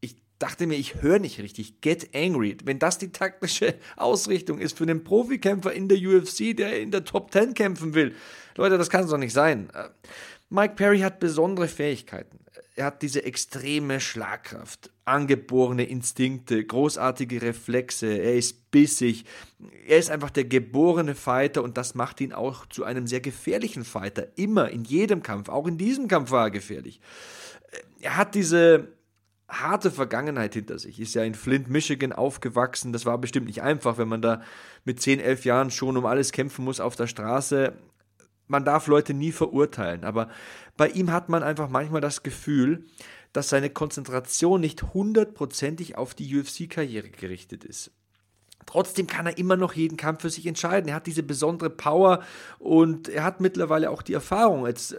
Ich 0.00 0.16
dachte 0.38 0.66
mir, 0.66 0.76
ich 0.76 1.02
höre 1.02 1.18
nicht 1.18 1.38
richtig. 1.40 1.80
Get 1.80 2.14
angry. 2.14 2.56
Wenn 2.64 2.78
das 2.78 2.98
die 2.98 3.12
taktische 3.12 3.74
Ausrichtung 3.96 4.58
ist 4.58 4.76
für 4.76 4.84
einen 4.84 5.04
Profikämpfer 5.04 5.72
in 5.72 5.88
der 5.88 5.98
UFC, 5.98 6.56
der 6.56 6.80
in 6.80 6.90
der 6.90 7.04
Top 7.04 7.32
10 7.32 7.54
kämpfen 7.54 7.94
will. 7.94 8.14
Leute, 8.56 8.78
das 8.78 8.90
kann 8.90 9.04
es 9.04 9.10
doch 9.10 9.18
nicht 9.18 9.34
sein. 9.34 9.68
Mike 10.48 10.74
Perry 10.74 11.00
hat 11.00 11.18
besondere 11.18 11.66
Fähigkeiten. 11.66 12.38
Er 12.76 12.86
hat 12.86 13.02
diese 13.02 13.24
extreme 13.24 14.00
Schlagkraft, 14.00 14.90
angeborene 15.04 15.84
Instinkte, 15.84 16.62
großartige 16.62 17.40
Reflexe, 17.40 18.06
er 18.06 18.34
ist 18.34 18.70
bissig, 18.70 19.24
er 19.86 19.98
ist 19.98 20.10
einfach 20.10 20.30
der 20.30 20.44
geborene 20.44 21.14
Fighter 21.14 21.62
und 21.62 21.78
das 21.78 21.94
macht 21.94 22.20
ihn 22.20 22.32
auch 22.32 22.66
zu 22.66 22.84
einem 22.84 23.06
sehr 23.06 23.20
gefährlichen 23.20 23.84
Fighter. 23.84 24.28
Immer, 24.36 24.70
in 24.70 24.84
jedem 24.84 25.22
Kampf, 25.22 25.48
auch 25.48 25.66
in 25.66 25.78
diesem 25.78 26.06
Kampf 26.06 26.30
war 26.30 26.44
er 26.44 26.50
gefährlich. 26.50 27.00
Er 28.00 28.16
hat 28.16 28.34
diese 28.34 28.88
harte 29.48 29.90
Vergangenheit 29.90 30.54
hinter 30.54 30.78
sich, 30.78 31.00
ist 31.00 31.14
ja 31.14 31.24
in 31.24 31.34
Flint, 31.34 31.70
Michigan 31.70 32.12
aufgewachsen. 32.12 32.92
Das 32.92 33.06
war 33.06 33.16
bestimmt 33.18 33.46
nicht 33.46 33.62
einfach, 33.62 33.96
wenn 33.96 34.08
man 34.08 34.22
da 34.22 34.42
mit 34.84 35.00
10, 35.00 35.20
11 35.20 35.44
Jahren 35.44 35.70
schon 35.70 35.96
um 35.96 36.04
alles 36.04 36.32
kämpfen 36.32 36.64
muss 36.64 36.80
auf 36.80 36.96
der 36.96 37.06
Straße 37.06 37.72
man 38.48 38.64
darf 38.64 38.86
Leute 38.86 39.14
nie 39.14 39.32
verurteilen, 39.32 40.04
aber 40.04 40.28
bei 40.76 40.88
ihm 40.88 41.10
hat 41.12 41.28
man 41.28 41.42
einfach 41.42 41.68
manchmal 41.68 42.00
das 42.00 42.22
Gefühl, 42.22 42.84
dass 43.32 43.48
seine 43.48 43.70
Konzentration 43.70 44.60
nicht 44.60 44.94
hundertprozentig 44.94 45.96
auf 45.96 46.14
die 46.14 46.38
UFC-Karriere 46.38 47.10
gerichtet 47.10 47.64
ist. 47.64 47.90
Trotzdem 48.64 49.06
kann 49.06 49.26
er 49.26 49.38
immer 49.38 49.56
noch 49.56 49.74
jeden 49.74 49.96
Kampf 49.96 50.22
für 50.22 50.30
sich 50.30 50.46
entscheiden. 50.46 50.88
Er 50.88 50.96
hat 50.96 51.06
diese 51.06 51.22
besondere 51.22 51.70
Power 51.70 52.22
und 52.58 53.08
er 53.08 53.24
hat 53.24 53.40
mittlerweile 53.40 53.90
auch 53.90 54.02
die 54.02 54.14
Erfahrung. 54.14 54.66
Jetzt 54.66 54.96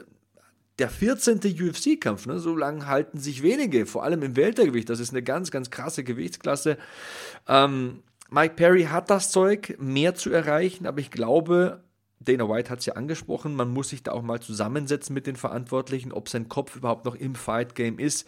der 0.80 0.90
14. 0.90 1.40
UFC-Kampf, 1.40 2.28
ne? 2.28 2.40
so 2.40 2.56
lange 2.56 2.88
halten 2.88 3.18
sich 3.18 3.42
wenige, 3.42 3.86
vor 3.86 4.04
allem 4.04 4.22
im 4.22 4.36
Weltergewicht. 4.36 4.90
Das 4.90 5.00
ist 5.00 5.10
eine 5.10 5.24
ganz, 5.24 5.52
ganz 5.52 5.72
krasse 5.72 6.04
Gewichtsklasse. 6.04 6.78
Ähm, 7.48 8.04
Mike 8.30 8.56
Perry 8.56 8.84
hat 8.84 9.10
das 9.10 9.32
Zeug, 9.32 9.76
mehr 9.80 10.14
zu 10.16 10.32
erreichen, 10.32 10.86
aber 10.86 11.00
ich 11.00 11.12
glaube, 11.12 11.84
Dana 12.19 12.49
White 12.49 12.69
hat 12.69 12.80
es 12.80 12.86
ja 12.86 12.93
angesprochen, 12.93 13.56
man 13.56 13.69
muss 13.69 13.89
sich 13.89 14.03
da 14.03 14.12
auch 14.12 14.21
mal 14.21 14.39
zusammensetzen 14.39 15.13
mit 15.13 15.27
den 15.27 15.36
Verantwortlichen, 15.36 16.12
ob 16.12 16.30
sein 16.30 16.49
Kopf 16.49 16.75
überhaupt 16.75 17.06
noch 17.06 17.15
im 17.15 17.36
Fight 17.36 17.75
Game 17.75 17.99
ist, 17.99 18.27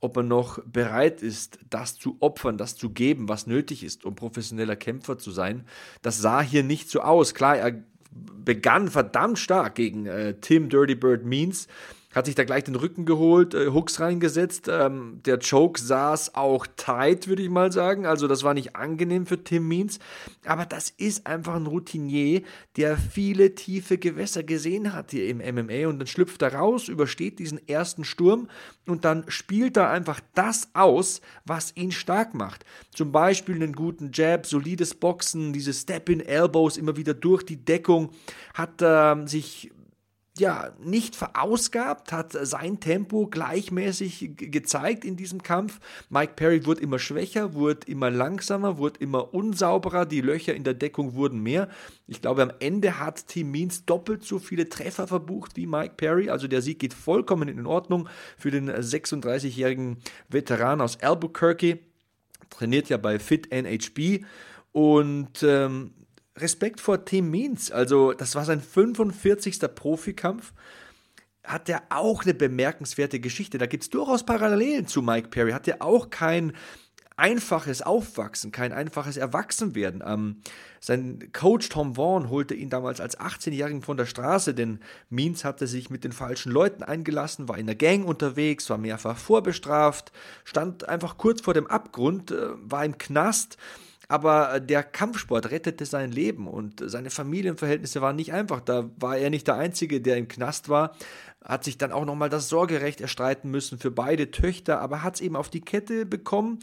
ob 0.00 0.16
er 0.16 0.22
noch 0.22 0.62
bereit 0.64 1.22
ist, 1.22 1.58
das 1.70 1.96
zu 1.96 2.16
opfern, 2.20 2.58
das 2.58 2.76
zu 2.76 2.90
geben, 2.90 3.28
was 3.28 3.46
nötig 3.46 3.82
ist, 3.84 4.04
um 4.04 4.14
professioneller 4.14 4.76
Kämpfer 4.76 5.18
zu 5.18 5.30
sein. 5.30 5.64
Das 6.02 6.18
sah 6.18 6.40
hier 6.40 6.62
nicht 6.62 6.90
so 6.90 7.00
aus. 7.00 7.34
Klar, 7.34 7.56
er 7.58 7.82
begann 8.10 8.88
verdammt 8.88 9.38
stark 9.38 9.74
gegen 9.74 10.06
äh, 10.06 10.34
Tim 10.40 10.68
Dirty 10.68 10.94
Bird 10.94 11.24
Means, 11.24 11.68
hat 12.16 12.24
sich 12.24 12.34
da 12.34 12.44
gleich 12.44 12.64
den 12.64 12.76
Rücken 12.76 13.04
geholt, 13.04 13.52
äh, 13.52 13.66
Hooks 13.68 14.00
reingesetzt. 14.00 14.68
Ähm, 14.68 15.20
der 15.26 15.38
Choke 15.38 15.78
saß 15.78 16.34
auch 16.34 16.66
tight, 16.76 17.28
würde 17.28 17.42
ich 17.42 17.50
mal 17.50 17.70
sagen. 17.70 18.06
Also 18.06 18.26
das 18.26 18.42
war 18.42 18.54
nicht 18.54 18.74
angenehm 18.74 19.26
für 19.26 19.44
Tim 19.44 19.68
Means. 19.68 19.98
Aber 20.46 20.64
das 20.64 20.88
ist 20.88 21.26
einfach 21.26 21.54
ein 21.56 21.66
Routinier, 21.66 22.40
der 22.76 22.96
viele 22.96 23.54
tiefe 23.54 23.98
Gewässer 23.98 24.42
gesehen 24.42 24.94
hat 24.94 25.10
hier 25.10 25.28
im 25.28 25.38
MMA 25.38 25.88
und 25.88 25.98
dann 25.98 26.06
schlüpft 26.06 26.40
er 26.40 26.54
raus, 26.54 26.88
übersteht 26.88 27.38
diesen 27.38 27.68
ersten 27.68 28.02
Sturm 28.02 28.48
und 28.86 29.04
dann 29.04 29.24
spielt 29.28 29.76
er 29.76 29.90
einfach 29.90 30.20
das 30.34 30.70
aus, 30.72 31.20
was 31.44 31.76
ihn 31.76 31.92
stark 31.92 32.32
macht. 32.32 32.64
Zum 32.94 33.12
Beispiel 33.12 33.56
einen 33.56 33.74
guten 33.74 34.10
Jab, 34.14 34.46
solides 34.46 34.94
Boxen, 34.94 35.52
diese 35.52 35.74
Step-in-Elbows 35.74 36.78
immer 36.78 36.96
wieder 36.96 37.12
durch 37.12 37.42
die 37.42 37.62
Deckung, 37.62 38.10
hat 38.54 38.80
äh, 38.80 39.26
sich 39.26 39.70
ja, 40.38 40.72
nicht 40.82 41.16
verausgabt, 41.16 42.12
hat 42.12 42.32
sein 42.32 42.80
Tempo 42.80 43.26
gleichmäßig 43.26 44.32
gezeigt 44.36 45.04
in 45.04 45.16
diesem 45.16 45.42
Kampf. 45.42 45.80
Mike 46.10 46.34
Perry 46.36 46.66
wurde 46.66 46.82
immer 46.82 46.98
schwächer, 46.98 47.54
wurde 47.54 47.86
immer 47.86 48.10
langsamer, 48.10 48.78
wurde 48.78 49.00
immer 49.00 49.32
unsauberer, 49.34 50.06
die 50.06 50.20
Löcher 50.20 50.54
in 50.54 50.64
der 50.64 50.74
Deckung 50.74 51.14
wurden 51.14 51.42
mehr. 51.42 51.68
Ich 52.06 52.20
glaube, 52.20 52.42
am 52.42 52.52
Ende 52.60 52.98
hat 52.98 53.28
Team 53.28 53.50
Means 53.50 53.84
doppelt 53.84 54.24
so 54.24 54.38
viele 54.38 54.68
Treffer 54.68 55.06
verbucht 55.06 55.56
wie 55.56 55.66
Mike 55.66 55.94
Perry. 55.96 56.30
Also 56.30 56.48
der 56.48 56.62
Sieg 56.62 56.78
geht 56.78 56.94
vollkommen 56.94 57.48
in 57.48 57.66
Ordnung 57.66 58.08
für 58.36 58.50
den 58.50 58.70
36-jährigen 58.70 59.98
Veteran 60.28 60.80
aus 60.80 61.00
Albuquerque. 61.00 61.78
Trainiert 62.50 62.88
ja 62.88 62.96
bei 62.96 63.18
Fit 63.18 63.50
NHB. 63.50 64.24
Und 64.72 65.42
ähm, 65.42 65.92
Respekt 66.36 66.80
vor 66.80 67.04
Tim 67.04 67.30
Means. 67.30 67.70
Also, 67.70 68.12
das 68.12 68.34
war 68.34 68.44
sein 68.44 68.60
45. 68.60 69.60
Profikampf. 69.74 70.52
Hat 71.44 71.68
er 71.68 71.82
auch 71.90 72.24
eine 72.24 72.34
bemerkenswerte 72.34 73.20
Geschichte. 73.20 73.58
Da 73.58 73.66
gibt 73.66 73.84
es 73.84 73.90
durchaus 73.90 74.26
Parallelen 74.26 74.86
zu 74.86 75.00
Mike 75.00 75.28
Perry. 75.28 75.52
Hat 75.52 75.68
er 75.68 75.80
auch 75.80 76.10
kein 76.10 76.52
einfaches 77.16 77.80
Aufwachsen, 77.80 78.52
kein 78.52 78.72
einfaches 78.72 79.16
Erwachsenwerden. 79.16 80.02
Ähm, 80.06 80.42
sein 80.80 81.30
Coach 81.32 81.70
Tom 81.70 81.94
Vaughn 81.94 82.28
holte 82.28 82.54
ihn 82.54 82.68
damals 82.68 83.00
als 83.00 83.18
18-Jährigen 83.18 83.82
von 83.82 83.96
der 83.96 84.04
Straße, 84.04 84.54
denn 84.54 84.80
Means 85.08 85.44
hatte 85.44 85.66
sich 85.66 85.88
mit 85.88 86.04
den 86.04 86.12
falschen 86.12 86.52
Leuten 86.52 86.82
eingelassen, 86.82 87.48
war 87.48 87.56
in 87.56 87.66
der 87.66 87.74
Gang 87.74 88.06
unterwegs, 88.06 88.68
war 88.68 88.78
mehrfach 88.78 89.16
vorbestraft, 89.16 90.12
stand 90.44 90.88
einfach 90.88 91.16
kurz 91.16 91.40
vor 91.40 91.54
dem 91.54 91.66
Abgrund, 91.66 92.30
äh, 92.30 92.48
war 92.56 92.84
im 92.84 92.98
Knast 92.98 93.56
aber 94.08 94.54
äh, 94.54 94.64
der 94.64 94.82
Kampfsport 94.82 95.50
rettete 95.50 95.86
sein 95.86 96.12
Leben 96.12 96.46
und 96.46 96.82
seine 96.84 97.10
Familienverhältnisse 97.10 98.00
waren 98.00 98.16
nicht 98.16 98.32
einfach. 98.32 98.60
Da 98.60 98.90
war 98.96 99.16
er 99.16 99.30
nicht 99.30 99.46
der 99.46 99.56
Einzige, 99.56 100.00
der 100.00 100.16
im 100.16 100.28
Knast 100.28 100.68
war. 100.68 100.96
Hat 101.44 101.64
sich 101.64 101.78
dann 101.78 101.92
auch 101.92 102.04
nochmal 102.04 102.30
das 102.30 102.48
Sorgerecht 102.48 103.00
erstreiten 103.00 103.50
müssen 103.50 103.78
für 103.78 103.90
beide 103.90 104.30
Töchter, 104.30 104.80
aber 104.80 105.02
hat 105.02 105.16
es 105.16 105.20
eben 105.20 105.36
auf 105.36 105.48
die 105.48 105.60
Kette 105.60 106.06
bekommen. 106.06 106.58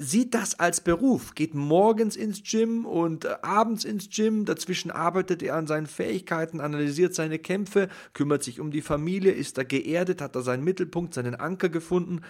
Sieht 0.00 0.32
das 0.34 0.60
als 0.60 0.80
Beruf, 0.80 1.34
geht 1.34 1.54
morgens 1.54 2.14
ins 2.14 2.44
Gym 2.44 2.86
und 2.86 3.24
äh, 3.24 3.34
abends 3.42 3.84
ins 3.84 4.08
Gym. 4.08 4.44
Dazwischen 4.44 4.92
arbeitet 4.92 5.42
er 5.42 5.56
an 5.56 5.66
seinen 5.66 5.88
Fähigkeiten, 5.88 6.60
analysiert 6.60 7.16
seine 7.16 7.40
Kämpfe, 7.40 7.88
kümmert 8.12 8.44
sich 8.44 8.60
um 8.60 8.70
die 8.70 8.80
Familie, 8.80 9.32
ist 9.32 9.58
da 9.58 9.64
geerdet, 9.64 10.20
hat 10.20 10.36
da 10.36 10.42
seinen 10.42 10.62
Mittelpunkt, 10.62 11.14
seinen 11.14 11.34
Anker 11.34 11.68
gefunden 11.68 12.20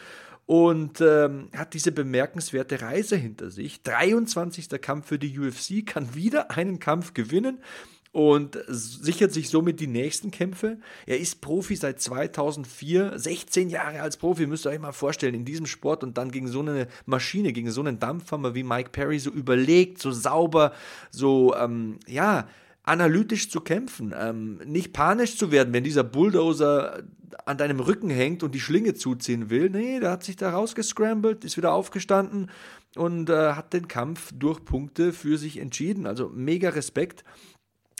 und 0.48 1.02
ähm, 1.02 1.50
hat 1.54 1.74
diese 1.74 1.92
bemerkenswerte 1.92 2.80
Reise 2.80 3.16
hinter 3.16 3.50
sich. 3.50 3.82
23. 3.82 4.70
Kampf 4.80 5.08
für 5.08 5.18
die 5.18 5.38
UFC, 5.38 5.84
kann 5.84 6.14
wieder 6.14 6.50
einen 6.50 6.78
Kampf 6.78 7.12
gewinnen 7.12 7.58
und 8.12 8.58
sichert 8.66 9.30
sich 9.30 9.50
somit 9.50 9.78
die 9.78 9.86
nächsten 9.86 10.30
Kämpfe. 10.30 10.78
Er 11.04 11.18
ist 11.18 11.42
Profi 11.42 11.76
seit 11.76 12.00
2004, 12.00 13.18
16 13.18 13.68
Jahre 13.68 14.00
als 14.00 14.16
Profi, 14.16 14.46
müsst 14.46 14.64
ihr 14.64 14.70
euch 14.70 14.78
mal 14.78 14.92
vorstellen, 14.92 15.34
in 15.34 15.44
diesem 15.44 15.66
Sport 15.66 16.02
und 16.02 16.16
dann 16.16 16.30
gegen 16.30 16.48
so 16.48 16.60
eine 16.60 16.88
Maschine, 17.04 17.52
gegen 17.52 17.70
so 17.70 17.82
einen 17.82 17.98
Dampfhammer 17.98 18.54
wie 18.54 18.62
Mike 18.62 18.88
Perry, 18.88 19.18
so 19.18 19.28
überlegt, 19.28 20.00
so 20.00 20.12
sauber, 20.12 20.72
so, 21.10 21.54
ähm, 21.56 21.98
ja, 22.06 22.48
analytisch 22.88 23.50
zu 23.50 23.60
kämpfen, 23.60 24.14
ähm, 24.18 24.60
nicht 24.64 24.92
panisch 24.92 25.36
zu 25.36 25.50
werden, 25.52 25.72
wenn 25.74 25.84
dieser 25.84 26.04
Bulldozer 26.04 27.02
an 27.44 27.58
deinem 27.58 27.80
Rücken 27.80 28.10
hängt 28.10 28.42
und 28.42 28.54
die 28.54 28.60
Schlinge 28.60 28.94
zuziehen 28.94 29.50
will. 29.50 29.70
Nee, 29.70 30.00
der 30.00 30.10
hat 30.10 30.24
sich 30.24 30.36
da 30.36 30.50
rausgescrambled, 30.50 31.44
ist 31.44 31.56
wieder 31.56 31.72
aufgestanden 31.72 32.50
und 32.96 33.28
äh, 33.30 33.52
hat 33.52 33.72
den 33.72 33.88
Kampf 33.88 34.32
durch 34.34 34.64
Punkte 34.64 35.12
für 35.12 35.36
sich 35.36 35.58
entschieden. 35.58 36.06
Also 36.06 36.30
mega 36.34 36.70
Respekt 36.70 37.24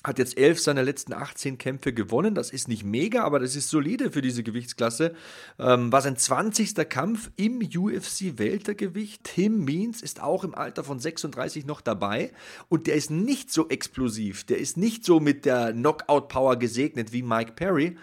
hat 0.04 0.18
jetzt 0.18 0.38
elf 0.38 0.60
seiner 0.60 0.82
letzten 0.82 1.12
18 1.12 1.58
Kämpfe 1.58 1.92
gewonnen. 1.92 2.34
Das 2.34 2.50
ist 2.50 2.68
nicht 2.68 2.84
mega, 2.84 3.24
aber 3.24 3.40
das 3.40 3.56
ist 3.56 3.68
solide 3.68 4.12
für 4.12 4.22
diese 4.22 4.42
Gewichtsklasse. 4.42 5.14
Ähm, 5.58 5.90
war 5.90 6.02
sein 6.02 6.16
20. 6.16 6.88
Kampf 6.88 7.30
im 7.36 7.60
UFC-Weltergewicht. 7.60 9.24
Tim 9.24 9.64
Means 9.64 10.00
ist 10.00 10.22
auch 10.22 10.44
im 10.44 10.54
Alter 10.54 10.84
von 10.84 11.00
36 11.00 11.66
noch 11.66 11.80
dabei 11.80 12.32
und 12.68 12.86
der 12.86 12.94
ist 12.94 13.10
nicht 13.10 13.52
so 13.52 13.68
explosiv. 13.68 14.44
Der 14.44 14.58
ist 14.58 14.76
nicht 14.76 15.04
so 15.04 15.18
mit 15.18 15.44
der 15.44 15.72
Knockout-Power 15.72 16.56
gesegnet 16.56 17.12
wie 17.12 17.22
Mike 17.22 17.52
Perry, 17.52 17.96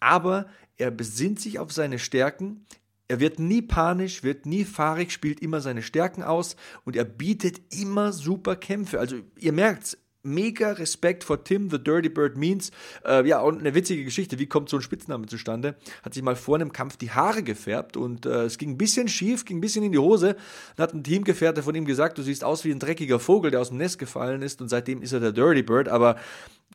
aber 0.00 0.46
er 0.76 0.90
besinnt 0.90 1.40
sich 1.40 1.58
auf 1.58 1.72
seine 1.72 1.98
Stärken. 1.98 2.66
Er 3.08 3.20
wird 3.20 3.38
nie 3.38 3.62
panisch, 3.62 4.22
wird 4.22 4.46
nie 4.46 4.64
fahrig, 4.64 5.12
spielt 5.12 5.40
immer 5.40 5.60
seine 5.60 5.82
Stärken 5.82 6.22
aus 6.22 6.56
und 6.84 6.96
er 6.96 7.04
bietet 7.04 7.60
immer 7.74 8.12
super 8.12 8.56
Kämpfe. 8.56 8.98
Also 8.98 9.16
ihr 9.38 9.52
merkt's, 9.52 9.98
mega 10.22 10.72
Respekt 10.72 11.24
vor 11.24 11.44
Tim, 11.44 11.70
The 11.70 11.82
Dirty 11.82 12.08
Bird 12.08 12.36
Means. 12.36 12.70
Äh, 13.04 13.26
ja, 13.26 13.40
und 13.40 13.60
eine 13.60 13.74
witzige 13.74 14.04
Geschichte. 14.04 14.38
Wie 14.38 14.46
kommt 14.46 14.68
so 14.68 14.76
ein 14.76 14.82
Spitzname 14.82 15.26
zustande? 15.26 15.76
Hat 16.02 16.14
sich 16.14 16.22
mal 16.22 16.36
vor 16.36 16.56
einem 16.56 16.72
Kampf 16.72 16.96
die 16.96 17.10
Haare 17.10 17.42
gefärbt 17.42 17.96
und 17.96 18.26
äh, 18.26 18.44
es 18.44 18.58
ging 18.58 18.70
ein 18.70 18.78
bisschen 18.78 19.08
schief, 19.08 19.44
ging 19.44 19.58
ein 19.58 19.60
bisschen 19.60 19.84
in 19.84 19.92
die 19.92 19.98
Hose. 19.98 20.36
Dann 20.76 20.84
hat 20.84 20.94
ein 20.94 21.04
Teamgefährte 21.04 21.62
von 21.62 21.74
ihm 21.74 21.84
gesagt, 21.84 22.18
du 22.18 22.22
siehst 22.22 22.44
aus 22.44 22.64
wie 22.64 22.70
ein 22.70 22.78
dreckiger 22.78 23.18
Vogel, 23.18 23.50
der 23.50 23.60
aus 23.60 23.68
dem 23.68 23.78
Nest 23.78 23.98
gefallen 23.98 24.42
ist 24.42 24.60
und 24.60 24.68
seitdem 24.68 25.02
ist 25.02 25.12
er 25.12 25.20
der 25.20 25.32
Dirty 25.32 25.62
Bird. 25.62 25.88
Aber 25.88 26.16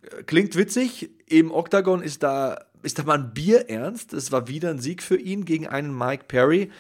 äh, 0.02 0.24
klingt 0.24 0.56
witzig. 0.56 1.10
Im 1.28 1.52
Octagon 1.52 2.02
ist 2.02 2.24
da, 2.24 2.66
ist 2.84 3.00
da 3.00 3.04
mal 3.04 3.18
ein 3.18 3.34
Bier 3.34 3.70
ernst. 3.70 4.14
Es 4.14 4.32
war 4.32 4.48
wieder 4.48 4.70
ein 4.70 4.80
Sieg 4.80 5.02
für 5.02 5.18
ihn 5.18 5.46
gegen 5.46 5.68
einen 5.68 5.98
Mike 5.98 6.26
Perry 6.28 6.72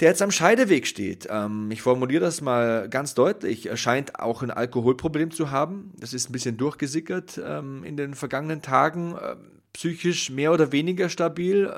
der 0.00 0.10
jetzt 0.10 0.22
am 0.22 0.30
Scheideweg 0.30 0.86
steht. 0.86 1.26
Ähm, 1.30 1.70
ich 1.70 1.82
formuliere 1.82 2.20
das 2.20 2.40
mal 2.40 2.88
ganz 2.88 3.14
deutlich. 3.14 3.66
Er 3.66 3.76
scheint 3.76 4.18
auch 4.18 4.42
ein 4.42 4.50
Alkoholproblem 4.50 5.30
zu 5.30 5.50
haben. 5.50 5.92
Das 5.98 6.12
ist 6.12 6.28
ein 6.28 6.32
bisschen 6.32 6.56
durchgesickert 6.56 7.40
ähm, 7.44 7.82
in 7.84 7.96
den 7.96 8.14
vergangenen 8.14 8.62
Tagen. 8.62 9.16
Ähm, 9.22 9.38
psychisch 9.72 10.30
mehr 10.30 10.52
oder 10.52 10.72
weniger 10.72 11.08
stabil. 11.08 11.70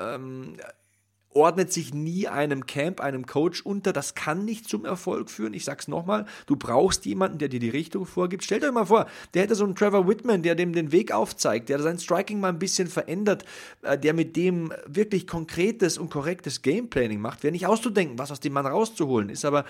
Ordnet 1.33 1.71
sich 1.71 1.93
nie 1.93 2.27
einem 2.27 2.65
Camp, 2.65 3.01
einem 3.01 3.27
Coach 3.27 3.61
unter. 3.61 3.93
Das 3.93 4.15
kann 4.15 4.45
nicht 4.45 4.67
zum 4.67 4.83
Erfolg 4.83 5.29
führen. 5.29 5.53
Ich 5.53 5.63
sag's 5.63 5.87
nochmal, 5.87 6.25
du 6.47 6.55
brauchst 6.55 7.05
jemanden, 7.05 7.37
der 7.37 7.49
dir 7.49 7.59
die 7.59 7.69
Richtung 7.69 8.05
vorgibt. 8.05 8.43
Stellt 8.43 8.63
euch 8.63 8.71
mal 8.71 8.85
vor, 8.85 9.05
der 9.33 9.43
hätte 9.43 9.53
so 9.53 9.63
einen 9.63 9.75
Trevor 9.75 10.07
Whitman, 10.07 10.41
der 10.41 10.55
dem 10.55 10.73
den 10.73 10.91
Weg 10.91 11.11
aufzeigt, 11.11 11.69
der 11.69 11.79
sein 11.79 11.99
Striking 11.99 12.39
mal 12.39 12.49
ein 12.49 12.59
bisschen 12.59 12.87
verändert, 12.87 13.45
äh, 13.83 13.97
der 13.97 14.13
mit 14.13 14.35
dem 14.35 14.73
wirklich 14.87 15.27
konkretes 15.27 15.99
und 15.99 16.09
korrektes 16.09 16.63
Gameplanning 16.63 17.21
macht. 17.21 17.43
Wäre 17.43 17.51
nicht 17.51 17.67
auszudenken, 17.67 18.17
was 18.17 18.31
aus 18.31 18.39
dem 18.39 18.53
Mann 18.53 18.65
rauszuholen 18.65 19.29
ist, 19.29 19.45
aber 19.45 19.65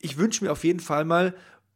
ich 0.00 0.18
wünsche 0.18 0.44
mir 0.44 0.52
auf 0.52 0.64
jeden 0.64 0.80
Fall 0.80 1.04
mal 1.04 1.34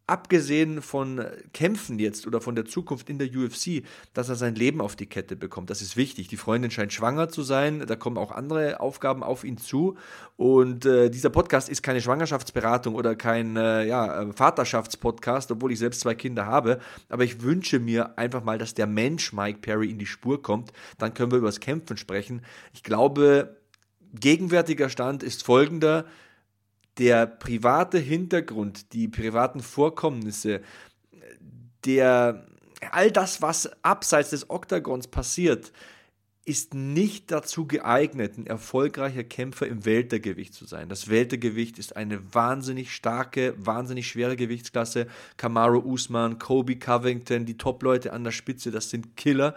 abgesehen 0.09 0.81
von 0.83 1.25
Kämpfen 1.53 1.99
jetzt 1.99 2.27
oder 2.27 2.41
von 2.41 2.55
der 2.55 2.65
Zukunft 2.65 3.11
in 3.11 3.19
der 3.19 3.29
UFC, 3.29 3.85
dass 4.15 4.29
er 4.29 4.37
sein 4.37 4.55
Leben 4.55 4.81
auf 4.81 4.97
die 4.97 5.07
Kette 5.07 5.37
bekommt. 5.37 5.71
Das 5.71 5.83
ist 5.83 5.97
wichtig. 5.97 6.29
Die 6.29 6.37
Freundin 6.37 6.71
scheint 6.71 6.93
schwanger 6.93 7.29
zu 7.29 7.43
sein. 7.43 7.85
Da 7.87 7.95
kommen 7.95 8.17
auch 8.17 8.33
andere 8.33 8.81
Aufgaben 8.81 9.23
auf 9.23 9.45
ihn 9.45 9.59
zu. 9.59 9.97
Und 10.37 10.87
äh, 10.87 11.11
dieser 11.11 11.31
Podcast 11.31 11.69
ist 11.69 11.83
keine 11.83 12.01
Schwangerschaftsberatung 12.01 12.95
oder 12.95 13.17
kein 13.17 13.57
äh, 13.57 13.85
ja, 13.85 14.23
äh, 14.23 14.33
Vaterschaftspodcast, 14.33 15.53
obwohl 15.53 15.73
ich 15.73 15.79
selbst 15.79 16.01
zwei 16.01 16.15
Kinder 16.15 16.47
habe. 16.47 16.81
Aber 17.09 17.25
ich 17.25 17.43
wünsche 17.43 17.79
mir 17.79 18.19
einfach 18.19 18.43
mal, 18.43 18.57
dass 18.57 18.75
der 18.75 18.87
Mensch 18.87 19.33
Mike 19.33 19.59
Perry 19.61 19.91
in 19.91 19.99
die 19.99 20.07
Spur 20.07 20.43
kommt. 20.43 20.73
Dann 20.97 21.13
können 21.13 21.33
wir 21.33 21.39
über 21.39 21.49
das 21.49 21.61
Kämpfen 21.61 21.99
sprechen. 21.99 22.43
Ich 22.73 22.83
glaube, 22.83 23.59
gegenwärtiger 24.15 24.89
Stand 24.89 25.23
ist 25.23 25.45
folgender 25.45 26.07
der 26.99 27.27
private 27.27 27.99
Hintergrund, 27.99 28.93
die 28.93 29.09
privaten 29.09 29.61
Vorkommnisse, 29.61 30.61
der 31.85 32.47
all 32.91 33.11
das, 33.11 33.43
was 33.43 33.71
abseits 33.83 34.31
des 34.31 34.51
Oktagons 34.51 35.09
passiert, 35.09 35.73
ist 36.45 36.73
nicht 36.73 37.31
dazu 37.31 37.67
geeignet, 37.67 38.39
ein 38.39 38.47
erfolgreicher 38.47 39.23
Kämpfer 39.23 39.67
im 39.67 39.85
Weltergewicht 39.85 40.55
zu 40.55 40.65
sein. 40.65 40.89
Das 40.89 41.09
Weltergewicht 41.09 41.79
ist 41.79 41.95
eine 41.95 42.35
wahnsinnig 42.35 42.95
starke, 42.95 43.55
wahnsinnig 43.59 44.09
schwere 44.09 44.35
Gewichtsklasse. 44.35 45.09
Kamaru 45.37 45.81
Usman, 45.81 46.39
Kobe 46.39 46.77
Covington, 46.77 47.45
die 47.45 47.59
Top-Leute 47.59 48.15
an 48.15 48.25
der 48.25 48.31
Spitze, 48.31 48.71
das 48.71 48.89
sind 48.89 49.15
Killer. 49.15 49.55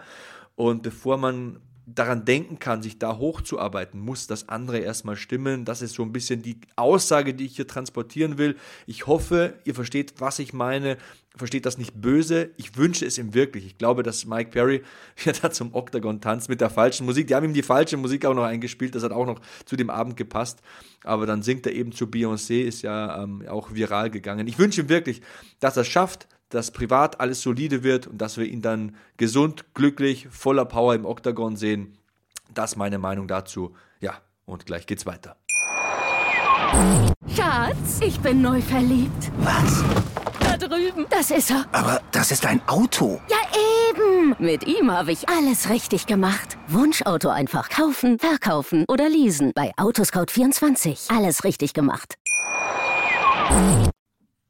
Und 0.54 0.82
bevor 0.82 1.16
man 1.16 1.60
daran 1.86 2.24
denken 2.24 2.58
kann, 2.58 2.82
sich 2.82 2.98
da 2.98 3.16
hochzuarbeiten, 3.16 3.98
muss 4.00 4.26
das 4.26 4.48
andere 4.48 4.78
erstmal 4.78 5.16
stimmen. 5.16 5.64
Das 5.64 5.82
ist 5.82 5.94
so 5.94 6.02
ein 6.02 6.12
bisschen 6.12 6.42
die 6.42 6.58
Aussage, 6.76 7.34
die 7.34 7.46
ich 7.46 7.56
hier 7.56 7.66
transportieren 7.66 8.38
will. 8.38 8.56
Ich 8.86 9.06
hoffe, 9.06 9.54
ihr 9.64 9.74
versteht, 9.74 10.14
was 10.18 10.38
ich 10.38 10.52
meine, 10.52 10.96
versteht 11.36 11.66
das 11.66 11.78
nicht 11.78 12.00
böse. 12.00 12.50
Ich 12.56 12.76
wünsche 12.76 13.04
es 13.04 13.18
ihm 13.18 13.34
wirklich. 13.34 13.66
Ich 13.66 13.78
glaube, 13.78 14.02
dass 14.02 14.26
Mike 14.26 14.50
Perry 14.50 14.82
ja 15.24 15.32
da 15.32 15.50
zum 15.50 15.74
Octagon 15.74 16.20
tanzt 16.20 16.48
mit 16.48 16.60
der 16.60 16.70
falschen 16.70 17.04
Musik. 17.04 17.26
Die 17.26 17.34
haben 17.34 17.44
ihm 17.44 17.54
die 17.54 17.62
falsche 17.62 17.96
Musik 17.96 18.24
auch 18.26 18.34
noch 18.34 18.44
eingespielt. 18.44 18.94
Das 18.94 19.02
hat 19.02 19.12
auch 19.12 19.26
noch 19.26 19.40
zu 19.64 19.76
dem 19.76 19.90
Abend 19.90 20.16
gepasst. 20.16 20.60
Aber 21.02 21.26
dann 21.26 21.42
singt 21.42 21.66
er 21.66 21.72
eben 21.72 21.92
zu 21.92 22.06
Beyoncé, 22.06 22.62
ist 22.62 22.82
ja 22.82 23.22
ähm, 23.22 23.44
auch 23.48 23.74
viral 23.74 24.10
gegangen. 24.10 24.46
Ich 24.46 24.58
wünsche 24.58 24.82
ihm 24.82 24.88
wirklich, 24.88 25.20
dass 25.58 25.76
er 25.76 25.82
es 25.82 25.88
schafft, 25.88 26.28
dass 26.54 26.70
privat 26.70 27.20
alles 27.20 27.42
solide 27.42 27.82
wird 27.82 28.06
und 28.06 28.18
dass 28.18 28.36
wir 28.36 28.46
ihn 28.46 28.62
dann 28.62 28.96
gesund, 29.16 29.64
glücklich, 29.74 30.28
voller 30.30 30.64
Power 30.64 30.94
im 30.94 31.04
Octagon 31.04 31.56
sehen. 31.56 31.98
Das 32.54 32.72
ist 32.72 32.76
meine 32.76 32.98
Meinung 32.98 33.26
dazu. 33.26 33.74
Ja, 34.00 34.14
und 34.44 34.66
gleich 34.66 34.86
geht's 34.86 35.06
weiter. 35.06 35.36
Schatz, 37.34 38.00
ich 38.00 38.18
bin 38.20 38.42
neu 38.42 38.60
verliebt. 38.60 39.30
Was? 39.38 39.84
Da 40.40 40.56
drüben. 40.56 41.06
Das 41.10 41.30
ist 41.30 41.50
er. 41.50 41.66
Aber 41.72 42.00
das 42.12 42.30
ist 42.30 42.44
ein 42.46 42.60
Auto. 42.66 43.20
Ja, 43.28 43.36
eben. 43.90 44.34
Mit 44.38 44.66
ihm 44.66 44.90
habe 44.90 45.12
ich 45.12 45.28
alles 45.28 45.70
richtig 45.70 46.06
gemacht. 46.06 46.56
Wunschauto 46.68 47.28
einfach 47.28 47.68
kaufen, 47.68 48.18
verkaufen 48.18 48.84
oder 48.88 49.08
leasen. 49.08 49.52
Bei 49.54 49.72
Autoscout24. 49.76 51.14
Alles 51.14 51.44
richtig 51.44 51.74
gemacht. 51.74 52.16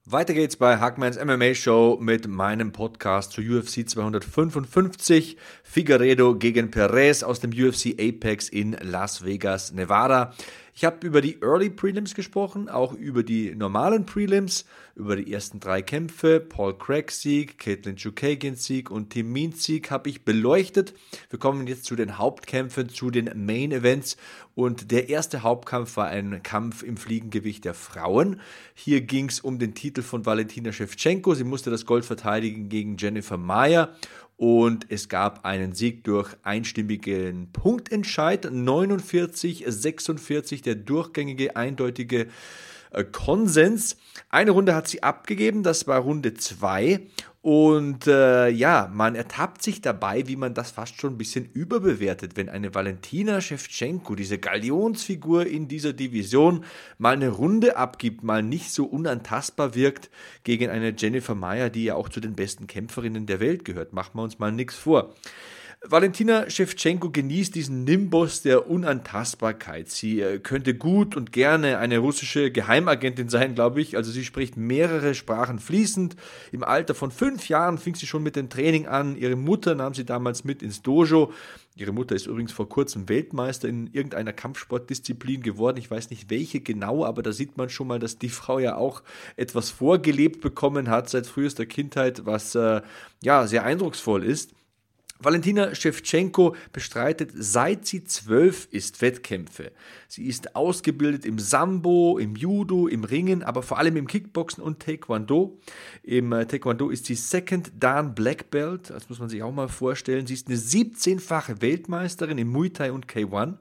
Weiter 0.05 0.35
geht's 0.35 0.57
bei 0.57 0.79
Hackmans 0.79 1.17
MMA 1.17 1.55
Show 1.55 1.97
mit 2.01 2.27
meinem 2.27 2.73
Podcast 2.73 3.31
zu 3.31 3.41
UFC 3.41 3.88
255. 3.88 5.37
Figueredo 5.62 6.35
gegen 6.35 6.73
Perez 6.73 7.23
aus 7.23 7.38
dem 7.38 7.53
UFC 7.53 7.95
Apex 8.01 8.49
in 8.49 8.77
Las 8.81 9.25
Vegas, 9.25 9.71
Nevada. 9.71 10.35
Ich 10.75 10.87
habe 10.87 11.07
über 11.07 11.21
die 11.21 11.39
Early 11.43 11.69
Prelims 11.69 12.15
gesprochen, 12.15 12.71
auch 12.71 12.95
über 12.95 13.23
die 13.23 13.55
normalen 13.55 14.07
Prelims, 14.07 14.65
über 14.95 15.17
die 15.17 15.31
ersten 15.31 15.61
drei 15.61 15.83
Kämpfe, 15.83 16.41
Paul 16.41 16.77
Craig 16.79 17.11
Sieg, 17.11 17.59
Caitlin 17.59 17.97
Chukagian 17.97 18.57
Sieg 18.57 18.91
und 18.91 19.11
Tim 19.11 19.33
Means 19.33 19.63
Sieg 19.65 19.91
habe 19.91 20.09
ich 20.09 20.25
beleuchtet. 20.25 20.95
Wir 21.29 21.39
kommen 21.39 21.67
jetzt 21.67 21.85
zu 21.85 21.95
den 21.95 22.17
Hauptkämpfen, 22.17 22.89
zu 22.89 23.11
den 23.11 23.31
Main 23.35 23.71
Events 23.71 24.17
und 24.55 24.91
der 24.91 25.11
erste 25.11 25.43
Hauptkampf 25.43 25.97
war 25.97 26.09
ein 26.09 26.43
Kampf 26.43 26.83
im 26.83 26.97
Fliegengewicht 26.97 27.65
der 27.67 27.75
Frauen. 27.75 28.41
Hier 28.75 29.03
ging 29.03 29.29
es 29.29 29.41
um 29.41 29.59
den 29.59 29.75
Titel 29.75 30.03
von 30.03 30.25
Valentina 30.25 30.73
Shevchenko. 30.73 31.35
Sie 31.35 31.45
musste 31.45 31.71
das 31.71 31.85
Gold 31.85 32.07
verteidigen 32.07 32.71
gegen 32.71 32.97
Jennifer 32.97 33.37
Mayer 33.37 33.95
und 34.42 34.87
es 34.88 35.09
gab 35.09 35.44
einen 35.44 35.72
Sieg 35.72 36.02
durch 36.02 36.35
einstimmigen 36.42 37.52
Punktentscheid. 37.52 38.48
49, 38.50 39.62
46, 39.68 40.62
der 40.62 40.74
durchgängige, 40.74 41.55
eindeutige 41.55 42.26
Konsens. 43.12 43.96
Eine 44.28 44.52
Runde 44.52 44.74
hat 44.74 44.88
sie 44.88 45.02
abgegeben, 45.02 45.62
das 45.62 45.87
war 45.87 45.98
Runde 45.98 46.35
2. 46.35 47.00
Und 47.42 48.07
äh, 48.07 48.48
ja, 48.50 48.88
man 48.94 49.16
ertappt 49.16 49.64
sich 49.64 49.81
dabei, 49.81 50.28
wie 50.28 50.37
man 50.37 50.55
das 50.55 50.70
fast 50.70 51.00
schon 51.00 51.14
ein 51.14 51.18
bisschen 51.18 51.50
überbewertet, 51.52 52.37
wenn 52.37 52.48
eine 52.48 52.72
Valentina 52.72 53.40
Shevchenko, 53.40 54.14
diese 54.14 54.38
Galionsfigur 54.38 55.46
in 55.46 55.66
dieser 55.66 55.92
Division, 55.92 56.64
mal 56.98 57.14
eine 57.14 57.31
Runde 57.31 57.76
abgibt, 57.76 58.22
mal 58.22 58.44
nicht 58.44 58.70
so 58.70 58.85
unantastbar 58.85 59.74
wirkt 59.74 60.09
gegen 60.44 60.70
eine 60.70 60.94
Jennifer 60.96 61.35
Meyer, 61.35 61.68
die 61.68 61.83
ja 61.83 61.96
auch 61.96 62.09
zu 62.09 62.20
den 62.20 62.35
besten 62.35 62.68
Kämpferinnen 62.68 63.26
der 63.26 63.40
Welt 63.40 63.64
gehört. 63.64 63.92
Machen 63.92 64.12
wir 64.14 64.22
uns 64.22 64.38
mal 64.38 64.52
nichts 64.52 64.76
vor. 64.76 65.12
Valentina 65.85 66.49
Shevchenko 66.49 67.11
genießt 67.11 67.57
diesen 67.57 67.83
Nimbus 67.83 68.42
der 68.42 68.71
Unantastbarkeit. 68.71 69.90
Sie 69.90 70.21
äh, 70.21 70.38
könnte 70.38 70.75
gut 70.75 71.16
und 71.16 71.33
gerne 71.33 71.79
eine 71.79 71.99
russische 71.99 72.53
Geheimagentin 72.53 73.29
sein, 73.29 73.57
glaube 73.57 73.81
ich. 73.81 73.97
Also 73.97 74.12
sie 74.12 74.25
spricht 74.25 74.57
mehrere 74.57 75.16
Sprachen 75.16 75.59
fließend. 75.59 76.14
Im 76.53 76.62
Alter 76.62 76.95
von 76.95 77.11
fünf 77.11 77.49
Jahren 77.49 77.79
fing 77.79 77.97
sie 77.97 78.07
schon 78.07 78.23
mit 78.23 78.37
dem 78.37 78.49
Training 78.49 78.87
an. 78.87 79.16
Ihre 79.16 79.35
Mutter 79.35 79.75
nahm 79.75 79.92
sie 79.92 80.05
damals 80.05 80.45
mit 80.45 80.62
ins 80.62 80.83
Dojo. 80.83 81.33
Ihre 81.75 81.90
Mutter 81.90 82.14
ist 82.14 82.27
übrigens 82.27 82.53
vor 82.53 82.68
kurzem 82.68 83.09
Weltmeister 83.09 83.68
in 83.68 83.88
irgendeiner 83.88 84.33
Kampfsportdisziplin 84.33 85.42
geworden. 85.42 85.79
Ich 85.79 85.90
weiß 85.90 86.11
nicht 86.11 86.31
welche 86.31 86.61
genau, 86.61 87.05
aber 87.05 87.25
da 87.25 87.33
sieht 87.33 87.57
man 87.57 87.71
schon 87.71 87.88
mal, 87.88 87.99
dass 87.99 88.18
die 88.18 88.29
Frau 88.29 88.61
ja 88.61 88.77
auch 88.77 89.03
etwas 89.37 89.71
vorgelebt 89.71 90.42
bekommen 90.42 90.90
hat 90.90 91.11
seit 91.11 91.27
frühester 91.27 91.66
Kindheit, 91.66 92.25
was 92.25 92.55
äh, 92.55 92.83
ja 93.21 93.49
sehr 93.49 93.64
eindrucksvoll 93.64 94.23
ist. 94.23 94.53
Valentina 95.25 95.75
Shevchenko 95.75 96.57
bestreitet 96.73 97.31
seit 97.35 97.87
sie 97.87 98.05
zwölf 98.05 98.69
ist 98.71 99.01
Wettkämpfe. 99.01 99.73
Sie 100.09 100.27
ist 100.27 100.57
ausgebildet 100.57 101.25
im 101.25 101.39
Sambo, 101.39 102.19
im 102.19 102.37
Judo, 102.37 102.89
im 102.89 103.05
Ringen, 103.05 103.43
aber 103.43 103.63
vor 103.63 103.79
allem 103.79 103.97
im 103.97 104.07
Kickboxen 104.07 104.63
und 104.63 104.81
Taekwondo. 104.81 105.59
Im 106.03 106.33
äh, 106.33 106.47
Taekwondo 106.47 106.91
ist 106.91 107.07
sie 107.07 107.15
Second 107.15 107.73
Dan 107.79 108.15
Black 108.15 108.51
Belt, 108.51 108.91
das 108.91 109.09
muss 109.09 109.19
man 109.19 109.29
sich 109.29 109.43
auch 109.43 109.53
mal 109.53 109.69
vorstellen. 109.69 110.27
Sie 110.27 110.35
ist 110.35 110.49
eine 110.49 110.57
17-fache 110.57 111.63
Weltmeisterin 111.63 112.39
im 112.39 112.49
Muay 112.49 112.71
Thai 112.71 112.93
und 112.93 113.07
K1. 113.07 113.55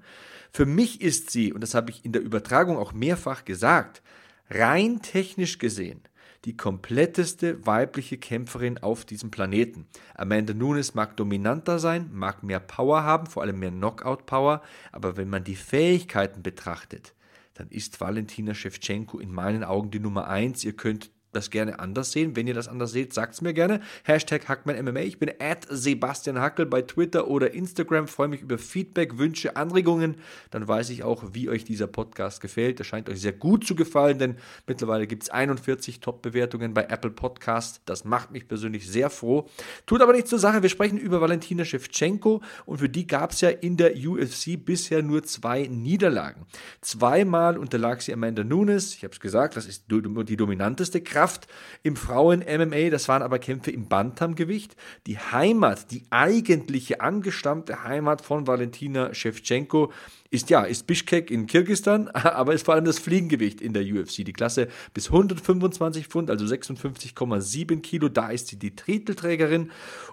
Für 0.52 0.66
mich 0.66 1.02
ist 1.02 1.30
sie, 1.30 1.54
und 1.54 1.62
das 1.62 1.76
habe 1.76 1.92
ich 1.92 2.04
in 2.04 2.12
der 2.12 2.22
Übertragung 2.22 2.78
auch 2.78 2.94
mehrfach 2.94 3.46
gesagt, 3.46 4.02
rein 4.50 5.02
technisch 5.02 5.58
gesehen 5.60 6.02
die 6.46 6.58
kompletteste 6.58 7.66
weibliche 7.66 8.18
Kämpferin 8.18 8.80
auf 8.80 9.06
diesem 9.06 9.30
Planeten. 9.30 9.86
Amanda 10.16 10.54
Nunes 10.54 10.96
mag 10.96 11.16
dominanter 11.18 11.78
sein, 11.78 12.10
mag 12.12 12.44
mehr 12.44 12.60
Power 12.60 13.04
haben, 13.04 13.28
vor 13.28 13.44
allem 13.44 13.60
mehr 13.60 13.72
Knockout-Power, 13.72 14.62
aber 14.92 15.18
wenn 15.18 15.30
man 15.30 15.44
die 15.44 15.56
Fähigkeiten 15.56 16.42
betrachtet, 16.42 17.14
dann 17.54 17.70
ist 17.70 18.02
Valentina 18.02 18.54
Shevchenko 18.54 19.20
in 19.20 19.32
meinen 19.32 19.64
Augen 19.64 19.92
die 19.92 20.00
Nummer 20.00 20.28
eins. 20.28 20.64
Ihr 20.64 20.76
könnt 20.76 21.12
das 21.32 21.50
gerne 21.50 21.80
anders 21.80 22.12
sehen. 22.12 22.36
Wenn 22.36 22.48
ihr 22.48 22.54
das 22.54 22.68
anders 22.68 22.92
seht, 22.92 23.14
sagt 23.14 23.36
es 23.36 23.42
mir 23.42 23.54
gerne. 23.54 23.82
Hashtag 24.04 24.48
HackmanMMA. 24.48 25.00
Ich 25.02 25.20
bin 25.20 25.32
at 25.40 25.66
Sebastian 25.70 26.40
Hackel 26.40 26.66
bei 26.66 26.82
Twitter 26.82 27.28
oder 27.28 27.54
Instagram. 27.54 28.08
Freue 28.08 28.28
mich 28.28 28.42
über 28.42 28.58
Feedback, 28.58 29.18
Wünsche, 29.18 29.56
Anregungen. 29.56 30.16
Dann 30.50 30.68
weiß 30.68 30.90
ich 30.90 31.04
auch, 31.04 31.24
wie 31.34 31.50
euch 31.50 31.64
dieser 31.64 31.88
Podcast 31.88 32.42
gefällt. 32.42 32.80
Der 32.80 32.84
scheint 32.84 33.10
euch 33.10 33.22
sehr 33.22 33.32
gut 33.32 33.66
zu 33.66 33.76
gefallen, 33.76 34.20
denn 34.20 34.36
mittlerweile 34.68 35.08
gibt 35.08 35.24
es 35.24 35.30
41 35.30 36.02
Top-Bewertungen 36.02 36.74
bei 36.74 36.84
Apple 36.84 37.12
Podcast. 37.12 37.82
Das 37.86 38.04
macht 38.04 38.32
mich 38.32 38.48
persönlich 38.48 38.88
sehr 38.88 39.10
froh. 39.10 39.48
Tut 39.86 40.02
aber 40.02 40.14
nichts 40.14 40.30
zur 40.30 40.40
Sache. 40.40 40.62
Wir 40.62 40.70
sprechen 40.70 40.98
über 40.98 41.22
Valentina 41.22 41.64
Shevchenko 41.64 42.42
und 42.66 42.80
für 42.80 42.90
die 42.90 43.08
gab 43.08 43.32
es 43.32 43.42
ja 43.42 43.50
in 43.50 43.78
der 43.78 43.94
UFC 43.96 44.64
bisher 44.64 45.02
nur 45.02 45.24
zwei 45.24 45.68
Niederlagen. 45.68 46.46
Zweimal 46.82 47.58
unterlag 47.58 48.02
sie 48.02 48.14
Amanda 48.14 48.44
Nunes. 48.44 48.96
Ich 48.96 49.04
habe 49.04 49.14
es 49.14 49.20
gesagt, 49.20 49.56
das 49.56 49.66
ist 49.66 49.86
die 49.90 50.38
dominanteste 50.38 51.02
Kraft 51.02 51.21
Kraft 51.22 51.48
im 51.84 51.96
Frauen-MMA. 51.96 52.90
Das 52.90 53.08
waren 53.08 53.22
aber 53.22 53.38
Kämpfe 53.38 53.70
im 53.70 53.88
Bantamgewicht. 53.88 54.76
Die 55.06 55.20
Heimat, 55.20 55.92
die 55.92 56.02
eigentliche 56.10 57.00
angestammte 57.00 57.84
Heimat 57.84 58.24
von 58.24 58.48
Valentina 58.48 59.14
Shevchenko 59.14 59.92
ist 60.32 60.50
ja, 60.50 60.64
ist 60.64 60.88
Bishkek 60.88 61.30
in 61.30 61.46
Kirgistan, 61.46 62.08
aber 62.14 62.54
ist 62.54 62.66
vor 62.66 62.74
allem 62.74 62.86
das 62.86 63.00
Fliegengewicht 63.00 63.62
in 63.62 63.74
der 63.74 63.84
UFC. 63.84 64.24
Die 64.26 64.34
Klasse 64.34 64.70
bis 64.94 65.08
125 65.08 66.08
Pfund, 66.08 66.30
also 66.30 66.46
56,7 66.46 67.82
Kilo, 67.82 68.08
da 68.08 68.30
ist 68.30 68.48
sie 68.48 68.58
die 68.58 68.74
Titelträgerin 68.74 69.72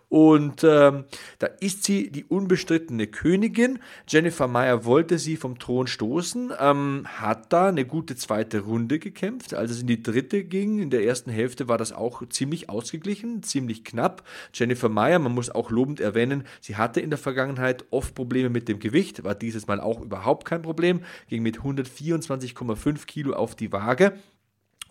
und 0.08 0.64
ähm, 0.64 1.04
da 1.38 1.46
ist 1.60 1.84
sie 1.84 2.10
die 2.10 2.24
unbestrittene 2.24 3.06
Königin. 3.06 3.78
Jennifer 4.08 4.48
Meyer 4.48 4.84
wollte 4.84 5.18
sie 5.18 5.36
vom 5.36 5.58
Thron 5.58 5.86
stoßen, 5.86 6.52
ähm, 6.58 7.06
hat 7.06 7.52
da 7.52 7.68
eine 7.68 7.84
gute 7.84 8.16
zweite 8.16 8.60
Runde 8.60 8.98
gekämpft. 8.98 9.54
Als 9.54 9.70
es 9.70 9.82
in 9.82 9.86
die 9.86 10.02
dritte 10.02 10.42
ging, 10.42 10.80
in 10.80 10.90
der 10.90 11.04
ersten 11.04 11.30
Hälfte 11.30 11.68
war 11.68 11.78
das 11.78 11.92
auch 11.92 12.26
ziemlich 12.28 12.68
ausgeglichen, 12.68 13.44
ziemlich 13.44 13.84
knapp. 13.84 14.24
Jennifer 14.52 14.88
Meyer, 14.88 15.20
man 15.20 15.32
muss 15.32 15.50
auch 15.50 15.70
lobend 15.70 16.00
erwähnen, 16.00 16.42
sie 16.60 16.74
hatte 16.74 17.00
in 17.00 17.10
der 17.10 17.18
Vergangenheit 17.18 17.84
oft 17.90 18.16
Probleme 18.16 18.48
mit 18.48 18.68
dem 18.68 18.80
Gewicht, 18.80 19.22
war 19.22 19.36
dieses 19.36 19.68
Mal 19.68 19.78
auch 19.78 20.07
überhaupt 20.08 20.44
kein 20.46 20.62
Problem, 20.62 21.00
ging 21.28 21.42
mit 21.42 21.58
124,5 21.58 23.06
Kilo 23.06 23.34
auf 23.34 23.54
die 23.54 23.72
Waage. 23.72 24.18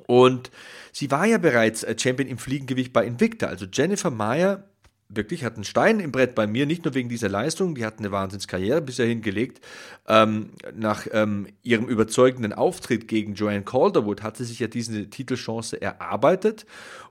Und 0.06 0.52
sie 0.94 1.12
war 1.12 1.26
ja 1.26 1.38
bereits 1.38 1.86
Champion 2.02 2.30
im 2.30 2.38
Fliegengewicht 2.38 2.94
bei 2.94 3.06
Invicta. 3.06 3.48
Also 3.48 3.66
Jennifer 3.72 4.10
Meyer 4.10 4.64
wirklich 5.10 5.44
hat 5.44 5.56
einen 5.56 5.64
Stein 5.64 6.00
im 6.00 6.12
Brett 6.12 6.36
bei 6.36 6.48
mir, 6.48 6.66
nicht 6.66 6.84
nur 6.84 6.94
wegen 6.94 7.10
dieser 7.10 7.30
Leistung, 7.30 7.76
die 7.76 7.86
hat 7.86 8.00
eine 8.00 8.12
Wahnsinnskarriere 8.12 8.82
bisher 8.82 9.06
hingelegt. 9.06 9.62
Ähm, 10.08 10.50
nach 10.76 11.08
ähm, 11.12 11.48
ihrem 11.64 11.88
überzeugenden 11.88 12.54
Auftritt 12.54 13.08
gegen 13.08 13.34
Joanne 13.34 13.64
Calderwood 13.64 14.22
hat 14.22 14.38
sie 14.38 14.46
sich 14.46 14.60
ja 14.60 14.68
diese 14.68 15.10
Titelchance 15.10 15.82
erarbeitet 15.82 16.66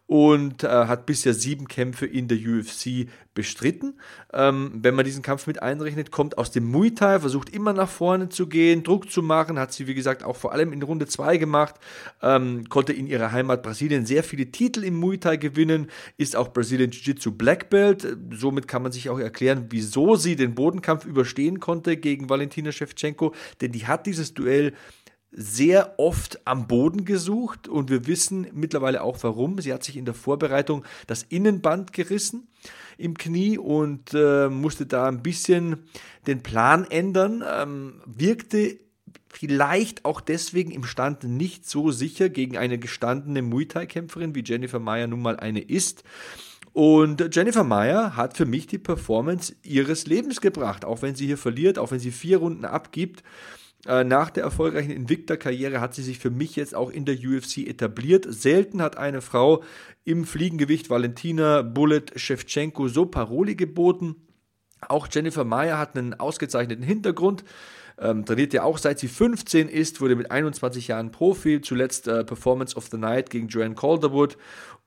und 0.06 0.62
äh, 0.62 0.68
hat 0.68 1.06
bisher 1.06 1.34
sieben 1.34 1.66
Kämpfe 1.66 2.06
in 2.06 2.28
der 2.28 2.38
UFC 2.38 3.08
bestritten. 3.34 3.98
Ähm, 4.32 4.72
wenn 4.74 4.94
man 4.94 5.04
diesen 5.04 5.22
Kampf 5.22 5.46
mit 5.46 5.62
einrechnet, 5.62 6.10
kommt 6.10 6.38
aus 6.38 6.50
dem 6.50 6.64
Muay 6.64 6.92
Thai, 6.92 7.20
versucht 7.20 7.50
immer 7.50 7.72
nach 7.72 7.88
vorne 7.88 8.28
zu 8.28 8.48
gehen, 8.48 8.82
Druck 8.82 9.10
zu 9.10 9.22
machen, 9.22 9.58
hat 9.58 9.72
sie 9.72 9.86
wie 9.86 9.94
gesagt 9.94 10.24
auch 10.24 10.36
vor 10.36 10.52
allem 10.52 10.72
in 10.72 10.82
Runde 10.82 11.06
2 11.06 11.36
gemacht, 11.36 11.74
ähm, 12.22 12.68
konnte 12.68 12.92
in 12.92 13.06
ihrer 13.06 13.32
Heimat 13.32 13.62
Brasilien 13.62 14.06
sehr 14.06 14.22
viele 14.22 14.46
Titel 14.46 14.84
im 14.84 14.96
Muay 14.96 15.18
Thai 15.18 15.36
gewinnen, 15.36 15.88
ist 16.16 16.36
auch 16.36 16.48
Brazilian 16.48 16.90
Jiu-Jitsu 16.90 17.32
Black 17.32 17.68
Belt. 17.68 18.16
Somit 18.32 18.68
kann 18.68 18.82
man 18.82 18.92
sich 18.92 19.10
auch 19.10 19.18
erklären, 19.18 19.66
wieso 19.70 20.16
sie 20.16 20.36
den 20.36 20.54
Bodenkampf 20.54 21.04
überstehen 21.04 21.60
konnte 21.60 21.96
gegen 21.96 22.30
Valentina 22.30 22.72
Shevchenko, 22.72 23.34
denn 23.60 23.72
die 23.72 23.86
hat 23.86 24.06
dieses 24.06 24.34
Duell 24.34 24.72
sehr 25.30 25.98
oft 25.98 26.46
am 26.46 26.66
Boden 26.66 27.04
gesucht 27.04 27.68
und 27.68 27.90
wir 27.90 28.06
wissen 28.06 28.46
mittlerweile 28.52 29.02
auch 29.02 29.22
warum. 29.22 29.60
Sie 29.60 29.72
hat 29.72 29.84
sich 29.84 29.96
in 29.96 30.04
der 30.04 30.14
Vorbereitung 30.14 30.84
das 31.06 31.24
Innenband 31.24 31.92
gerissen 31.92 32.48
im 32.96 33.18
Knie 33.18 33.58
und 33.58 34.14
äh, 34.14 34.48
musste 34.48 34.86
da 34.86 35.06
ein 35.06 35.22
bisschen 35.22 35.84
den 36.26 36.42
Plan 36.42 36.86
ändern, 36.90 37.44
ähm, 37.46 38.00
wirkte 38.06 38.78
vielleicht 39.28 40.06
auch 40.06 40.22
deswegen 40.22 40.70
im 40.70 40.84
Stand 40.84 41.24
nicht 41.24 41.68
so 41.68 41.90
sicher 41.90 42.30
gegen 42.30 42.56
eine 42.56 42.78
gestandene 42.78 43.42
Muay 43.42 43.66
Thai-Kämpferin, 43.66 44.34
wie 44.34 44.42
Jennifer 44.44 44.78
Meyer 44.78 45.06
nun 45.06 45.20
mal 45.20 45.36
eine 45.38 45.60
ist. 45.60 46.04
Und 46.72 47.34
Jennifer 47.34 47.64
Meyer 47.64 48.16
hat 48.16 48.36
für 48.36 48.46
mich 48.46 48.66
die 48.66 48.78
Performance 48.78 49.54
ihres 49.62 50.06
Lebens 50.06 50.40
gebracht, 50.40 50.84
auch 50.84 51.02
wenn 51.02 51.14
sie 51.14 51.26
hier 51.26 51.38
verliert, 51.38 51.78
auch 51.78 51.90
wenn 51.90 52.00
sie 52.00 52.10
vier 52.10 52.38
Runden 52.38 52.64
abgibt. 52.64 53.22
Äh, 53.86 54.04
nach 54.04 54.30
der 54.30 54.42
erfolgreichen 54.42 54.90
Invicta-Karriere 54.90 55.80
hat 55.80 55.94
sie 55.94 56.02
sich 56.02 56.18
für 56.18 56.30
mich 56.30 56.56
jetzt 56.56 56.74
auch 56.74 56.90
in 56.90 57.04
der 57.04 57.16
UFC 57.16 57.58
etabliert. 57.58 58.26
Selten 58.28 58.82
hat 58.82 58.96
eine 58.96 59.20
Frau 59.20 59.62
im 60.04 60.24
Fliegengewicht 60.24 60.90
Valentina 60.90 61.62
Bullet 61.62 62.06
Shevchenko 62.16 62.88
so 62.88 63.06
Paroli 63.06 63.54
geboten. 63.54 64.16
Auch 64.80 65.08
Jennifer 65.10 65.44
Meyer 65.44 65.78
hat 65.78 65.96
einen 65.96 66.14
ausgezeichneten 66.14 66.84
Hintergrund. 66.84 67.44
Ähm, 67.98 68.26
trainiert 68.26 68.52
ja 68.52 68.62
auch 68.62 68.76
seit 68.76 68.98
sie 68.98 69.08
15 69.08 69.68
ist, 69.68 70.02
wurde 70.02 70.16
mit 70.16 70.30
21 70.30 70.88
Jahren 70.88 71.12
Profi, 71.12 71.62
zuletzt 71.62 72.08
äh, 72.08 72.24
Performance 72.24 72.76
of 72.76 72.88
the 72.90 72.98
Night 72.98 73.30
gegen 73.30 73.48
Joanne 73.48 73.74
Calderwood 73.74 74.36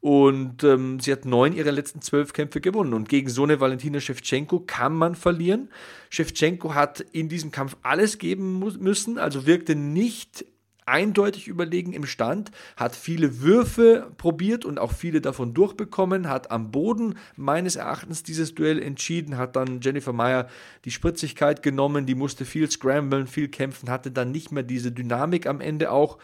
und 0.02 0.64
ähm, 0.64 1.00
sie 1.00 1.12
hat 1.12 1.26
neun 1.26 1.54
ihrer 1.54 1.72
letzten 1.72 2.02
zwölf 2.02 2.32
Kämpfe 2.32 2.62
gewonnen. 2.62 2.94
Und 2.94 3.10
gegen 3.10 3.30
so 3.30 3.44
eine 3.44 3.60
Valentina 3.60 4.00
Shevchenko 4.00 4.62
kann 4.62 4.94
man 4.94 5.16
verlieren. 5.16 5.70
Shevchenko 6.10 6.74
hat 6.74 7.02
in 7.12 7.28
diesem 7.28 7.52
Kampf 7.52 7.76
alles 7.84 8.18
geben 8.18 8.60
müssen, 8.80 9.18
also 9.18 9.46
wirkte 9.46 9.76
nicht 9.76 10.46
eindeutig 10.90 11.48
überlegen 11.48 11.94
im 11.94 12.06
Stand, 12.06 12.50
hat 12.76 12.96
viele 12.96 13.42
Würfe 13.42 14.12
probiert 14.18 14.66
und 14.66 14.80
auch 14.80 14.92
viele 14.92 15.22
davon 15.22 15.54
durchbekommen, 15.54 16.28
hat 16.28 16.50
am 16.50 16.72
Boden 16.72 17.16
meines 17.36 17.76
Erachtens 17.76 18.24
dieses 18.24 18.56
Duell 18.56 18.82
entschieden, 18.82 19.38
hat 19.38 19.56
dann 19.56 19.82
Jennifer 19.82 20.14
Meyer 20.14 20.48
die 20.86 20.92
Spritzigkeit 20.92 21.62
genommen, 21.62 22.08
die 22.08 22.16
musste 22.16 22.44
viel 22.44 22.70
scramblen, 22.72 23.28
viel 23.28 23.50
kämpfen, 23.50 23.90
hatte 23.90 24.10
dann 24.10 24.32
nicht 24.32 24.52
mehr 24.52 24.64
diese 24.64 24.92
Dynamik 24.92 25.46
am 25.46 25.62
Ende 25.62 25.92
auch 25.92 26.18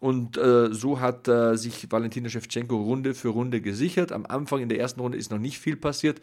und 0.00 0.38
äh, 0.38 0.72
so 0.72 0.98
hat 0.98 1.28
äh, 1.28 1.56
sich 1.56 1.92
Valentina 1.92 2.30
Shevchenko 2.30 2.74
Runde 2.74 3.14
für 3.14 3.28
Runde 3.28 3.60
gesichert. 3.60 4.12
Am 4.12 4.24
Anfang 4.26 4.60
in 4.60 4.70
der 4.70 4.80
ersten 4.80 5.00
Runde 5.00 5.18
ist 5.18 5.30
noch 5.30 5.38
nicht 5.38 5.58
viel 5.58 5.76
passiert. 5.76 6.20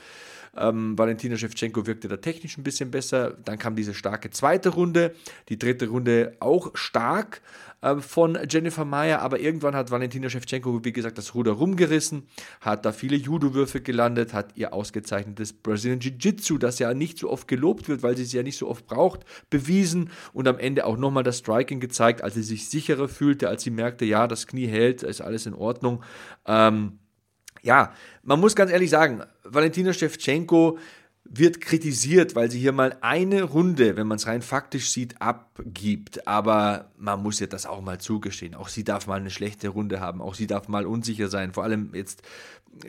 Ähm, 0.55 0.97
Valentina 0.97 1.37
Shevchenko 1.37 1.85
wirkte 1.85 2.07
da 2.07 2.17
technisch 2.17 2.57
ein 2.57 2.63
bisschen 2.63 2.89
besser. 2.89 3.37
Dann 3.45 3.59
kam 3.59 3.75
diese 3.75 3.93
starke 3.93 4.31
zweite 4.31 4.69
Runde. 4.69 5.13
Die 5.49 5.59
dritte 5.59 5.89
Runde 5.89 6.35
auch 6.39 6.71
stark 6.73 7.41
äh, 7.81 7.97
von 7.97 8.37
Jennifer 8.49 8.85
Meyer. 8.85 9.21
Aber 9.21 9.39
irgendwann 9.39 9.75
hat 9.75 9.91
Valentina 9.91 10.29
Shevchenko, 10.29 10.83
wie 10.83 10.93
gesagt, 10.93 11.17
das 11.17 11.35
Ruder 11.35 11.53
rumgerissen, 11.53 12.27
hat 12.61 12.85
da 12.85 12.91
viele 12.91 13.15
Judo-Würfe 13.15 13.81
gelandet, 13.81 14.33
hat 14.33 14.55
ihr 14.55 14.73
ausgezeichnetes 14.73 15.53
Brazilian 15.53 15.99
Jiu-Jitsu, 15.99 16.57
das 16.57 16.79
ja 16.79 16.93
nicht 16.93 17.19
so 17.19 17.29
oft 17.29 17.47
gelobt 17.47 17.87
wird, 17.87 18.03
weil 18.03 18.17
sie 18.17 18.23
es 18.23 18.33
ja 18.33 18.43
nicht 18.43 18.57
so 18.57 18.67
oft 18.67 18.87
braucht, 18.87 19.25
bewiesen 19.49 20.09
und 20.33 20.47
am 20.47 20.57
Ende 20.57 20.85
auch 20.85 20.97
nochmal 20.97 21.23
das 21.23 21.39
Striking 21.39 21.79
gezeigt, 21.79 22.23
als 22.23 22.33
sie 22.33 22.43
sich 22.43 22.69
sicherer 22.69 23.07
fühlte, 23.07 23.49
als 23.49 23.63
sie 23.63 23.71
merkte, 23.71 24.05
ja, 24.05 24.27
das 24.27 24.47
Knie 24.47 24.67
hält, 24.67 25.03
ist 25.03 25.21
alles 25.21 25.45
in 25.45 25.53
Ordnung. 25.53 26.03
Ähm, 26.45 26.99
ja, 27.63 27.93
man 28.23 28.39
muss 28.39 28.55
ganz 28.55 28.71
ehrlich 28.71 28.89
sagen, 28.89 29.23
Valentina 29.43 29.93
Shevchenko 29.93 30.77
wird 31.29 31.61
kritisiert, 31.61 32.35
weil 32.35 32.49
sie 32.49 32.59
hier 32.59 32.71
mal 32.71 32.97
eine 33.01 33.43
Runde, 33.43 33.97
wenn 33.97 34.07
man 34.07 34.17
es 34.17 34.27
rein 34.27 34.41
faktisch 34.41 34.91
sieht, 34.91 35.21
abgibt. 35.21 36.27
Aber 36.27 36.91
man 36.97 37.21
muss 37.21 37.41
ihr 37.41 37.47
das 37.47 37.65
auch 37.65 37.81
mal 37.81 37.99
zugestehen. 37.99 38.55
Auch 38.55 38.69
sie 38.69 38.83
darf 38.83 39.07
mal 39.07 39.19
eine 39.19 39.29
schlechte 39.29 39.69
Runde 39.69 39.99
haben. 39.99 40.21
Auch 40.21 40.35
sie 40.35 40.47
darf 40.47 40.67
mal 40.67 40.85
unsicher 40.85 41.27
sein. 41.27 41.53
Vor 41.53 41.63
allem 41.63 41.91
jetzt 41.93 42.21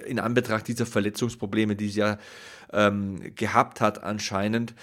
in 0.06 0.18
Anbetracht 0.18 0.68
dieser 0.68 0.86
Verletzungsprobleme, 0.86 1.76
die 1.76 1.88
sie 1.88 2.00
ja 2.00 2.18
ähm, 2.72 3.34
gehabt 3.34 3.80
hat 3.80 4.02
anscheinend. 4.02 4.74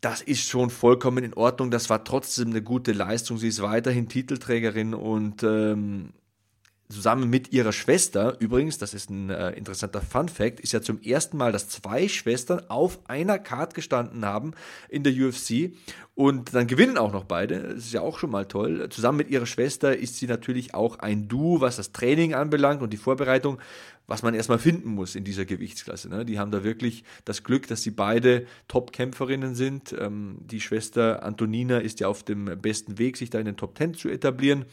Das 0.00 0.20
ist 0.20 0.48
schon 0.48 0.70
vollkommen 0.70 1.24
in 1.24 1.34
Ordnung. 1.34 1.70
Das 1.70 1.90
war 1.90 2.04
trotzdem 2.04 2.50
eine 2.50 2.62
gute 2.62 2.92
Leistung. 2.92 3.38
Sie 3.38 3.48
ist 3.48 3.62
weiterhin 3.62 4.08
Titelträgerin 4.08 4.94
und 4.94 5.42
ähm, 5.42 6.12
zusammen 6.90 7.28
mit 7.28 7.52
ihrer 7.52 7.72
Schwester, 7.72 8.36
übrigens, 8.40 8.78
das 8.78 8.94
ist 8.94 9.10
ein 9.10 9.28
äh, 9.30 9.50
interessanter 9.50 10.00
Fun 10.00 10.28
Fact, 10.28 10.60
ist 10.60 10.72
ja 10.72 10.80
zum 10.80 11.00
ersten 11.02 11.36
Mal, 11.36 11.52
dass 11.52 11.68
zwei 11.68 12.08
Schwestern 12.08 12.62
auf 12.68 12.98
einer 13.08 13.38
Card 13.38 13.74
gestanden 13.74 14.24
haben 14.24 14.52
in 14.88 15.02
der 15.02 15.12
UFC 15.12 15.72
und 16.14 16.54
dann 16.54 16.66
gewinnen 16.66 16.96
auch 16.96 17.12
noch 17.12 17.24
beide. 17.24 17.74
Das 17.74 17.84
ist 17.84 17.92
ja 17.92 18.00
auch 18.00 18.18
schon 18.18 18.30
mal 18.30 18.46
toll. 18.46 18.88
Zusammen 18.88 19.18
mit 19.18 19.28
ihrer 19.28 19.46
Schwester 19.46 19.96
ist 19.96 20.16
sie 20.16 20.26
natürlich 20.26 20.74
auch 20.74 20.98
ein 20.98 21.28
Duo, 21.28 21.60
was 21.60 21.76
das 21.76 21.92
Training 21.92 22.34
anbelangt 22.34 22.80
und 22.80 22.92
die 22.92 22.96
Vorbereitung, 22.96 23.58
was 24.06 24.22
man 24.22 24.34
erstmal 24.34 24.58
finden 24.58 24.88
muss 24.88 25.14
in 25.14 25.24
dieser 25.24 25.44
Gewichtsklasse. 25.44 26.08
Ne? 26.08 26.24
Die 26.24 26.38
haben 26.38 26.50
da 26.50 26.64
wirklich 26.64 27.04
das 27.26 27.44
Glück, 27.44 27.66
dass 27.68 27.82
sie 27.82 27.90
beide 27.90 28.46
Top-Kämpferinnen 28.66 29.54
sind. 29.54 29.94
Ähm, 29.98 30.38
die 30.40 30.62
Schwester 30.62 31.22
Antonina 31.22 31.78
ist 31.78 32.00
ja 32.00 32.08
auf 32.08 32.22
dem 32.22 32.46
besten 32.60 32.98
Weg, 32.98 33.18
sich 33.18 33.28
da 33.28 33.38
in 33.38 33.44
den 33.44 33.58
Top 33.58 33.74
Ten 33.74 33.92
zu 33.92 34.08
etablieren. 34.08 34.64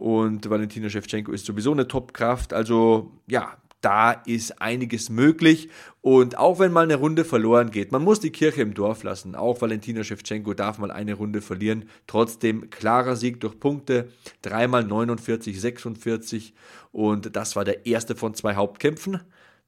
Und 0.00 0.48
Valentina 0.48 0.88
Shevchenko 0.88 1.30
ist 1.30 1.44
sowieso 1.44 1.72
eine 1.72 1.86
Top-Kraft. 1.86 2.54
Also 2.54 3.10
ja, 3.26 3.58
da 3.82 4.12
ist 4.12 4.62
einiges 4.62 5.10
möglich. 5.10 5.68
Und 6.00 6.38
auch 6.38 6.58
wenn 6.58 6.72
mal 6.72 6.84
eine 6.84 6.96
Runde 6.96 7.22
verloren 7.22 7.70
geht, 7.70 7.92
man 7.92 8.02
muss 8.02 8.18
die 8.18 8.30
Kirche 8.30 8.62
im 8.62 8.72
Dorf 8.72 9.02
lassen. 9.02 9.34
Auch 9.34 9.60
Valentina 9.60 10.02
Shevchenko 10.02 10.54
darf 10.54 10.78
mal 10.78 10.90
eine 10.90 11.12
Runde 11.12 11.42
verlieren. 11.42 11.84
Trotzdem 12.06 12.70
klarer 12.70 13.14
Sieg 13.14 13.40
durch 13.40 13.60
Punkte. 13.60 14.08
Dreimal 14.40 14.84
49, 14.84 15.60
46. 15.60 16.54
Und 16.92 17.36
das 17.36 17.54
war 17.54 17.66
der 17.66 17.84
erste 17.84 18.16
von 18.16 18.32
zwei 18.32 18.54
Hauptkämpfen. 18.54 19.20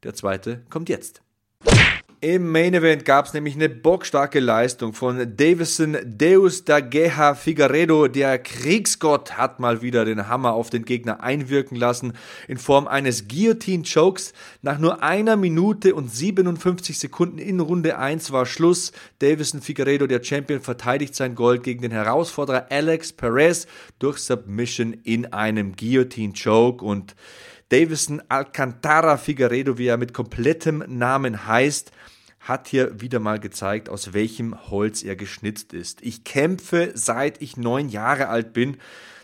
Der 0.02 0.14
zweite 0.14 0.64
kommt 0.70 0.88
jetzt. 0.88 1.20
Im 2.24 2.52
Main 2.52 2.72
Event 2.72 3.04
gab 3.04 3.26
es 3.26 3.34
nämlich 3.34 3.56
eine 3.56 3.68
bockstarke 3.68 4.38
Leistung 4.38 4.92
von 4.92 5.36
Davison 5.36 5.96
Deus 6.04 6.64
da 6.64 6.78
Guerra 6.78 7.34
Figueredo. 7.34 8.06
Der 8.06 8.38
Kriegsgott 8.38 9.36
hat 9.36 9.58
mal 9.58 9.82
wieder 9.82 10.04
den 10.04 10.28
Hammer 10.28 10.52
auf 10.52 10.70
den 10.70 10.84
Gegner 10.84 11.20
einwirken 11.20 11.76
lassen 11.76 12.12
in 12.46 12.58
Form 12.58 12.86
eines 12.86 13.26
Guillotine 13.26 13.82
Chokes. 13.82 14.34
Nach 14.60 14.78
nur 14.78 15.02
einer 15.02 15.34
Minute 15.34 15.96
und 15.96 16.14
57 16.14 16.96
Sekunden 16.96 17.38
in 17.38 17.58
Runde 17.58 17.98
1 17.98 18.30
war 18.30 18.46
Schluss. 18.46 18.92
Davison 19.18 19.60
Figueredo, 19.60 20.06
der 20.06 20.22
Champion, 20.22 20.60
verteidigt 20.60 21.16
sein 21.16 21.34
Gold 21.34 21.64
gegen 21.64 21.82
den 21.82 21.90
Herausforderer 21.90 22.66
Alex 22.70 23.12
Perez 23.12 23.66
durch 23.98 24.18
Submission 24.18 24.92
in 25.02 25.32
einem 25.32 25.74
Guillotine 25.74 26.34
Choke 26.40 26.84
und 26.84 27.16
Davison 27.72 28.20
Alcantara 28.28 29.16
Figueredo, 29.16 29.78
wie 29.78 29.86
er 29.86 29.96
mit 29.96 30.12
komplettem 30.12 30.84
Namen 30.88 31.46
heißt, 31.46 31.90
hat 32.40 32.68
hier 32.68 33.00
wieder 33.00 33.18
mal 33.18 33.40
gezeigt, 33.40 33.88
aus 33.88 34.12
welchem 34.12 34.68
Holz 34.68 35.02
er 35.02 35.16
geschnitzt 35.16 35.72
ist. 35.72 36.02
Ich 36.02 36.22
kämpfe 36.22 36.90
seit 36.92 37.40
ich 37.40 37.56
neun 37.56 37.88
Jahre 37.88 38.28
alt 38.28 38.52
bin 38.52 38.76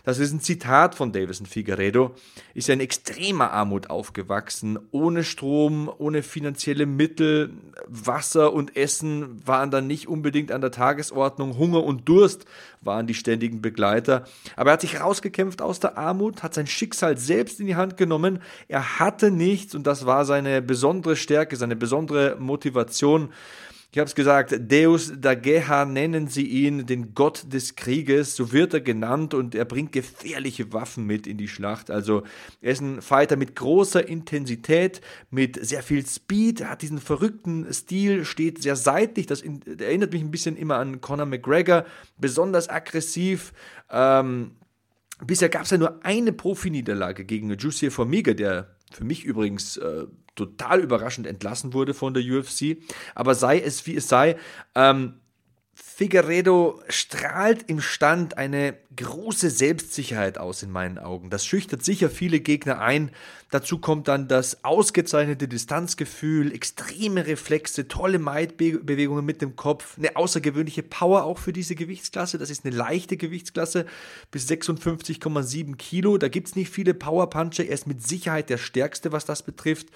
das 0.09 0.17
ist 0.17 0.33
ein 0.33 0.41
Zitat 0.41 0.95
von 0.95 1.11
Davison 1.11 1.45
Figueredo. 1.45 2.15
Ist 2.55 2.67
in 2.69 2.79
extremer 2.79 3.51
Armut 3.51 3.91
aufgewachsen, 3.91 4.79
ohne 4.89 5.23
Strom, 5.23 5.89
ohne 5.99 6.23
finanzielle 6.23 6.87
Mittel, 6.87 7.51
Wasser 7.87 8.51
und 8.51 8.75
Essen 8.75 9.45
waren 9.45 9.69
dann 9.69 9.85
nicht 9.85 10.07
unbedingt 10.07 10.51
an 10.51 10.61
der 10.61 10.71
Tagesordnung, 10.71 11.59
Hunger 11.59 11.83
und 11.83 12.09
Durst 12.09 12.45
waren 12.81 13.05
die 13.05 13.13
ständigen 13.13 13.61
Begleiter. 13.61 14.23
Aber 14.55 14.71
er 14.71 14.73
hat 14.73 14.81
sich 14.81 14.99
rausgekämpft 14.99 15.61
aus 15.61 15.79
der 15.79 15.97
Armut, 15.97 16.41
hat 16.41 16.55
sein 16.55 16.65
Schicksal 16.65 17.17
selbst 17.17 17.59
in 17.59 17.67
die 17.67 17.75
Hand 17.75 17.95
genommen. 17.95 18.39
Er 18.67 18.97
hatte 18.99 19.29
nichts 19.29 19.75
und 19.75 19.85
das 19.85 20.07
war 20.07 20.25
seine 20.25 20.63
besondere 20.63 21.17
Stärke, 21.17 21.55
seine 21.55 21.75
besondere 21.75 22.35
Motivation. 22.39 23.29
Ich 23.91 23.97
habe 23.97 24.07
es 24.07 24.13
gesagt, 24.13 24.55
Deus 24.71 25.13
da 25.17 25.33
Geha 25.33 25.83
nennen 25.83 26.27
sie 26.27 26.45
ihn, 26.45 26.85
den 26.85 27.15
Gott 27.15 27.51
des 27.51 27.75
Krieges, 27.75 28.35
so 28.35 28.51
wird 28.51 28.75
er 28.75 28.81
genannt 28.81 29.33
und 29.33 29.55
er 29.55 29.65
bringt 29.65 29.93
gefährliche 29.93 30.71
Waffen 30.73 31.07
mit 31.07 31.25
in 31.25 31.37
die 31.37 31.47
Schlacht. 31.47 31.89
Also 31.89 32.21
er 32.61 32.73
ist 32.73 32.81
ein 32.81 33.01
Fighter 33.01 33.35
mit 33.35 33.55
großer 33.55 34.07
Intensität, 34.07 35.01
mit 35.31 35.57
sehr 35.65 35.81
viel 35.81 36.05
Speed, 36.05 36.61
er 36.61 36.69
hat 36.69 36.83
diesen 36.83 36.99
verrückten 36.99 37.73
Stil, 37.73 38.25
steht 38.25 38.61
sehr 38.61 38.75
seitlich, 38.75 39.25
das 39.25 39.41
erinnert 39.41 40.13
mich 40.13 40.21
ein 40.21 40.29
bisschen 40.29 40.55
immer 40.55 40.75
an 40.75 41.01
Conor 41.01 41.25
McGregor, 41.25 41.83
besonders 42.19 42.69
aggressiv, 42.69 43.53
ähm, 43.89 44.51
Bisher 45.25 45.49
gab 45.49 45.63
es 45.63 45.71
ja 45.71 45.77
nur 45.77 46.05
eine 46.05 46.31
Profiniederlage 46.31 47.25
gegen 47.25 47.53
Jussier 47.57 47.91
Formiga, 47.91 48.33
der 48.33 48.73
für 48.89 49.03
mich 49.03 49.25
übrigens 49.25 49.75
äh, 49.75 50.05
total 50.39 50.79
überraschend 50.79 51.27
entlassen 51.27 51.73
wurde 51.73 51.93
von 51.93 52.13
der 52.13 52.23
UFC. 52.23 52.77
Aber 53.15 53.35
sei 53.35 53.59
es 53.59 53.85
wie 53.85 53.95
es 53.95 54.07
sei, 54.07 54.37
ähm, 54.75 55.19
Figueredo 55.99 56.81
strahlt 56.87 57.69
im 57.69 57.81
Stand 57.81 58.37
eine 58.37 58.77
große 58.95 59.49
Selbstsicherheit 59.49 60.37
aus 60.37 60.63
in 60.63 60.71
meinen 60.71 60.97
Augen. 60.97 61.29
Das 61.29 61.45
schüchtert 61.45 61.83
sicher 61.83 62.09
viele 62.09 62.39
Gegner 62.39 62.79
ein. 62.79 63.11
Dazu 63.51 63.79
kommt 63.79 64.07
dann 64.07 64.29
das 64.29 64.63
ausgezeichnete 64.63 65.49
Distanzgefühl, 65.49 66.53
extreme 66.53 67.27
Reflexe, 67.27 67.89
tolle 67.89 68.17
Maidbewegungen 68.17 69.25
mit 69.25 69.41
dem 69.41 69.57
Kopf, 69.57 69.97
eine 69.97 70.15
außergewöhnliche 70.15 70.83
Power 70.83 71.25
auch 71.25 71.37
für 71.37 71.51
diese 71.51 71.75
Gewichtsklasse. 71.75 72.37
Das 72.37 72.49
ist 72.49 72.63
eine 72.63 72.73
leichte 72.73 73.17
Gewichtsklasse 73.17 73.85
bis 74.31 74.47
56,7 74.47 75.75
Kilo. 75.75 76.17
Da 76.17 76.29
gibt 76.29 76.47
es 76.47 76.55
nicht 76.55 76.71
viele 76.71 76.93
Powerpuncher. 76.93 77.65
Er 77.65 77.73
ist 77.73 77.87
mit 77.87 78.07
Sicherheit 78.07 78.49
der 78.49 78.57
stärkste, 78.57 79.11
was 79.11 79.25
das 79.25 79.43
betrifft 79.43 79.87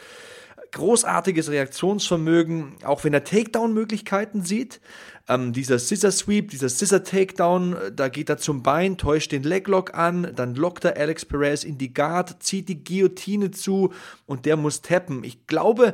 großartiges 0.73 1.49
Reaktionsvermögen, 1.49 2.75
auch 2.83 3.03
wenn 3.03 3.13
er 3.13 3.23
Takedown-Möglichkeiten 3.23 4.43
sieht. 4.43 4.81
Ähm, 5.29 5.53
dieser 5.53 5.79
Scissor 5.79 6.11
Sweep, 6.11 6.49
dieser 6.49 6.67
Scissor 6.67 7.03
Takedown, 7.03 7.73
äh, 7.73 7.91
da 7.93 8.09
geht 8.09 8.29
er 8.29 8.37
zum 8.37 8.61
Bein, 8.61 8.97
täuscht 8.97 9.31
den 9.31 9.43
Leglock 9.43 9.93
an, 9.93 10.33
dann 10.35 10.55
lockt 10.55 10.83
er 10.83 10.97
Alex 10.97 11.23
Perez 11.23 11.63
in 11.63 11.77
die 11.77 11.93
Guard, 11.93 12.43
zieht 12.43 12.67
die 12.67 12.83
Guillotine 12.83 13.51
zu 13.51 13.93
und 14.25 14.45
der 14.45 14.57
muss 14.57 14.81
tappen. 14.81 15.23
Ich 15.23 15.47
glaube, 15.47 15.93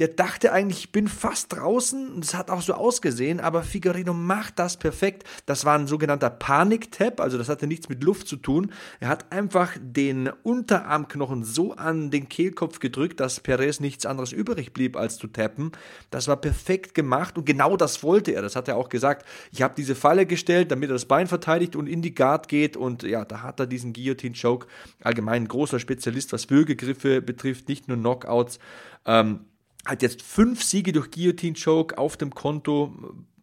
der 0.00 0.08
dachte 0.08 0.52
eigentlich, 0.52 0.78
ich 0.78 0.92
bin 0.92 1.08
fast 1.08 1.52
draußen. 1.52 2.14
Und 2.14 2.24
es 2.24 2.34
hat 2.34 2.50
auch 2.50 2.62
so 2.62 2.72
ausgesehen, 2.72 3.38
aber 3.38 3.62
Figueredo 3.62 4.14
macht 4.14 4.58
das 4.58 4.78
perfekt. 4.78 5.24
Das 5.44 5.66
war 5.66 5.78
ein 5.78 5.86
sogenannter 5.86 6.30
Panik-Tap, 6.30 7.20
also 7.20 7.36
das 7.36 7.50
hatte 7.50 7.66
nichts 7.66 7.90
mit 7.90 8.02
Luft 8.02 8.26
zu 8.26 8.36
tun. 8.36 8.72
Er 8.98 9.08
hat 9.08 9.30
einfach 9.30 9.76
den 9.78 10.30
Unterarmknochen 10.42 11.44
so 11.44 11.74
an 11.74 12.10
den 12.10 12.30
Kehlkopf 12.30 12.78
gedrückt, 12.78 13.20
dass 13.20 13.40
Perez 13.40 13.78
nichts 13.78 14.06
anderes 14.06 14.32
übrig 14.32 14.72
blieb, 14.72 14.96
als 14.96 15.18
zu 15.18 15.26
tappen. 15.26 15.72
Das 16.10 16.28
war 16.28 16.36
perfekt 16.38 16.94
gemacht 16.94 17.36
und 17.36 17.44
genau 17.44 17.76
das 17.76 18.02
wollte 18.02 18.32
er. 18.32 18.40
Das 18.40 18.56
hat 18.56 18.68
er 18.68 18.76
auch 18.76 18.88
gesagt. 18.88 19.26
Ich 19.52 19.60
habe 19.60 19.74
diese 19.76 19.94
Falle 19.94 20.24
gestellt, 20.24 20.70
damit 20.70 20.88
er 20.88 20.94
das 20.94 21.04
Bein 21.04 21.26
verteidigt 21.26 21.76
und 21.76 21.86
in 21.86 22.00
die 22.00 22.14
Guard 22.14 22.48
geht. 22.48 22.78
Und 22.78 23.02
ja, 23.02 23.26
da 23.26 23.42
hat 23.42 23.60
er 23.60 23.66
diesen 23.66 23.92
Guillotine-Choke. 23.92 24.66
Allgemein 25.02 25.42
ein 25.42 25.48
großer 25.48 25.78
Spezialist, 25.78 26.32
was 26.32 26.48
Würgegriffe 26.48 27.20
betrifft, 27.20 27.68
nicht 27.68 27.86
nur 27.86 27.98
Knockouts. 27.98 28.58
Ähm, 29.04 29.40
hat 29.84 30.02
jetzt 30.02 30.22
fünf 30.22 30.62
Siege 30.62 30.92
durch 30.92 31.10
Guillotine 31.10 31.56
Choke 31.62 31.98
auf 31.98 32.16
dem 32.16 32.34
Konto. 32.34 32.94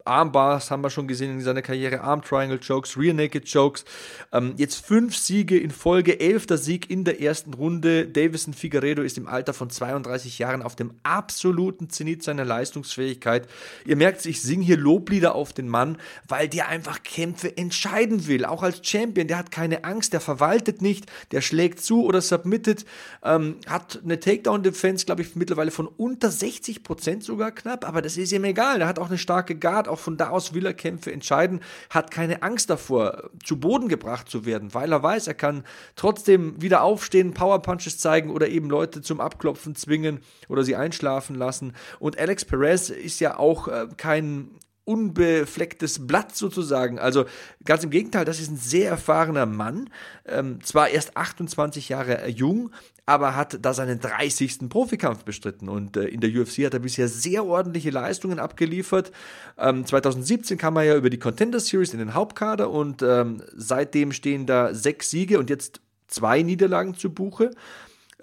Armbars 0.08 0.72
haben 0.72 0.82
wir 0.82 0.90
schon 0.90 1.08
gesehen 1.08 1.32
in 1.32 1.42
seiner 1.42 1.62
Karriere, 1.62 2.02
Arm 2.02 2.22
Triangle 2.22 2.60
Chokes, 2.60 2.98
Rear 2.98 3.14
Naked 3.14 3.52
Chokes. 3.52 3.86
Ähm, 4.32 4.54
jetzt 4.58 4.86
fünf 4.86 5.16
Siege 5.16 5.60
in 5.60 5.72
Folge, 5.72 6.20
elfter 6.20 6.58
Sieg 6.58 6.90
in 6.90 7.04
der 7.04 7.22
ersten 7.22 7.54
Runde. 7.54 8.08
Davison 8.08 8.54
Figueredo 8.54 9.02
ist 9.02 9.18
im 9.18 9.28
Alter 9.28 9.54
von 9.54 9.70
32 9.70 10.40
Jahren 10.40 10.62
auf 10.62 10.76
dem 10.76 10.92
absoluten 11.04 11.90
Zenit 11.90 12.24
seiner 12.24 12.46
Leistungsfähigkeit. 12.46 13.48
Ihr 13.86 13.96
merkt, 13.96 14.26
ich 14.26 14.42
singe 14.42 14.64
hier 14.64 14.78
Loblieder 14.78 15.36
auf 15.36 15.54
den 15.54 15.68
Mann, 15.68 15.98
weil 16.28 16.48
der 16.48 16.70
einfach 16.70 17.04
Kämpfe 17.04 17.56
entscheiden 17.58 18.28
will. 18.28 18.46
Auch 18.46 18.64
als 18.64 18.86
Champion, 18.88 19.28
der 19.28 19.38
hat 19.38 19.52
keine 19.52 19.84
Angst, 19.84 20.14
der 20.14 20.22
verwaltet 20.22 20.82
nicht, 20.82 21.06
der 21.32 21.42
schlägt 21.42 21.82
zu 21.82 22.06
oder 22.06 22.22
submittet, 22.22 22.86
ähm, 23.24 23.58
hat 23.68 24.00
eine 24.04 24.20
Takedown-Defense, 24.20 25.06
glaube 25.06 25.22
ich, 25.22 25.36
mittlerweile 25.36 25.72
von 25.72 25.88
unter 25.88 26.32
60 26.32 26.84
Prozent 26.84 27.24
sogar 27.24 27.52
knapp, 27.52 27.88
aber 27.88 28.02
das 28.02 28.18
ist 28.18 28.32
ihm 28.32 28.44
egal. 28.44 28.80
Der 28.80 28.88
hat 28.88 29.00
auch 29.00 29.10
eine 29.10 29.18
starke 29.18 29.56
Guard, 29.56 29.88
auch 29.88 29.97
auch 29.98 30.00
von 30.00 30.18
da 30.18 30.30
aus 30.30 30.54
will 30.54 30.66
er 30.66 30.74
Kämpfe 30.74 31.12
entscheiden, 31.12 31.62
hat 31.90 32.12
keine 32.12 32.44
Angst 32.44 32.70
davor, 32.70 33.30
zu 33.44 33.60
Boden 33.60 33.88
gebracht 33.88 34.30
zu 34.30 34.46
werden, 34.46 34.74
weil 34.74 34.92
er 34.92 35.02
weiß, 35.02 35.28
er 35.28 35.34
kann 35.34 35.64
trotzdem 35.96 36.62
wieder 36.62 36.84
aufstehen, 36.84 37.34
Powerpunches 37.34 37.98
zeigen 37.98 38.30
oder 38.30 38.48
eben 38.48 38.70
Leute 38.70 39.02
zum 39.02 39.20
Abklopfen 39.20 39.76
zwingen 39.76 40.20
oder 40.48 40.64
sie 40.64 40.76
einschlafen 40.76 41.36
lassen. 41.36 41.74
Und 42.00 42.20
Alex 42.20 42.46
Perez 42.46 42.90
ist 42.90 43.20
ja 43.20 43.38
auch 43.38 43.68
äh, 43.68 43.88
kein 43.98 44.52
unbeflecktes 44.86 46.08
Blatt 46.08 46.36
sozusagen. 46.36 46.98
Also 46.98 47.26
ganz 47.66 47.84
im 47.84 47.90
Gegenteil, 47.90 48.24
das 48.24 48.40
ist 48.40 48.50
ein 48.50 48.58
sehr 48.58 48.90
erfahrener 48.90 49.46
Mann, 49.46 49.90
ähm, 50.26 50.64
zwar 50.64 50.90
erst 50.90 51.18
28 51.18 51.90
Jahre 51.90 52.28
jung, 52.30 52.72
aber 53.08 53.36
hat 53.36 53.58
da 53.62 53.74
seinen 53.74 54.00
30. 54.00 54.70
Profikampf 54.70 55.24
bestritten 55.24 55.70
und 55.70 55.96
äh, 55.96 56.04
in 56.04 56.20
der 56.20 56.30
UFC 56.30 56.66
hat 56.66 56.74
er 56.74 56.82
bisher 56.82 57.08
sehr 57.08 57.46
ordentliche 57.46 57.90
Leistungen 57.90 58.38
abgeliefert. 58.38 59.12
Ähm, 59.58 59.86
2017 59.86 60.58
kam 60.58 60.76
er 60.76 60.84
ja 60.84 60.96
über 60.96 61.10
die 61.10 61.18
Contender 61.18 61.62
Series 61.62 61.94
in 61.94 62.00
den 62.00 62.14
Hauptkader 62.14 62.70
und 62.70 63.02
ähm, 63.02 63.42
seitdem 63.56 64.12
stehen 64.12 64.46
da 64.46 64.74
sechs 64.74 65.10
Siege 65.10 65.40
und 65.40 65.50
jetzt 65.50 65.80
zwei 66.08 66.44
Niederlagen 66.44 66.96
zu 66.96 67.10
Buche. 67.10 67.52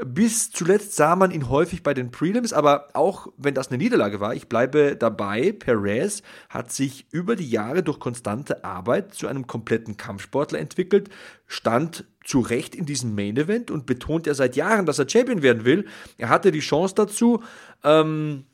Bis 0.05 0.51
zuletzt 0.51 0.97
sah 0.97 1.17
man 1.17 1.31
ihn 1.31 1.49
häufig 1.49 1.83
bei 1.83 1.95
den 1.95 2.11
Prelims, 2.11 2.53
aber 2.53 2.89
auch 2.95 3.29
wenn 3.39 3.55
das 3.55 3.69
eine 3.69 3.79
Niederlage 3.79 4.21
war, 4.21 4.35
ich 4.35 4.49
bleibe 4.49 4.97
dabei, 4.97 5.53
Perez 5.53 6.23
hat 6.51 6.73
sich 6.73 7.07
über 7.11 7.37
die 7.37 7.49
Jahre 7.49 7.83
durch 7.85 8.01
konstante 8.01 8.65
Arbeit 8.65 9.15
zu 9.15 9.29
einem 9.29 9.47
kompletten 9.47 9.97
Kampfsportler 9.97 10.59
entwickelt, 10.59 11.11
stand 11.47 12.05
zu 12.25 12.41
Recht 12.41 12.75
in 12.75 12.87
diesem 12.87 13.15
Main 13.15 13.37
Event 13.37 13.71
und 13.71 13.87
betont 13.87 14.27
ja 14.27 14.35
seit 14.35 14.57
Jahren, 14.57 14.87
dass 14.87 14.99
er 14.99 15.09
Champion 15.09 15.43
werden 15.43 15.65
will. 15.65 15.87
Er 16.19 16.29
hatte 16.29 16.51
die 16.51 16.61
Chance 16.61 16.95
dazu. 16.95 17.43
Ähm, 17.83 18.45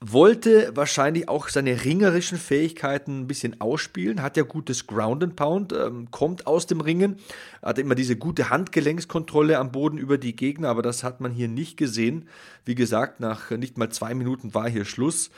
wollte 0.00 0.70
wahrscheinlich 0.76 1.28
auch 1.28 1.48
seine 1.48 1.84
ringerischen 1.84 2.38
Fähigkeiten 2.38 3.20
ein 3.20 3.26
bisschen 3.26 3.60
ausspielen, 3.60 4.22
hat 4.22 4.36
ja 4.36 4.44
gutes 4.44 4.86
Ground 4.86 5.24
and 5.24 5.34
Pound, 5.34 5.72
ähm, 5.72 6.10
kommt 6.12 6.46
aus 6.46 6.66
dem 6.66 6.80
Ringen, 6.80 7.16
hat 7.62 7.78
immer 7.78 7.96
diese 7.96 8.14
gute 8.14 8.48
Handgelenkskontrolle 8.48 9.58
am 9.58 9.72
Boden 9.72 9.98
über 9.98 10.16
die 10.16 10.36
Gegner, 10.36 10.68
aber 10.68 10.82
das 10.82 11.02
hat 11.02 11.20
man 11.20 11.32
hier 11.32 11.48
nicht 11.48 11.76
gesehen. 11.76 12.28
Wie 12.64 12.76
gesagt, 12.76 13.18
nach 13.18 13.50
nicht 13.50 13.76
mal 13.76 13.90
zwei 13.90 14.14
Minuten 14.14 14.54
war 14.54 14.68
hier 14.68 14.84
Schluss. 14.84 15.30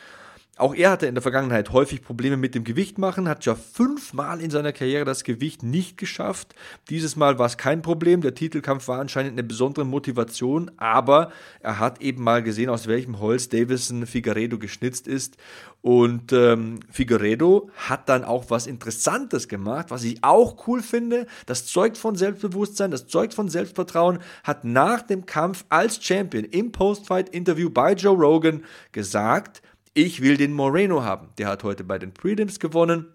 Auch 0.57 0.75
er 0.75 0.91
hatte 0.91 1.07
in 1.07 1.15
der 1.15 1.23
Vergangenheit 1.23 1.73
häufig 1.73 2.03
Probleme 2.03 2.37
mit 2.37 2.55
dem 2.55 2.65
Gewicht 2.65 2.99
machen, 2.99 3.29
hat 3.29 3.47
ja 3.47 3.55
fünfmal 3.55 4.43
in 4.43 4.51
seiner 4.51 4.73
Karriere 4.73 5.07
das 5.07 5.25
Gewicht 5.25 5.63
nicht 5.63 5.97
geschafft. 5.97 6.55
Dieses 6.91 7.17
Mal 7.17 7.39
war 7.39 7.47
es 7.47 7.57
kein 7.57 7.81
Problem. 7.81 8.21
Der 8.21 8.35
Titelkampf 8.35 8.87
war 8.87 9.01
anscheinend 9.01 9.33
eine 9.33 9.43
besondere 9.43 9.87
Motivation, 9.87 10.71
aber 10.77 11.33
er 11.61 11.79
hat 11.79 12.03
eben 12.03 12.23
mal 12.23 12.43
gesehen, 12.43 12.69
aus 12.69 12.89
welchem 12.89 13.21
Holz 13.21 13.49
Davison 13.49 14.07
Figueredo 14.07 14.59
geschnitzt 14.59 15.09
ist. 15.09 15.39
Und 15.83 16.35
ähm, 16.35 16.81
Figueredo 16.91 17.71
hat 17.77 18.11
dann 18.11 18.23
auch 18.25 18.51
was 18.51 18.67
Interessantes 18.67 19.49
gemacht, 19.49 19.87
was 19.89 20.05
ich 20.05 20.23
auch 20.23 20.67
cool 20.67 20.83
finde. 20.83 21.27
Das 21.47 21.65
zeugt 21.65 21.97
von 21.97 22.17
Selbstbewusstsein, 22.17 22.91
das 22.91 23.07
zeugt 23.07 23.33
von 23.33 23.49
Selbstvertrauen. 23.49 24.19
Hat 24.45 24.65
nach 24.65 25.01
dem 25.01 25.25
Kampf 25.25 25.65
als 25.71 26.05
Champion 26.05 26.45
im 26.45 26.71
Postfight-Interview 26.71 27.71
bei 27.71 27.95
Joe 27.95 28.17
Rogan 28.17 28.63
gesagt, 28.93 29.63
ich 30.03 30.23
will 30.23 30.37
den 30.37 30.53
Moreno 30.53 31.03
haben. 31.03 31.29
Der 31.39 31.49
hat 31.49 31.63
heute 31.63 31.85
bei 31.85 31.99
den 31.99 32.13
Prelims 32.13 32.59
gewonnen. 32.59 33.07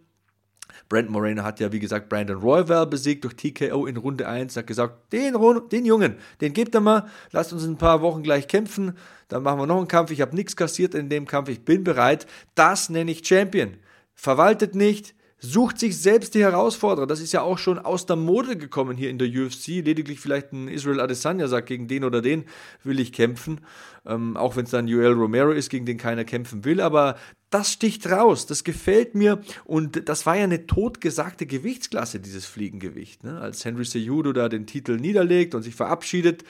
Brent 0.87 1.09
Moreno 1.09 1.43
hat 1.43 1.59
ja, 1.59 1.71
wie 1.71 1.79
gesagt, 1.79 2.09
Brandon 2.09 2.37
Royval 2.37 2.85
besiegt 2.85 3.23
durch 3.23 3.35
TKO 3.35 3.87
in 3.87 3.97
Runde 3.97 4.27
1. 4.27 4.55
Hat 4.55 4.67
gesagt, 4.67 5.11
den, 5.11 5.35
den 5.71 5.85
Jungen, 5.85 6.15
den 6.41 6.53
gebt 6.53 6.75
er 6.75 6.81
mal, 6.81 7.07
lasst 7.31 7.53
uns 7.53 7.63
in 7.63 7.71
ein 7.71 7.77
paar 7.77 8.01
Wochen 8.01 8.21
gleich 8.21 8.47
kämpfen. 8.47 8.95
Dann 9.27 9.41
machen 9.41 9.59
wir 9.59 9.67
noch 9.67 9.77
einen 9.77 9.87
Kampf. 9.87 10.11
Ich 10.11 10.21
habe 10.21 10.35
nichts 10.35 10.55
kassiert 10.55 10.93
in 10.93 11.09
dem 11.09 11.25
Kampf. 11.25 11.49
Ich 11.49 11.65
bin 11.65 11.83
bereit. 11.83 12.27
Das 12.53 12.89
nenne 12.89 13.11
ich 13.11 13.25
Champion. 13.25 13.77
Verwaltet 14.13 14.75
nicht, 14.75 15.14
sucht 15.39 15.79
sich 15.79 15.97
selbst 15.99 16.33
die 16.33 16.43
Herausforderer. 16.43 17.07
Das 17.07 17.19
ist 17.19 17.33
ja 17.33 17.41
auch 17.41 17.57
schon 17.57 17.77
aus 17.77 18.05
der 18.05 18.15
Mode 18.15 18.57
gekommen 18.57 18.97
hier 18.97 19.09
in 19.09 19.17
der 19.17 19.27
UFC. 19.27 19.67
Lediglich 19.67 20.19
vielleicht 20.19 20.53
ein 20.53 20.67
Israel 20.67 20.99
Adesanya 20.99 21.47
sagt, 21.47 21.67
gegen 21.67 21.87
den 21.87 22.03
oder 22.03 22.21
den 22.21 22.45
will 22.83 22.99
ich 22.99 23.11
kämpfen. 23.11 23.61
Ähm, 24.05 24.37
auch 24.37 24.55
wenn 24.55 24.65
es 24.65 24.71
dann 24.71 24.87
Joel 24.87 25.13
Romero 25.13 25.51
ist, 25.51 25.69
gegen 25.69 25.85
den 25.85 25.97
keiner 25.97 26.23
kämpfen 26.23 26.63
will. 26.63 26.79
Aber 26.79 27.17
das 27.49 27.71
sticht 27.71 28.09
raus, 28.09 28.45
das 28.45 28.63
gefällt 28.63 29.15
mir. 29.15 29.41
Und 29.65 30.07
das 30.09 30.25
war 30.25 30.37
ja 30.37 30.45
eine 30.45 30.67
totgesagte 30.67 31.45
Gewichtsklasse, 31.45 32.19
dieses 32.19 32.45
Fliegengewicht. 32.45 33.23
Ne? 33.23 33.39
Als 33.39 33.65
Henry 33.65 33.85
Cejudo 33.85 34.33
da 34.33 34.49
den 34.49 34.65
Titel 34.65 34.97
niederlegt 34.97 35.53
und 35.53 35.63
sich 35.63 35.75
verabschiedet, 35.75 36.43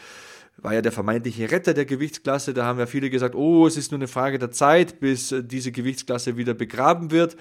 war 0.58 0.74
ja 0.74 0.82
der 0.82 0.92
vermeintliche 0.92 1.52
Retter 1.52 1.74
der 1.74 1.86
Gewichtsklasse. 1.86 2.54
Da 2.54 2.66
haben 2.66 2.80
ja 2.80 2.86
viele 2.86 3.10
gesagt, 3.10 3.36
oh, 3.36 3.68
es 3.68 3.78
ist 3.78 3.92
nur 3.92 4.00
eine 4.00 4.08
Frage 4.08 4.40
der 4.40 4.52
Zeit, 4.52 5.00
bis 5.00 5.32
äh, 5.32 5.44
diese 5.44 5.72
Gewichtsklasse 5.72 6.38
wieder 6.38 6.54
begraben 6.54 7.12
wird. 7.12 7.36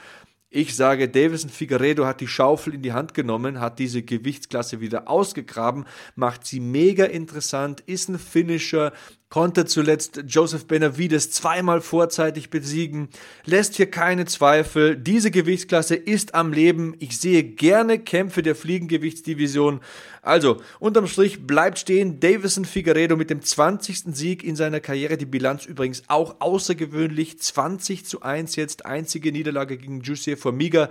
Ich 0.57 0.77
sage, 0.77 1.09
Davison 1.09 1.51
Figueredo 1.51 2.07
hat 2.07 2.21
die 2.21 2.29
Schaufel 2.29 2.75
in 2.75 2.83
die 2.83 2.93
Hand 2.93 3.13
genommen, 3.13 3.59
hat 3.59 3.81
diese 3.81 4.03
Gewichtsklasse 4.05 4.81
wieder 4.81 5.09
ausgegraben, 5.09 5.85
macht 6.15 6.47
sie 6.47 6.61
mega 6.61 7.07
interessant, 7.07 7.81
ist 7.81 8.09
ein 8.09 8.21
Finisher, 8.21 8.93
konnte 9.35 9.65
zuletzt 9.65 10.23
Joseph 10.29 10.67
Benavides 10.67 11.33
zweimal 11.33 11.81
vorzeitig 11.81 12.51
besiegen, 12.51 13.09
lässt 13.45 13.75
hier 13.75 13.91
keine 13.91 14.27
Zweifel. 14.27 14.97
Diese 14.97 15.33
Gewichtsklasse 15.33 15.97
ist 15.97 16.37
am 16.37 16.53
Leben. 16.53 16.95
Ich 17.01 17.19
sehe 17.19 17.43
gerne 17.43 17.99
Kämpfe 17.99 18.43
der 18.43 18.55
Fliegengewichtsdivision. 18.55 19.81
Also, 20.23 20.63
unterm 20.79 21.09
Strich 21.09 21.49
bleibt 21.49 21.81
stehen 21.81 22.21
Davison 22.21 22.65
Figueredo 22.65 23.17
mit 23.17 23.29
dem 23.29 23.43
20. 23.43 24.15
Sieg 24.15 24.45
in 24.45 24.55
seiner 24.55 24.79
Karriere. 24.79 25.17
Die 25.17 25.27
Bilanz 25.27 25.67
übrigens 25.67 26.05
auch 26.07 26.37
außergewöhnlich. 26.39 27.41
20 27.41 28.07
zu 28.07 28.23
1 28.23 28.55
jetzt, 28.55 28.87
einzige 28.87 29.33
Niederlage 29.33 29.77
gegen 29.79 30.01
Jussier 30.03 30.39
Formiga. 30.39 30.91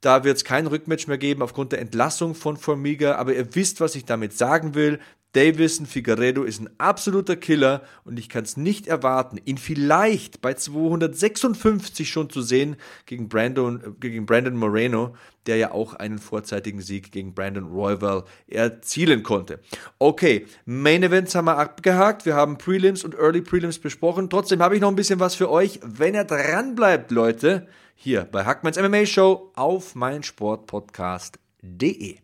Da 0.00 0.22
wird 0.22 0.36
es 0.36 0.44
kein 0.44 0.68
Rückmatch 0.68 1.08
mehr 1.08 1.18
geben 1.18 1.42
aufgrund 1.42 1.72
der 1.72 1.80
Entlassung 1.80 2.36
von 2.36 2.56
Formiga. 2.56 3.16
Aber 3.16 3.34
ihr 3.34 3.52
wisst, 3.56 3.80
was 3.80 3.96
ich 3.96 4.04
damit 4.04 4.32
sagen 4.32 4.76
will. 4.76 5.00
Davison 5.34 5.86
Figueredo 5.86 6.42
ist 6.44 6.60
ein 6.60 6.70
absoluter 6.78 7.36
Killer 7.36 7.82
und 8.04 8.20
ich 8.20 8.28
kann 8.28 8.44
es 8.44 8.56
nicht 8.56 8.86
erwarten, 8.86 9.40
ihn 9.44 9.58
vielleicht 9.58 10.40
bei 10.40 10.54
256 10.54 12.08
schon 12.08 12.30
zu 12.30 12.40
sehen 12.40 12.76
gegen 13.04 13.28
Brandon, 13.28 13.82
äh, 13.82 13.90
gegen 13.98 14.26
Brandon 14.26 14.56
Moreno, 14.56 15.16
der 15.46 15.56
ja 15.56 15.72
auch 15.72 15.94
einen 15.94 16.20
vorzeitigen 16.20 16.80
Sieg 16.80 17.10
gegen 17.10 17.34
Brandon 17.34 17.66
Royval 17.66 18.22
erzielen 18.46 19.24
konnte. 19.24 19.58
Okay, 19.98 20.46
Main 20.66 21.02
Events 21.02 21.34
haben 21.34 21.46
wir 21.46 21.58
abgehakt, 21.58 22.26
wir 22.26 22.36
haben 22.36 22.56
Prelims 22.56 23.02
und 23.04 23.16
Early 23.16 23.40
Prelims 23.42 23.80
besprochen. 23.80 24.30
Trotzdem 24.30 24.62
habe 24.62 24.76
ich 24.76 24.80
noch 24.80 24.88
ein 24.88 24.96
bisschen 24.96 25.18
was 25.18 25.34
für 25.34 25.50
euch, 25.50 25.80
wenn 25.82 26.14
ihr 26.14 26.24
dran 26.24 26.76
bleibt, 26.76 27.10
Leute, 27.10 27.66
hier 27.96 28.22
bei 28.22 28.44
Hackmans 28.44 28.80
MMA 28.80 29.06
Show 29.06 29.50
auf 29.56 29.96
meinsportpodcast.de. 29.96 32.23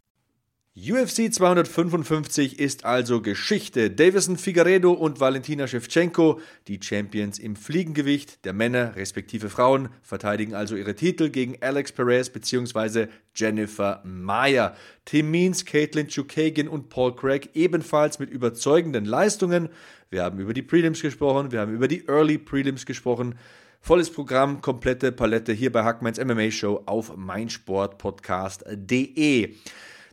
UFC 0.73 1.33
255 1.33 2.57
ist 2.57 2.85
also 2.85 3.21
Geschichte. 3.21 3.91
Davison 3.91 4.37
Figueredo 4.37 4.93
und 4.93 5.19
Valentina 5.19 5.67
Shevchenko, 5.67 6.39
die 6.69 6.79
Champions 6.81 7.39
im 7.39 7.57
Fliegengewicht 7.57 8.45
der 8.45 8.53
Männer 8.53 8.95
respektive 8.95 9.49
Frauen, 9.49 9.89
verteidigen 10.01 10.53
also 10.53 10.77
ihre 10.77 10.95
Titel 10.95 11.29
gegen 11.29 11.61
Alex 11.61 11.91
Perez 11.91 12.29
bzw. 12.29 13.07
Jennifer 13.35 14.01
Mayer. 14.05 14.77
Tim 15.03 15.29
Means, 15.29 15.65
Caitlin 15.65 16.07
Chukagian 16.07 16.69
und 16.69 16.87
Paul 16.87 17.17
Craig 17.17 17.49
ebenfalls 17.53 18.19
mit 18.19 18.29
überzeugenden 18.29 19.03
Leistungen. 19.03 19.67
Wir 20.09 20.23
haben 20.23 20.39
über 20.39 20.53
die 20.53 20.61
Prelims 20.61 21.01
gesprochen, 21.01 21.51
wir 21.51 21.59
haben 21.59 21.75
über 21.75 21.89
die 21.89 22.07
Early 22.07 22.37
Prelims 22.37 22.85
gesprochen. 22.85 23.35
Volles 23.81 24.09
Programm, 24.09 24.61
komplette 24.61 25.11
Palette 25.11 25.51
hier 25.51 25.73
bei 25.73 25.83
Hackmans 25.83 26.17
MMA 26.17 26.49
Show 26.49 26.83
auf 26.85 27.17
meinsportpodcast.de. 27.17 29.55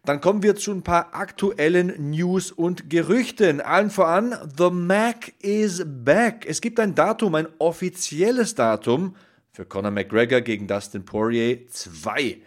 Dann 0.05 0.21
kommen 0.21 0.43
wir 0.43 0.57
zu 0.57 0.73
ein 0.73 0.83
paar 0.83 1.15
aktuellen 1.15 2.11
News 2.11 2.53
und 2.53 2.89
Gerüchten. 2.89 3.61
Allen 3.61 3.91
voran, 3.91 4.35
The 4.57 4.71
Mac 4.71 5.33
is 5.41 5.83
back. 5.85 6.47
Es 6.47 6.61
gibt 6.61 6.81
ein 6.81 6.95
Datum, 6.95 7.35
ein 7.35 7.49
offizielles 7.59 8.55
Datum 8.55 9.17
für 9.53 9.65
Conor 9.65 9.91
McGregor 9.91 10.41
gegen 10.41 10.67
Dustin 10.67 11.05
Poirier 11.05 11.67
2. 11.67 12.39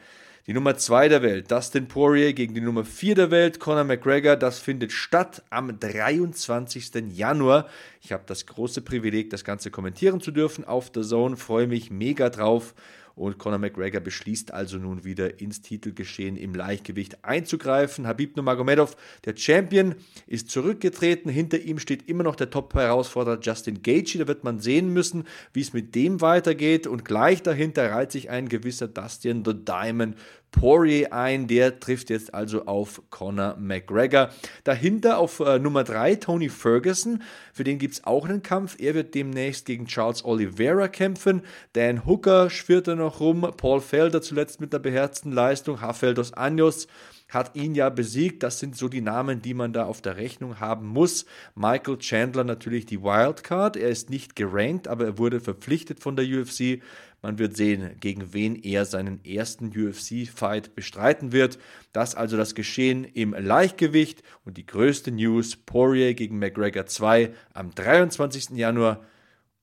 Die 0.48 0.54
Nummer 0.54 0.76
2 0.76 1.08
der 1.08 1.22
Welt, 1.22 1.52
Dustin 1.52 1.88
Poirier 1.88 2.34
gegen 2.34 2.56
die 2.56 2.62
Nummer 2.62 2.84
4 2.84 3.14
der 3.14 3.32
Welt, 3.32 3.60
Conor 3.60 3.84
McGregor, 3.84 4.36
das 4.36 4.58
findet 4.58 4.92
statt 4.92 5.44
am 5.52 5.80
23. 5.80 6.92
Januar. 7.12 7.68
Ich 8.02 8.12
habe 8.12 8.24
das 8.26 8.48
große 8.48 8.82
Privileg, 8.82 9.30
das 9.30 9.44
Ganze 9.44 9.70
kommentieren 9.70 10.20
zu 10.20 10.32
dürfen 10.32 10.66
auf 10.66 10.90
der 10.90 11.04
Zone, 11.04 11.38
freue 11.38 11.68
mich 11.68 11.92
mega 11.92 12.30
drauf 12.30 12.74
und 13.16 13.38
Conor 13.38 13.60
McGregor 13.60 14.02
beschließt 14.02 14.54
also 14.54 14.78
nun 14.78 15.04
wieder 15.04 15.40
ins 15.40 15.62
Titelgeschehen 15.62 16.38
im 16.38 16.54
Leichtgewicht 16.54 17.24
einzugreifen. 17.24 18.08
Habib 18.08 18.36
Nurmagomedov, 18.36 18.96
der 19.26 19.36
Champion, 19.36 19.96
ist 20.28 20.50
zurückgetreten. 20.50 21.30
Hinter 21.30 21.60
ihm 21.60 21.80
steht 21.80 22.08
immer 22.10 22.24
noch 22.24 22.36
der 22.36 22.50
Top-Herausforderer 22.50 23.40
Justin 23.42 23.82
Gaethje. 23.82 24.22
Da 24.22 24.28
wird 24.28 24.44
man 24.44 24.60
sehen 24.60 24.94
müssen, 24.94 25.26
wie 25.54 25.62
es 25.62 25.74
mit 25.74 25.96
dem 25.96 26.22
weitergeht. 26.22 26.88
Und 26.88 27.06
gleich 27.06 27.44
dahinter 27.44 27.92
reiht 27.92 28.12
sich 28.12 28.30
ein 28.30 28.48
gewisser 28.48 28.88
Dustin 28.88 29.44
The 29.46 29.54
Diamond 29.54 30.16
Poirier 30.52 31.14
ein. 31.14 31.48
Der 31.48 31.80
trifft 31.80 32.10
jetzt 32.10 32.34
also 32.34 32.66
auf 32.66 33.02
Conor 33.10 33.56
McGregor. 33.58 34.30
Dahinter 34.64 35.18
auf 35.18 35.40
äh, 35.40 35.60
Nummer 35.60 35.84
3 35.84 36.16
Tony 36.16 36.50
Ferguson. 36.50 37.24
Für 37.54 37.64
den 37.64 37.80
gibt 37.80 37.96
es 37.96 38.04
auch 38.04 38.28
einen 38.28 38.44
Kampf. 38.44 38.76
Er 38.80 38.94
wird 38.94 39.16
demnächst 39.16 39.66
gegen 39.66 39.86
Charles 39.88 40.24
Oliveira 40.24 40.88
kämpfen. 40.88 41.42
Dan 41.74 42.06
Hooker 42.06 42.50
schwirrt 42.50 42.88
er 42.88 42.96
noch 42.96 43.20
rum. 43.20 43.50
Paul 43.58 43.82
Felder 43.82 44.22
zuletzt 44.22 44.62
mit 44.62 44.74
einer 44.74 44.82
beherzten 44.82 45.32
Leistung. 45.32 45.76
Rafael 45.76 46.14
dos 46.14 46.34
Anjos 46.34 46.88
hat 47.32 47.56
ihn 47.56 47.74
ja 47.74 47.90
besiegt. 47.90 48.44
Das 48.44 48.60
sind 48.60 48.76
so 48.76 48.90
die 48.90 49.02
Namen, 49.02 49.42
die 49.42 49.54
man 49.54 49.74
da 49.74 49.86
auf 49.86 50.02
der 50.02 50.18
Rechnung 50.18 50.60
haben 50.60 50.88
muss. 50.88 51.26
Michael 51.56 51.98
Chandler 51.98 52.44
natürlich 52.44 52.86
die 52.86 53.02
Wildcard. 53.02 53.78
Er 53.78 53.90
ist 53.90 54.10
nicht 54.10 54.36
gerankt, 54.36 54.88
aber 54.88 55.06
er 55.06 55.18
wurde 55.18 55.40
verpflichtet 55.40 56.00
von 56.00 56.16
der 56.16 56.26
UFC. 56.26 56.82
Man 57.22 57.38
wird 57.38 57.56
sehen, 57.56 57.98
gegen 58.00 58.34
wen 58.34 58.56
er 58.56 58.86
seinen 58.86 59.24
ersten 59.24 59.68
UFC-Fight 59.68 60.74
bestreiten 60.74 61.32
wird. 61.32 61.60
Das 61.94 62.16
also 62.16 62.36
das 62.36 62.56
Geschehen 62.56 63.04
im 63.04 63.34
Leichtgewicht 63.34 64.24
und 64.44 64.58
die 64.58 64.66
größte 64.66 65.12
News: 65.12 65.56
Poirier 65.56 66.16
gegen 66.16 66.40
McGregor 66.40 66.88
2 66.88 67.32
am 67.54 67.76
23. 67.76 68.52
Januar. 68.52 69.06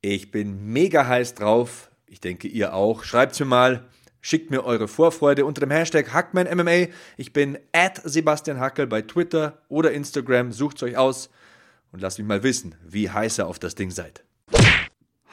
Ich 0.01 0.31
bin 0.31 0.73
mega 0.73 1.07
heiß 1.07 1.35
drauf. 1.35 1.91
Ich 2.07 2.21
denke, 2.21 2.47
ihr 2.47 2.75
auch. 2.75 3.03
Schreibt 3.03 3.39
mir 3.41 3.47
mal. 3.47 3.89
Schickt 4.21 4.51
mir 4.51 4.65
eure 4.65 4.89
Vorfreude 4.89 5.45
unter 5.45 5.61
dem 5.61 5.71
Hashtag 5.71 6.13
HackmanMMA. 6.13 6.89
Ich 7.17 7.33
bin 7.33 7.59
at 7.73 8.01
Sebastian 8.05 8.61
Hackel 8.61 8.87
bei 8.87 9.03
Twitter 9.03 9.63
oder 9.69 9.93
Instagram. 9.93 10.53
Sucht 10.53 10.77
es 10.77 10.83
euch 10.85 10.97
aus 10.97 11.31
und 11.93 12.03
lasst 12.03 12.19
mich 12.19 12.27
mal 12.27 12.43
wissen, 12.43 12.75
wie 12.87 13.11
heiß 13.11 13.39
ihr 13.39 13.47
auf 13.47 13.59
das 13.59 13.75
Ding 13.75 13.91
seid. 13.91 14.25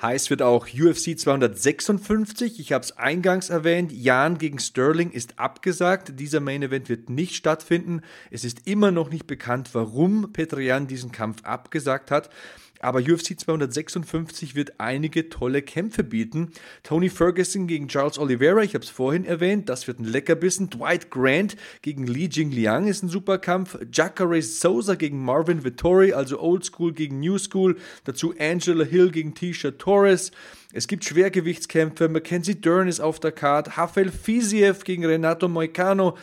Heiß 0.06 0.30
wird 0.30 0.43
auch 0.43 0.68
UFC 0.68 1.18
256. 1.18 2.60
Ich 2.60 2.74
habe 2.74 2.84
es 2.84 2.95
eingangs 2.95 3.49
erwähnt. 3.49 3.91
Jan 3.91 4.38
gegen 4.38 4.60
Sterling 4.60 5.10
ist 5.10 5.39
abgesagt. 5.39 6.20
Dieser 6.20 6.41
Main 6.41 6.62
Event 6.62 6.89
wird 6.89 7.10
nicht 7.10 7.36
stattfinden. 7.36 8.01
Es 8.30 8.43
ist 8.43 8.68
immer 8.68 8.91
noch 8.91 9.10
nicht 9.10 9.26
bekannt, 9.26 9.72
warum 9.74 10.32
Petr 10.32 10.60
Jan 10.60 10.86
diesen 10.86 11.12
Kampf 11.12 11.43
abgesagt 11.43 12.12
hat. 12.12 12.30
Aber 12.86 13.00
UFC 13.00 13.36
256 13.36 14.54
wird 14.54 14.80
einige 14.80 15.30
tolle 15.30 15.64
Kämpfe 15.64 16.04
bieten. 16.04 16.52
Tony 16.84 17.10
Ferguson 17.10 17.66
gegen 17.66 17.88
Charles 17.88 18.20
Oliveira, 18.20 18.62
ich 18.62 18.76
habe 18.76 18.84
es 18.84 18.92
vorhin 18.92 19.26
erwähnt, 19.26 19.70
das 19.70 19.88
wird 19.88 20.00
ein 20.00 20.06
Leckerbissen. 20.06 20.70
Dwight 20.70 21.10
Grant 21.10 21.56
gegen 21.82 22.06
Li 22.06 22.30
Jingliang 22.32 22.86
ist 22.86 23.02
ein 23.02 23.10
super 23.10 23.40
Kampf. 23.40 23.80
Jacare 23.92 24.40
Souza 24.44 24.94
gegen 24.94 25.26
Marvin 25.26 25.64
Vittori, 25.64 26.14
also 26.14 26.40
Old 26.40 26.64
School 26.64 26.94
gegen 26.94 27.20
New 27.20 27.40
School. 27.40 27.76
Dazu 28.04 28.36
Angela 28.38 28.86
Hill 28.86 29.10
gegen 29.10 29.34
Tisha 29.34 29.72
Torres. 29.72 30.30
Es 30.72 30.88
gibt 30.88 31.06
Schwergewichtskämpfe. 31.06 32.08
Mackenzie 32.08 32.62
Dern 32.62 32.88
ist 32.88 33.00
auf 33.00 33.20
der 33.20 33.32
Card. 33.32 33.80
Rafael 33.80 34.12
Fiziev 34.12 34.84
gegen 34.84 35.08
Renato 35.08 35.48
Moicano 35.48 36.16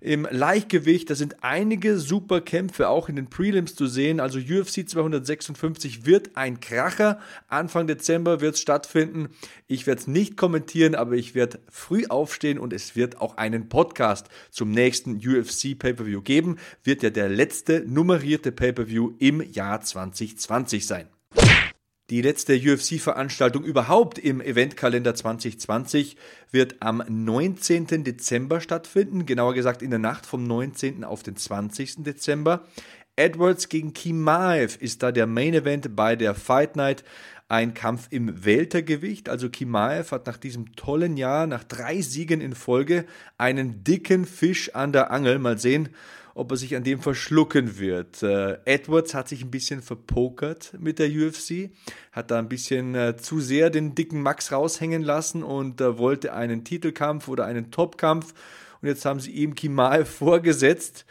im 0.00 0.26
Leichtgewicht. 0.30 1.10
Da 1.10 1.14
sind 1.14 1.42
einige 1.42 1.98
super 1.98 2.40
Kämpfe 2.40 2.88
auch 2.88 3.08
in 3.08 3.16
den 3.16 3.28
Prelims 3.28 3.74
zu 3.74 3.86
sehen. 3.86 4.20
Also 4.20 4.38
UFC 4.38 4.88
256 4.88 6.06
wird 6.06 6.36
ein 6.36 6.60
Kracher. 6.60 7.20
Anfang 7.48 7.86
Dezember 7.86 8.40
wird 8.40 8.54
es 8.54 8.60
stattfinden. 8.60 9.28
Ich 9.66 9.86
werde 9.86 10.00
es 10.00 10.06
nicht 10.06 10.36
kommentieren, 10.36 10.94
aber 10.94 11.12
ich 11.12 11.34
werde 11.34 11.60
früh 11.68 12.06
aufstehen 12.08 12.58
und 12.58 12.72
es 12.72 12.96
wird 12.96 13.20
auch 13.20 13.36
einen 13.36 13.68
Podcast 13.68 14.28
zum 14.50 14.70
nächsten 14.70 15.16
UFC 15.16 15.78
Pay-per-View 15.78 16.22
geben. 16.22 16.56
Wird 16.82 17.02
ja 17.02 17.10
der 17.10 17.28
letzte 17.28 17.84
nummerierte 17.86 18.52
Pay-per-View 18.52 19.12
im 19.18 19.42
Jahr 19.52 19.80
2020 19.80 20.86
sein. 20.86 21.08
Die 22.10 22.22
letzte 22.22 22.54
UFC-Veranstaltung 22.54 23.62
überhaupt 23.62 24.18
im 24.18 24.40
Eventkalender 24.40 25.14
2020 25.14 26.16
wird 26.50 26.74
am 26.80 27.04
19. 27.06 27.86
Dezember 28.02 28.60
stattfinden, 28.60 29.26
genauer 29.26 29.54
gesagt 29.54 29.80
in 29.80 29.90
der 29.90 30.00
Nacht 30.00 30.26
vom 30.26 30.42
19. 30.42 31.04
auf 31.04 31.22
den 31.22 31.36
20. 31.36 32.02
Dezember. 32.02 32.66
Edwards 33.14 33.68
gegen 33.68 33.92
Kimaev 33.92 34.76
ist 34.80 35.04
da 35.04 35.12
der 35.12 35.28
Main 35.28 35.54
Event 35.54 35.94
bei 35.94 36.16
der 36.16 36.34
Fight 36.34 36.74
Night. 36.74 37.04
Ein 37.48 37.74
Kampf 37.74 38.08
im 38.10 38.44
Weltergewicht. 38.44 39.28
Also 39.28 39.48
Kimaev 39.48 40.10
hat 40.10 40.26
nach 40.26 40.36
diesem 40.36 40.74
tollen 40.74 41.16
Jahr, 41.16 41.46
nach 41.46 41.62
drei 41.62 42.00
Siegen 42.00 42.40
in 42.40 42.56
Folge, 42.56 43.04
einen 43.38 43.84
dicken 43.84 44.24
Fisch 44.24 44.74
an 44.74 44.92
der 44.92 45.12
Angel. 45.12 45.38
Mal 45.38 45.58
sehen, 45.58 45.90
ob 46.34 46.50
er 46.50 46.56
sich 46.56 46.76
an 46.76 46.84
dem 46.84 47.00
verschlucken 47.00 47.78
wird. 47.78 48.22
Äh, 48.22 48.58
Edwards 48.64 49.14
hat 49.14 49.28
sich 49.28 49.42
ein 49.42 49.50
bisschen 49.50 49.82
verpokert 49.82 50.74
mit 50.78 50.98
der 50.98 51.08
UFC, 51.08 51.70
hat 52.12 52.30
da 52.30 52.38
ein 52.38 52.48
bisschen 52.48 52.94
äh, 52.94 53.16
zu 53.16 53.40
sehr 53.40 53.70
den 53.70 53.94
dicken 53.94 54.22
Max 54.22 54.52
raushängen 54.52 55.02
lassen 55.02 55.42
und 55.42 55.80
äh, 55.80 55.98
wollte 55.98 56.32
einen 56.32 56.64
Titelkampf 56.64 57.28
oder 57.28 57.46
einen 57.46 57.70
Topkampf. 57.70 58.34
Und 58.80 58.88
jetzt 58.88 59.04
haben 59.04 59.20
sie 59.20 59.32
ihm 59.32 59.54
Kimal 59.54 60.04
vorgesetzt 60.04 61.04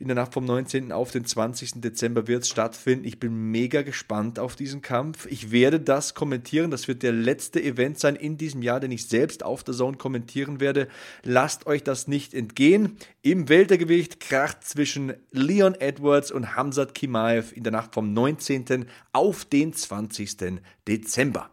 in 0.00 0.08
der 0.08 0.14
Nacht 0.14 0.32
vom 0.32 0.46
19. 0.46 0.92
auf 0.92 1.10
den 1.10 1.26
20. 1.26 1.82
Dezember 1.82 2.26
wird 2.26 2.44
es 2.44 2.48
stattfinden. 2.48 3.04
Ich 3.04 3.20
bin 3.20 3.50
mega 3.50 3.82
gespannt 3.82 4.38
auf 4.38 4.56
diesen 4.56 4.80
Kampf. 4.80 5.26
Ich 5.26 5.50
werde 5.50 5.78
das 5.78 6.14
kommentieren. 6.14 6.70
Das 6.70 6.88
wird 6.88 7.02
der 7.02 7.12
letzte 7.12 7.62
Event 7.62 7.98
sein 7.98 8.16
in 8.16 8.38
diesem 8.38 8.62
Jahr, 8.62 8.80
den 8.80 8.92
ich 8.92 9.08
selbst 9.08 9.44
auf 9.44 9.62
der 9.62 9.74
Zone 9.74 9.98
kommentieren 9.98 10.58
werde. 10.58 10.88
Lasst 11.22 11.66
euch 11.66 11.84
das 11.84 12.08
nicht 12.08 12.32
entgehen. 12.32 12.96
Im 13.20 13.50
Weltergewicht 13.50 14.20
kracht 14.20 14.64
zwischen 14.64 15.12
Leon 15.32 15.74
Edwards 15.74 16.32
und 16.32 16.56
Hamzat 16.56 16.94
Kimaev 16.94 17.52
in 17.54 17.62
der 17.62 17.72
Nacht 17.72 17.92
vom 17.92 18.14
19. 18.14 18.86
auf 19.12 19.44
den 19.44 19.74
20. 19.74 20.62
Dezember. 20.88 21.50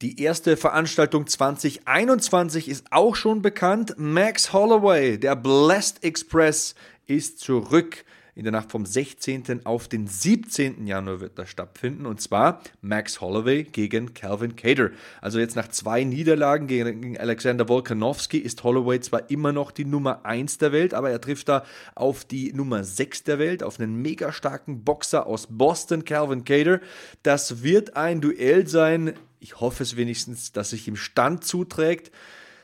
Die 0.00 0.22
erste 0.22 0.56
Veranstaltung 0.56 1.26
2021 1.26 2.68
ist 2.68 2.86
auch 2.92 3.16
schon 3.16 3.42
bekannt. 3.42 3.94
Max 3.96 4.52
Holloway, 4.52 5.18
der 5.18 5.34
Blessed 5.34 6.04
Express, 6.04 6.76
ist 7.08 7.40
zurück. 7.40 8.04
In 8.38 8.44
der 8.44 8.52
Nacht 8.52 8.70
vom 8.70 8.86
16. 8.86 9.66
auf 9.66 9.88
den 9.88 10.06
17. 10.06 10.86
Januar 10.86 11.18
wird 11.18 11.40
das 11.40 11.50
stattfinden. 11.50 12.06
Und 12.06 12.20
zwar 12.20 12.62
Max 12.80 13.20
Holloway 13.20 13.64
gegen 13.64 14.14
Calvin 14.14 14.54
Cater. 14.54 14.90
Also 15.20 15.40
jetzt 15.40 15.56
nach 15.56 15.66
zwei 15.66 16.04
Niederlagen 16.04 16.68
gegen 16.68 17.18
Alexander 17.18 17.68
Volkanovski 17.68 18.38
ist 18.38 18.62
Holloway 18.62 19.00
zwar 19.00 19.28
immer 19.28 19.50
noch 19.50 19.72
die 19.72 19.84
Nummer 19.84 20.24
1 20.24 20.58
der 20.58 20.70
Welt, 20.70 20.94
aber 20.94 21.10
er 21.10 21.20
trifft 21.20 21.48
da 21.48 21.64
auf 21.96 22.24
die 22.24 22.52
Nummer 22.52 22.84
6 22.84 23.24
der 23.24 23.40
Welt, 23.40 23.64
auf 23.64 23.80
einen 23.80 24.00
mega 24.00 24.30
starken 24.30 24.84
Boxer 24.84 25.26
aus 25.26 25.48
Boston, 25.50 26.04
Calvin 26.04 26.44
Cater. 26.44 26.80
Das 27.24 27.64
wird 27.64 27.96
ein 27.96 28.20
Duell 28.20 28.68
sein. 28.68 29.14
Ich 29.40 29.58
hoffe 29.58 29.82
es 29.82 29.96
wenigstens, 29.96 30.52
dass 30.52 30.70
sich 30.70 30.86
ihm 30.86 30.94
Stand 30.94 31.42
zuträgt. 31.42 32.12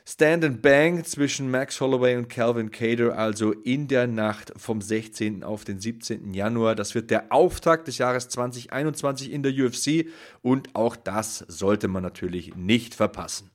Stand 0.06 0.44
and 0.44 0.60
Bang 0.60 1.02
zwischen 1.04 1.50
Max 1.50 1.80
Holloway 1.80 2.16
und 2.16 2.28
Calvin 2.28 2.70
Cater, 2.70 3.16
also 3.16 3.52
in 3.52 3.88
der 3.88 4.06
Nacht 4.06 4.52
vom 4.54 4.82
16. 4.82 5.42
auf 5.42 5.64
den 5.64 5.80
17. 5.80 6.34
Januar. 6.34 6.74
Das 6.74 6.94
wird 6.94 7.10
der 7.10 7.32
Auftakt 7.32 7.88
des 7.88 7.96
Jahres 7.96 8.28
2021 8.28 9.32
in 9.32 9.42
der 9.42 9.52
UFC 9.52 10.06
und 10.42 10.74
auch 10.74 10.94
das 10.94 11.46
sollte 11.48 11.88
man 11.88 12.02
natürlich 12.02 12.54
nicht 12.54 12.94
verpassen. 12.94 13.50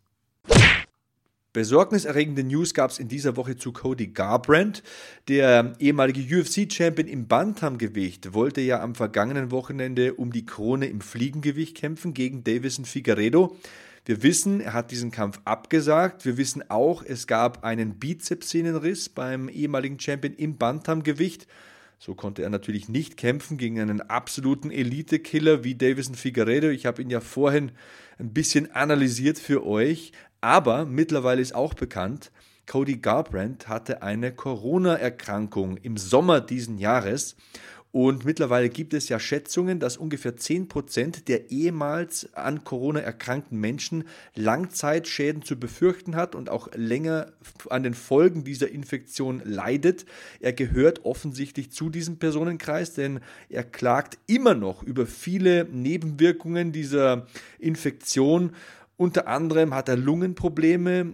Besorgniserregende 1.53 2.43
News 2.43 2.73
gab 2.73 2.89
es 2.89 2.97
in 2.97 3.07
dieser 3.07 3.37
Woche 3.37 3.55
zu 3.55 3.71
Cody 3.71 4.07
Garbrandt. 4.07 4.81
Der 5.27 5.73
ehemalige 5.77 6.39
UFC-Champion 6.39 7.07
im 7.07 7.27
Bantamgewicht 7.27 8.33
wollte 8.33 8.61
ja 8.61 8.81
am 8.81 8.95
vergangenen 8.95 9.51
Wochenende 9.51 10.15
um 10.15 10.31
die 10.31 10.47
Krone 10.47 10.87
im 10.87 11.01
Fliegengewicht 11.01 11.77
kämpfen 11.77 12.15
gegen 12.15 12.43
Davison 12.43 12.85
Figueredo. 12.85 13.55
Wir 14.05 14.23
wissen, 14.23 14.61
er 14.61 14.73
hat 14.73 14.91
diesen 14.91 15.11
Kampf 15.11 15.39
abgesagt. 15.45 16.25
Wir 16.25 16.37
wissen 16.37 16.63
auch, 16.69 17.03
es 17.03 17.27
gab 17.27 17.63
einen 17.63 17.99
Bizepssehnenriss 17.99 19.09
beim 19.09 19.49
ehemaligen 19.49 19.99
Champion 19.99 20.33
im 20.33 20.57
Bantamgewicht. 20.57 21.47
So 21.99 22.15
konnte 22.15 22.43
er 22.43 22.49
natürlich 22.49 22.87
nicht 22.87 23.17
kämpfen 23.17 23.57
gegen 23.57 23.79
einen 23.79 24.01
absoluten 24.01 24.71
Elite-Killer 24.71 25.65
wie 25.65 25.75
Davison 25.75 26.15
Figueredo. 26.15 26.69
Ich 26.69 26.85
habe 26.85 27.01
ihn 27.01 27.09
ja 27.09 27.19
vorhin 27.19 27.71
ein 28.17 28.33
bisschen 28.33 28.71
analysiert 28.71 29.37
für 29.37 29.65
euch. 29.65 30.13
Aber 30.41 30.85
mittlerweile 30.85 31.41
ist 31.41 31.53
auch 31.53 31.73
bekannt, 31.73 32.31
Cody 32.69 32.97
Garbrandt 32.97 33.67
hatte 33.67 34.03
eine 34.03 34.31
Corona-Erkrankung 34.31 35.77
im 35.77 35.97
Sommer 35.97 36.39
diesen 36.39 36.77
Jahres 36.77 37.35
und 37.91 38.23
mittlerweile 38.23 38.69
gibt 38.69 38.93
es 38.93 39.09
ja 39.09 39.19
Schätzungen, 39.19 39.79
dass 39.79 39.97
ungefähr 39.97 40.37
10% 40.37 41.25
der 41.25 41.49
ehemals 41.49 42.31
an 42.35 42.63
Corona 42.63 42.99
erkrankten 42.99 43.59
Menschen 43.59 44.03
Langzeitschäden 44.35 45.41
zu 45.41 45.59
befürchten 45.59 46.15
hat 46.15 46.35
und 46.35 46.49
auch 46.49 46.69
länger 46.75 47.33
an 47.71 47.81
den 47.81 47.95
Folgen 47.95 48.43
dieser 48.43 48.69
Infektion 48.69 49.41
leidet. 49.43 50.05
Er 50.39 50.53
gehört 50.53 51.03
offensichtlich 51.03 51.71
zu 51.71 51.89
diesem 51.89 52.17
Personenkreis, 52.17 52.93
denn 52.93 53.21
er 53.49 53.63
klagt 53.63 54.19
immer 54.27 54.53
noch 54.53 54.83
über 54.83 55.07
viele 55.07 55.65
Nebenwirkungen 55.65 56.71
dieser 56.71 57.25
Infektion. 57.57 58.51
Unter 58.97 59.27
anderem 59.27 59.73
hat 59.73 59.89
er 59.89 59.95
Lungenprobleme, 59.95 61.13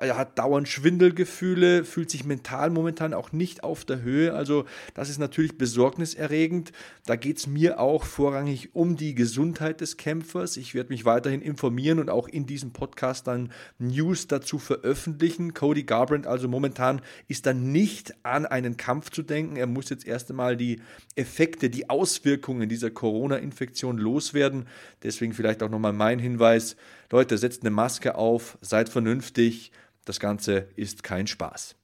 er 0.00 0.16
hat 0.16 0.38
dauernd 0.38 0.66
Schwindelgefühle, 0.66 1.84
fühlt 1.84 2.10
sich 2.10 2.24
mental 2.24 2.70
momentan 2.70 3.12
auch 3.12 3.32
nicht 3.32 3.62
auf 3.62 3.84
der 3.84 4.00
Höhe. 4.00 4.32
Also 4.32 4.64
das 4.94 5.10
ist 5.10 5.18
natürlich 5.18 5.58
besorgniserregend. 5.58 6.72
Da 7.04 7.16
geht 7.16 7.36
es 7.36 7.46
mir 7.46 7.78
auch 7.78 8.04
vorrangig 8.04 8.74
um 8.74 8.96
die 8.96 9.14
Gesundheit 9.14 9.82
des 9.82 9.98
Kämpfers. 9.98 10.56
Ich 10.56 10.74
werde 10.74 10.88
mich 10.88 11.04
weiterhin 11.04 11.42
informieren 11.42 11.98
und 11.98 12.08
auch 12.08 12.28
in 12.28 12.46
diesem 12.46 12.72
Podcast 12.72 13.26
dann 13.26 13.52
News 13.78 14.26
dazu 14.26 14.58
veröffentlichen. 14.58 15.52
Cody 15.52 15.82
Garbrandt 15.82 16.26
also 16.26 16.48
momentan 16.48 17.02
ist 17.28 17.44
dann 17.44 17.70
nicht 17.70 18.14
an 18.22 18.46
einen 18.46 18.78
Kampf 18.78 19.10
zu 19.10 19.22
denken. 19.22 19.56
Er 19.56 19.66
muss 19.66 19.90
jetzt 19.90 20.06
erst 20.06 20.30
einmal 20.30 20.56
die 20.56 20.80
Effekte, 21.14 21.68
die 21.68 21.90
Auswirkungen 21.90 22.70
dieser 22.70 22.90
Corona-Infektion 22.90 23.98
loswerden. 23.98 24.66
Deswegen 25.02 25.34
vielleicht 25.34 25.62
auch 25.62 25.68
nochmal 25.68 25.92
mein 25.92 26.18
Hinweis. 26.18 26.76
Leute, 27.10 27.36
setzt 27.36 27.62
eine 27.62 27.70
Maske 27.70 28.14
auf, 28.14 28.56
seid 28.62 28.88
vernünftig. 28.88 29.72
Das 30.04 30.20
Ganze 30.20 30.68
ist 30.76 31.02
kein 31.02 31.26
Spaß. 31.26 31.76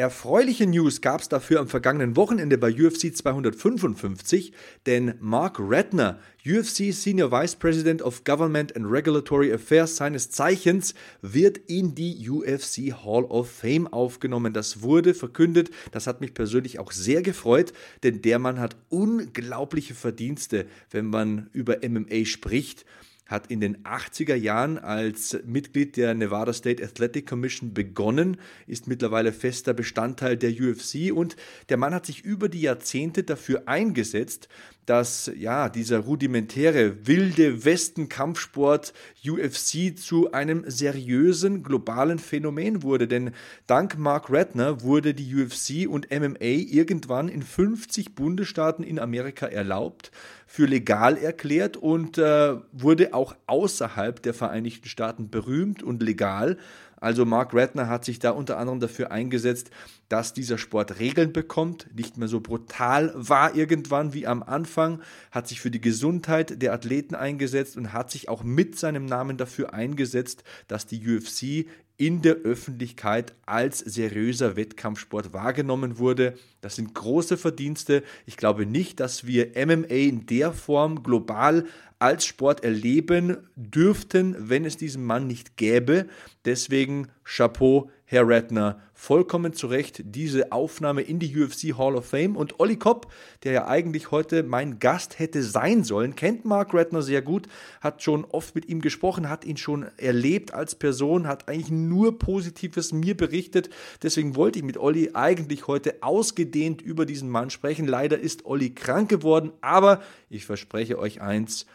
Erfreuliche 0.00 0.66
News 0.66 1.02
gab 1.02 1.20
es 1.20 1.28
dafür 1.28 1.60
am 1.60 1.68
vergangenen 1.68 2.16
Wochenende 2.16 2.56
bei 2.56 2.72
UFC 2.72 3.14
255, 3.14 4.52
denn 4.86 5.14
Mark 5.20 5.58
Redner, 5.58 6.20
UFC 6.46 6.90
Senior 6.90 7.30
Vice 7.30 7.56
President 7.56 8.00
of 8.00 8.24
Government 8.24 8.74
and 8.74 8.86
Regulatory 8.88 9.52
Affairs 9.52 9.96
seines 9.96 10.30
Zeichens, 10.30 10.94
wird 11.20 11.58
in 11.58 11.94
die 11.94 12.30
UFC 12.30 12.94
Hall 13.04 13.24
of 13.24 13.50
Fame 13.50 13.88
aufgenommen. 13.88 14.54
Das 14.54 14.80
wurde 14.80 15.12
verkündet, 15.12 15.70
das 15.90 16.06
hat 16.06 16.22
mich 16.22 16.32
persönlich 16.32 16.78
auch 16.78 16.92
sehr 16.92 17.20
gefreut, 17.20 17.74
denn 18.02 18.22
der 18.22 18.38
Mann 18.38 18.58
hat 18.58 18.76
unglaubliche 18.88 19.94
Verdienste, 19.94 20.66
wenn 20.90 21.06
man 21.06 21.50
über 21.52 21.78
MMA 21.86 22.24
spricht 22.24 22.86
hat 23.30 23.46
in 23.46 23.60
den 23.60 23.84
80er 23.84 24.34
Jahren 24.34 24.76
als 24.76 25.38
Mitglied 25.46 25.96
der 25.96 26.14
Nevada 26.14 26.52
State 26.52 26.82
Athletic 26.82 27.28
Commission 27.28 27.72
begonnen, 27.72 28.38
ist 28.66 28.88
mittlerweile 28.88 29.32
fester 29.32 29.72
Bestandteil 29.72 30.36
der 30.36 30.50
UFC 30.50 31.12
und 31.14 31.36
der 31.68 31.76
Mann 31.76 31.94
hat 31.94 32.06
sich 32.06 32.24
über 32.24 32.48
die 32.48 32.62
Jahrzehnte 32.62 33.22
dafür 33.22 33.62
eingesetzt, 33.66 34.48
dass 34.90 35.30
ja 35.36 35.68
dieser 35.68 36.00
rudimentäre 36.00 37.06
wilde 37.06 37.64
Westen-Kampfsport 37.64 38.92
UFC 39.24 39.96
zu 39.96 40.32
einem 40.32 40.64
seriösen 40.66 41.62
globalen 41.62 42.18
Phänomen 42.18 42.82
wurde. 42.82 43.06
Denn 43.06 43.30
dank 43.68 43.96
Mark 43.98 44.32
Redner 44.32 44.82
wurde 44.82 45.14
die 45.14 45.32
UFC 45.32 45.88
und 45.88 46.10
MMA 46.10 46.40
irgendwann 46.40 47.28
in 47.28 47.42
50 47.42 48.16
Bundesstaaten 48.16 48.82
in 48.82 48.98
Amerika 48.98 49.46
erlaubt 49.46 50.10
für 50.52 50.66
legal 50.66 51.16
erklärt 51.16 51.76
und 51.76 52.18
äh, 52.18 52.56
wurde 52.72 53.14
auch 53.14 53.36
außerhalb 53.46 54.20
der 54.20 54.34
Vereinigten 54.34 54.88
Staaten 54.88 55.30
berühmt 55.30 55.84
und 55.84 56.02
legal. 56.02 56.58
Also 57.00 57.24
Mark 57.24 57.54
Redner 57.54 57.88
hat 57.88 58.04
sich 58.04 58.18
da 58.18 58.30
unter 58.30 58.58
anderem 58.58 58.78
dafür 58.78 59.10
eingesetzt, 59.10 59.70
dass 60.08 60.34
dieser 60.34 60.58
Sport 60.58 60.98
Regeln 60.98 61.32
bekommt, 61.32 61.88
nicht 61.94 62.18
mehr 62.18 62.28
so 62.28 62.40
brutal 62.40 63.12
war 63.14 63.54
irgendwann 63.54 64.12
wie 64.12 64.26
am 64.26 64.42
Anfang, 64.42 65.00
hat 65.30 65.48
sich 65.48 65.60
für 65.60 65.70
die 65.70 65.80
Gesundheit 65.80 66.60
der 66.60 66.72
Athleten 66.74 67.14
eingesetzt 67.14 67.76
und 67.76 67.92
hat 67.92 68.10
sich 68.10 68.28
auch 68.28 68.42
mit 68.42 68.78
seinem 68.78 69.06
Namen 69.06 69.38
dafür 69.38 69.72
eingesetzt, 69.72 70.44
dass 70.68 70.86
die 70.86 71.00
UFC 71.08 71.66
in 72.00 72.22
der 72.22 72.36
Öffentlichkeit 72.36 73.34
als 73.44 73.78
seriöser 73.80 74.56
Wettkampfsport 74.56 75.34
wahrgenommen 75.34 75.98
wurde. 75.98 76.32
Das 76.62 76.76
sind 76.76 76.94
große 76.94 77.36
Verdienste. 77.36 78.02
Ich 78.24 78.38
glaube 78.38 78.64
nicht, 78.64 79.00
dass 79.00 79.26
wir 79.26 79.50
MMA 79.54 79.94
in 79.94 80.24
der 80.24 80.54
Form 80.54 81.02
global 81.02 81.66
als 82.00 82.24
Sport 82.24 82.64
erleben 82.64 83.36
dürften, 83.56 84.34
wenn 84.38 84.64
es 84.64 84.76
diesen 84.78 85.04
Mann 85.04 85.26
nicht 85.26 85.56
gäbe. 85.56 86.06
Deswegen 86.46 87.08
Chapeau, 87.24 87.90
Herr 88.06 88.26
Redner, 88.26 88.80
vollkommen 88.94 89.52
zu 89.52 89.66
Recht 89.66 90.02
diese 90.04 90.50
Aufnahme 90.50 91.02
in 91.02 91.18
die 91.18 91.36
UFC 91.36 91.78
Hall 91.78 91.94
of 91.94 92.06
Fame. 92.06 92.36
Und 92.36 92.58
Olli 92.58 92.76
Kopp, 92.76 93.12
der 93.44 93.52
ja 93.52 93.68
eigentlich 93.68 94.10
heute 94.10 94.42
mein 94.42 94.78
Gast 94.78 95.18
hätte 95.18 95.42
sein 95.42 95.84
sollen, 95.84 96.16
kennt 96.16 96.46
Mark 96.46 96.72
Redner 96.72 97.02
sehr 97.02 97.20
gut, 97.20 97.46
hat 97.82 98.02
schon 98.02 98.24
oft 98.24 98.54
mit 98.54 98.66
ihm 98.66 98.80
gesprochen, 98.80 99.28
hat 99.28 99.44
ihn 99.44 99.58
schon 99.58 99.86
erlebt 99.98 100.54
als 100.54 100.74
Person, 100.74 101.28
hat 101.28 101.48
eigentlich 101.48 101.70
nur 101.70 102.18
Positives 102.18 102.92
mir 102.92 103.16
berichtet. 103.16 103.68
Deswegen 104.02 104.36
wollte 104.36 104.58
ich 104.58 104.64
mit 104.64 104.78
Olli 104.78 105.10
eigentlich 105.12 105.66
heute 105.66 106.02
ausgedehnt 106.02 106.80
über 106.80 107.04
diesen 107.04 107.28
Mann 107.28 107.50
sprechen. 107.50 107.86
Leider 107.86 108.18
ist 108.18 108.46
Olli 108.46 108.70
krank 108.70 109.10
geworden, 109.10 109.52
aber 109.60 110.02
ich 110.30 110.46
verspreche 110.46 110.98
euch 110.98 111.20
eins, 111.20 111.66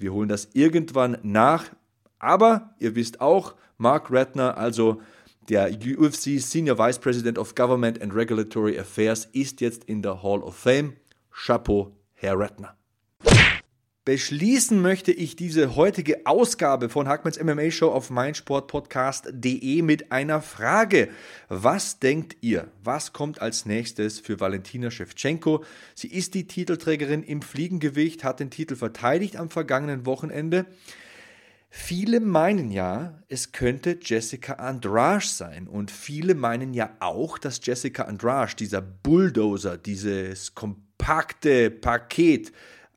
wir 0.00 0.12
holen 0.12 0.28
das 0.28 0.48
irgendwann 0.52 1.18
nach. 1.22 1.66
Aber 2.18 2.74
ihr 2.78 2.94
wisst 2.94 3.20
auch, 3.20 3.54
Mark 3.78 4.10
Redner, 4.10 4.58
also 4.58 5.00
der 5.48 5.70
UFC 5.70 6.40
Senior 6.40 6.78
Vice 6.78 6.98
President 6.98 7.38
of 7.38 7.54
Government 7.54 8.00
and 8.02 8.14
Regulatory 8.14 8.78
Affairs, 8.78 9.26
ist 9.32 9.60
jetzt 9.60 9.84
in 9.84 10.02
der 10.02 10.22
Hall 10.22 10.42
of 10.42 10.56
Fame. 10.56 10.96
Chapeau, 11.30 11.92
Herr 12.14 12.38
Redner. 12.38 12.79
Beschließen 14.10 14.82
möchte 14.82 15.12
ich 15.12 15.36
diese 15.36 15.76
heutige 15.76 16.26
Ausgabe 16.26 16.88
von 16.88 17.06
Hackmans 17.06 17.40
MMA 17.40 17.70
Show 17.70 17.92
auf 17.92 18.10
meinsportpodcast.de 18.10 19.82
mit 19.82 20.10
einer 20.10 20.42
Frage. 20.42 21.10
Was 21.48 22.00
denkt 22.00 22.36
ihr? 22.40 22.66
Was 22.82 23.12
kommt 23.12 23.40
als 23.40 23.66
nächstes 23.66 24.18
für 24.18 24.40
Valentina 24.40 24.90
Shevchenko? 24.90 25.62
Sie 25.94 26.08
ist 26.08 26.34
die 26.34 26.48
Titelträgerin 26.48 27.22
im 27.22 27.40
Fliegengewicht, 27.40 28.24
hat 28.24 28.40
den 28.40 28.50
Titel 28.50 28.74
verteidigt 28.74 29.36
am 29.36 29.48
vergangenen 29.48 30.06
Wochenende. 30.06 30.66
Viele 31.68 32.18
meinen 32.18 32.72
ja, 32.72 33.22
es 33.28 33.52
könnte 33.52 33.96
Jessica 34.02 34.54
Andrade 34.54 35.24
sein. 35.24 35.68
Und 35.68 35.92
viele 35.92 36.34
meinen 36.34 36.74
ja 36.74 36.96
auch, 36.98 37.38
dass 37.38 37.64
Jessica 37.64 38.02
Andrade, 38.06 38.56
dieser 38.56 38.82
Bulldozer, 38.82 39.78
dieses 39.78 40.56
kompakte 40.56 41.70
Paket, 41.70 42.50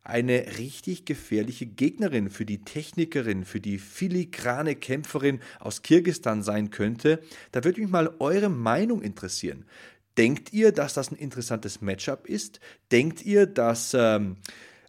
eine 0.04 0.58
richtig 0.58 1.06
gefährliche 1.06 1.66
Gegnerin 1.66 2.30
für 2.30 2.46
die 2.46 2.64
Technikerin, 2.64 3.46
für 3.46 3.62
die 3.62 3.78
filigrane 3.78 4.76
Kämpferin 4.76 5.40
aus 5.60 5.82
Kirgistan 5.82 6.44
sein 6.44 6.72
könnte. 6.72 7.22
Da 7.52 7.64
würde 7.64 7.80
mich 7.80 7.90
mal 7.90 8.14
eure 8.20 8.50
Meinung 8.50 9.02
interessieren. 9.02 9.66
Denkt 10.18 10.54
ihr, 10.54 10.72
dass 10.72 10.94
das 10.94 11.12
ein 11.12 11.16
interessantes 11.16 11.82
Matchup 11.82 12.28
ist? 12.28 12.60
Denkt 12.92 13.24
ihr, 13.24 13.48
dass 13.48 13.96
ähm, 13.98 14.38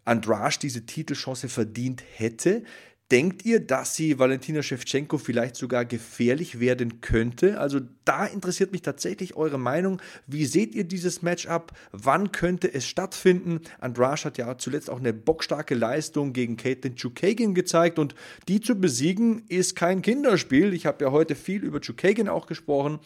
Andrasch 0.04 0.58
diese 0.58 0.84
Titelchance 0.84 1.48
verdient 1.48 2.02
hätte? 2.16 2.64
Denkt 3.10 3.44
ihr, 3.44 3.60
dass 3.60 3.94
sie 3.94 4.18
Valentina 4.18 4.62
Shevchenko 4.62 5.18
vielleicht 5.18 5.56
sogar 5.56 5.84
gefährlich 5.84 6.58
werden 6.58 7.02
könnte? 7.02 7.60
Also 7.60 7.80
da 8.06 8.24
interessiert 8.24 8.72
mich 8.72 8.80
tatsächlich 8.80 9.36
eure 9.36 9.58
Meinung. 9.58 10.00
Wie 10.26 10.46
seht 10.46 10.74
ihr 10.74 10.84
dieses 10.84 11.20
Matchup? 11.20 11.72
Wann 11.92 12.32
könnte 12.32 12.72
es 12.72 12.86
stattfinden? 12.86 13.60
Andrasch 13.78 14.24
hat 14.24 14.38
ja 14.38 14.56
zuletzt 14.56 14.88
auch 14.88 15.00
eine 15.00 15.12
bockstarke 15.12 15.74
Leistung 15.74 16.32
gegen 16.32 16.56
Caitlin 16.56 16.96
Chukagin 16.96 17.54
gezeigt 17.54 17.98
und 17.98 18.14
die 18.48 18.62
zu 18.62 18.74
besiegen 18.74 19.44
ist 19.48 19.76
kein 19.76 20.00
Kinderspiel. 20.00 20.72
Ich 20.72 20.86
habe 20.86 21.04
ja 21.04 21.10
heute 21.10 21.34
viel 21.34 21.62
über 21.62 21.80
Chukagin 21.80 22.30
auch 22.30 22.46
gesprochen. 22.46 23.00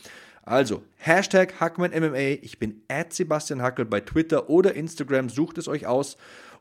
Also, 0.49 0.82
Hashtag 0.96 1.61
HackmanMMA. 1.61 2.38
Ich 2.40 2.59
bin 2.59 2.80
at 2.88 3.12
Sebastian 3.12 3.61
Hackel 3.61 3.84
bei 3.84 4.01
Twitter 4.01 4.49
oder 4.49 4.74
Instagram. 4.74 5.28
Sucht 5.28 5.59
es 5.59 5.68
euch 5.68 5.86
aus. 5.86 6.16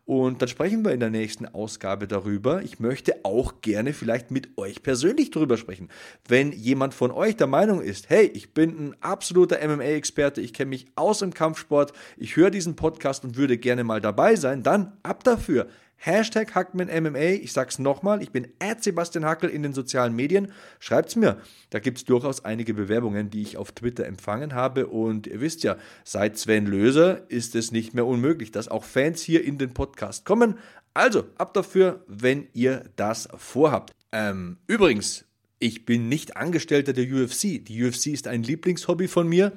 Und 0.08 0.42
dann 0.42 0.48
sprechen 0.48 0.86
wir 0.86 0.94
in 0.94 1.02
der 1.02 1.10
nächsten 1.10 1.46
Ausgabe 1.46 2.08
darüber. 2.08 2.64
Ich 2.64 2.80
möchte 2.80 3.26
auch 3.26 3.60
gerne 3.60 3.92
vielleicht 3.92 4.32
mit 4.32 4.58
euch 4.58 4.82
persönlich 4.82 5.32
darüber 5.32 5.58
sprechen. 5.58 5.90
Wenn 6.26 6.54
jemand 6.54 6.94
von 6.94 7.12
euch 7.12 7.36
der 7.36 7.48
Meinung 7.48 7.82
ist, 7.82 8.10
hey, 8.10 8.32
ich 8.34 8.54
bin 8.54 8.70
ein 8.70 8.96
absoluter 9.02 9.58
MMA-Experte, 9.68 10.40
ich 10.40 10.54
kenne 10.54 10.70
mich 10.70 10.86
aus 10.96 11.22
im 11.22 11.34
Kampfsport, 11.34 11.92
ich 12.16 12.38
höre 12.38 12.52
diesen 12.52 12.78
Podcast 12.78 13.26
und 13.26 13.36
würde 13.36 13.58
gerne 13.58 13.84
mal 13.84 14.00
dabei 14.00 14.38
sein, 14.38 14.64
dann 14.64 14.94
ab 15.04 15.26
dafür. 15.26 15.68
Hashtag 15.98 16.56
HackmanMMA. 16.56 17.42
Ich 17.42 17.54
sag's 17.54 17.80
nochmal, 17.80 18.22
ich 18.22 18.32
bin 18.32 18.48
at 18.60 18.84
Sebastian 18.84 19.26
Hackel 19.26 19.50
in 19.50 19.64
den 19.64 19.74
sozialen 19.74 20.16
Medien. 20.16 20.52
Schreibt's 20.80 21.16
mir. 21.16 21.42
Da 21.70 21.80
gibt's 21.80 22.06
durchaus 22.06 22.46
einige 22.46 22.74
Bewerbungen, 22.74 23.30
die 23.30 23.42
ich 23.42 23.58
auf 23.58 23.72
Twitter 23.72 24.06
empfangen 24.06 24.54
habe. 24.54 24.88
Und 24.88 25.28
ihr 25.28 25.42
wisst 25.42 25.64
ja, 25.64 25.78
seit 26.04 26.38
Sven 26.38 26.68
Löser 26.68 27.30
ist 27.30 27.56
es 27.56 27.72
nicht 27.72 27.94
mehr 27.94 28.06
unmöglich, 28.06 28.52
dass 28.52 28.68
auch 28.68 28.84
Fans 28.84 29.22
hier 29.22 29.44
in 29.44 29.58
den 29.58 29.74
Podcast 29.74 30.24
kommen. 30.24 30.58
Also, 30.94 31.26
ab 31.38 31.54
dafür, 31.54 32.04
wenn 32.08 32.48
ihr 32.54 32.84
das 32.96 33.28
vorhabt. 33.38 33.92
Ähm, 34.12 34.58
übrigens, 34.68 35.26
ich 35.60 35.86
bin 35.86 36.08
nicht 36.08 36.38
Angestellter 36.38 36.94
der 36.94 37.06
UFC. 37.06 37.66
Die 37.66 37.84
UFC 37.84 38.08
ist 38.08 38.28
ein 38.28 38.44
Lieblingshobby 38.44 39.08
von 39.08 39.28
mir. 39.28 39.52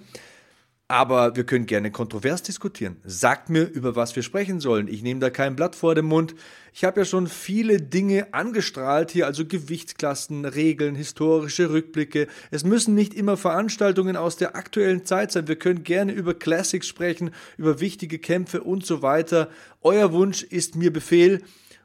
Aber 0.91 1.37
wir 1.37 1.45
können 1.45 1.67
gerne 1.67 1.93
kontrovers 1.93 2.43
diskutieren. 2.43 2.97
Sagt 3.05 3.49
mir, 3.49 3.63
über 3.63 3.95
was 3.95 4.17
wir 4.17 4.25
sprechen 4.25 4.59
sollen. 4.59 4.89
Ich 4.89 5.05
nehme 5.05 5.21
da 5.21 5.31
kein 5.31 5.55
Blatt 5.55 5.77
vor 5.77 5.95
den 5.95 6.07
Mund. 6.07 6.35
Ich 6.73 6.83
habe 6.83 7.03
ja 7.03 7.05
schon 7.05 7.29
viele 7.29 7.81
Dinge 7.81 8.35
angestrahlt 8.35 9.13
hier, 9.13 9.27
also 9.27 9.47
Gewichtsklassen, 9.47 10.45
Regeln, 10.45 10.97
historische 10.97 11.71
Rückblicke. 11.71 12.27
Es 12.51 12.65
müssen 12.65 12.97
nicht 12.97 13.15
immer 13.15 13.37
Veranstaltungen 13.37 14.17
aus 14.17 14.37
der 14.37 14.57
aktuellen 14.57 15.07
Zeit 15.07 15.31
sein. 15.31 15.47
Wir 15.47 15.55
können 15.55 15.85
gerne 15.85 16.11
über 16.11 16.35
Classics 16.35 16.89
sprechen, 16.89 17.31
über 17.57 17.79
wichtige 17.79 18.19
Kämpfe 18.19 18.61
und 18.65 18.85
so 18.85 19.01
weiter. 19.01 19.49
Euer 19.83 20.13
Wunsch 20.13 20.43
ist 20.43 20.75
mir 20.75 20.93
Befehl 20.93 21.41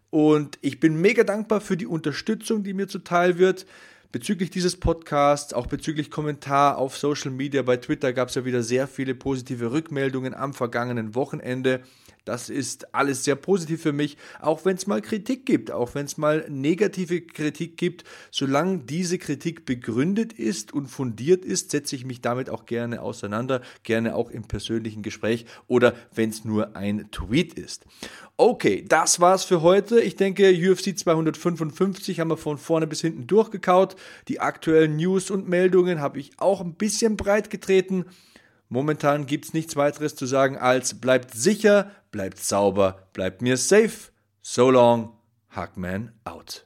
und 0.10 0.58
ich 0.62 0.80
bin 0.80 1.00
mega 1.00 1.24
dankbar 1.24 1.62
für 1.62 1.78
die 1.78 1.86
Unterstützung, 1.86 2.64
die 2.64 2.74
mir 2.74 2.88
zuteil 2.88 3.38
wird. 3.38 3.68
Bezüglich 4.16 4.50
dieses 4.50 4.78
Podcasts, 4.78 5.54
auch 5.54 5.68
bezüglich 5.68 6.10
Kommentar 6.10 6.78
auf 6.78 6.96
Social 6.96 7.32
Media, 7.32 7.64
bei 7.64 7.76
Twitter 7.76 8.14
gab 8.14 8.30
es 8.30 8.36
ja 8.36 8.46
wieder 8.46 8.64
sehr 8.64 8.88
viele 8.88 9.14
positive 9.14 9.74
Rückmeldungen 9.74 10.34
am 10.34 10.54
vergangenen 10.54 11.16
Wochenende. 11.16 11.82
Das 12.26 12.50
ist 12.50 12.94
alles 12.94 13.24
sehr 13.24 13.36
positiv 13.36 13.84
für 13.84 13.94
mich, 13.94 14.18
auch 14.42 14.66
wenn 14.66 14.76
es 14.76 14.88
mal 14.88 15.02
Kritik 15.02 15.46
gibt, 15.46 15.72
auch 15.72 15.94
wenn 15.94 16.06
es 16.06 16.18
mal 16.18 16.46
negative 16.50 17.22
Kritik 17.22 17.78
gibt. 17.78 18.04
Solange 18.32 18.80
diese 18.80 19.20
Kritik 19.20 19.66
begründet 19.66 20.34
ist 20.34 20.74
und 20.74 20.88
fundiert 20.88 21.46
ist, 21.46 21.70
setze 21.70 21.96
ich 21.96 22.04
mich 22.04 22.22
damit 22.22 22.50
auch 22.50 22.66
gerne 22.66 23.04
auseinander, 23.04 23.62
gerne 23.84 24.16
auch 24.16 24.32
im 24.32 24.44
persönlichen 24.44 25.04
Gespräch 25.04 25.46
oder 25.68 25.94
wenn 26.14 26.32
es 26.32 26.44
nur 26.44 26.76
ein 26.76 27.10
Tweet 27.12 27.54
ist. 27.54 27.86
Okay, 28.38 28.84
das 28.86 29.20
war's 29.20 29.46
für 29.46 29.62
heute. 29.62 30.02
Ich 30.02 30.16
denke, 30.16 30.50
UFC 30.50 30.98
255 30.98 32.20
haben 32.20 32.32
wir 32.32 32.38
von 32.38 32.58
vorne 32.58 32.88
bis 32.88 33.02
hinten 33.02 33.28
durchgekaut. 33.28 33.96
Die 34.28 34.42
aktuellen 34.42 34.98
News 34.98 35.30
und 35.30 35.48
Meldungen 35.48 36.02
habe 36.02 36.20
ich 36.20 36.32
auch 36.38 36.60
ein 36.60 36.74
bisschen 36.74 37.18
breit 37.18 37.50
getreten. 37.50 38.06
Momentan 38.76 39.26
gibt 39.26 39.46
es 39.46 39.54
nichts 39.54 39.78
weiteres 39.78 40.18
zu 40.18 40.26
sagen 40.26 40.58
als 40.58 41.00
bleibt 41.00 41.34
sicher, 41.34 41.92
bleibt 42.12 42.40
sauber, 42.40 43.08
bleibt 43.14 43.42
mir 43.42 43.56
safe. 43.56 44.12
So 44.42 44.70
long, 44.70 45.14
Hackman 45.48 46.12
out. 46.26 46.66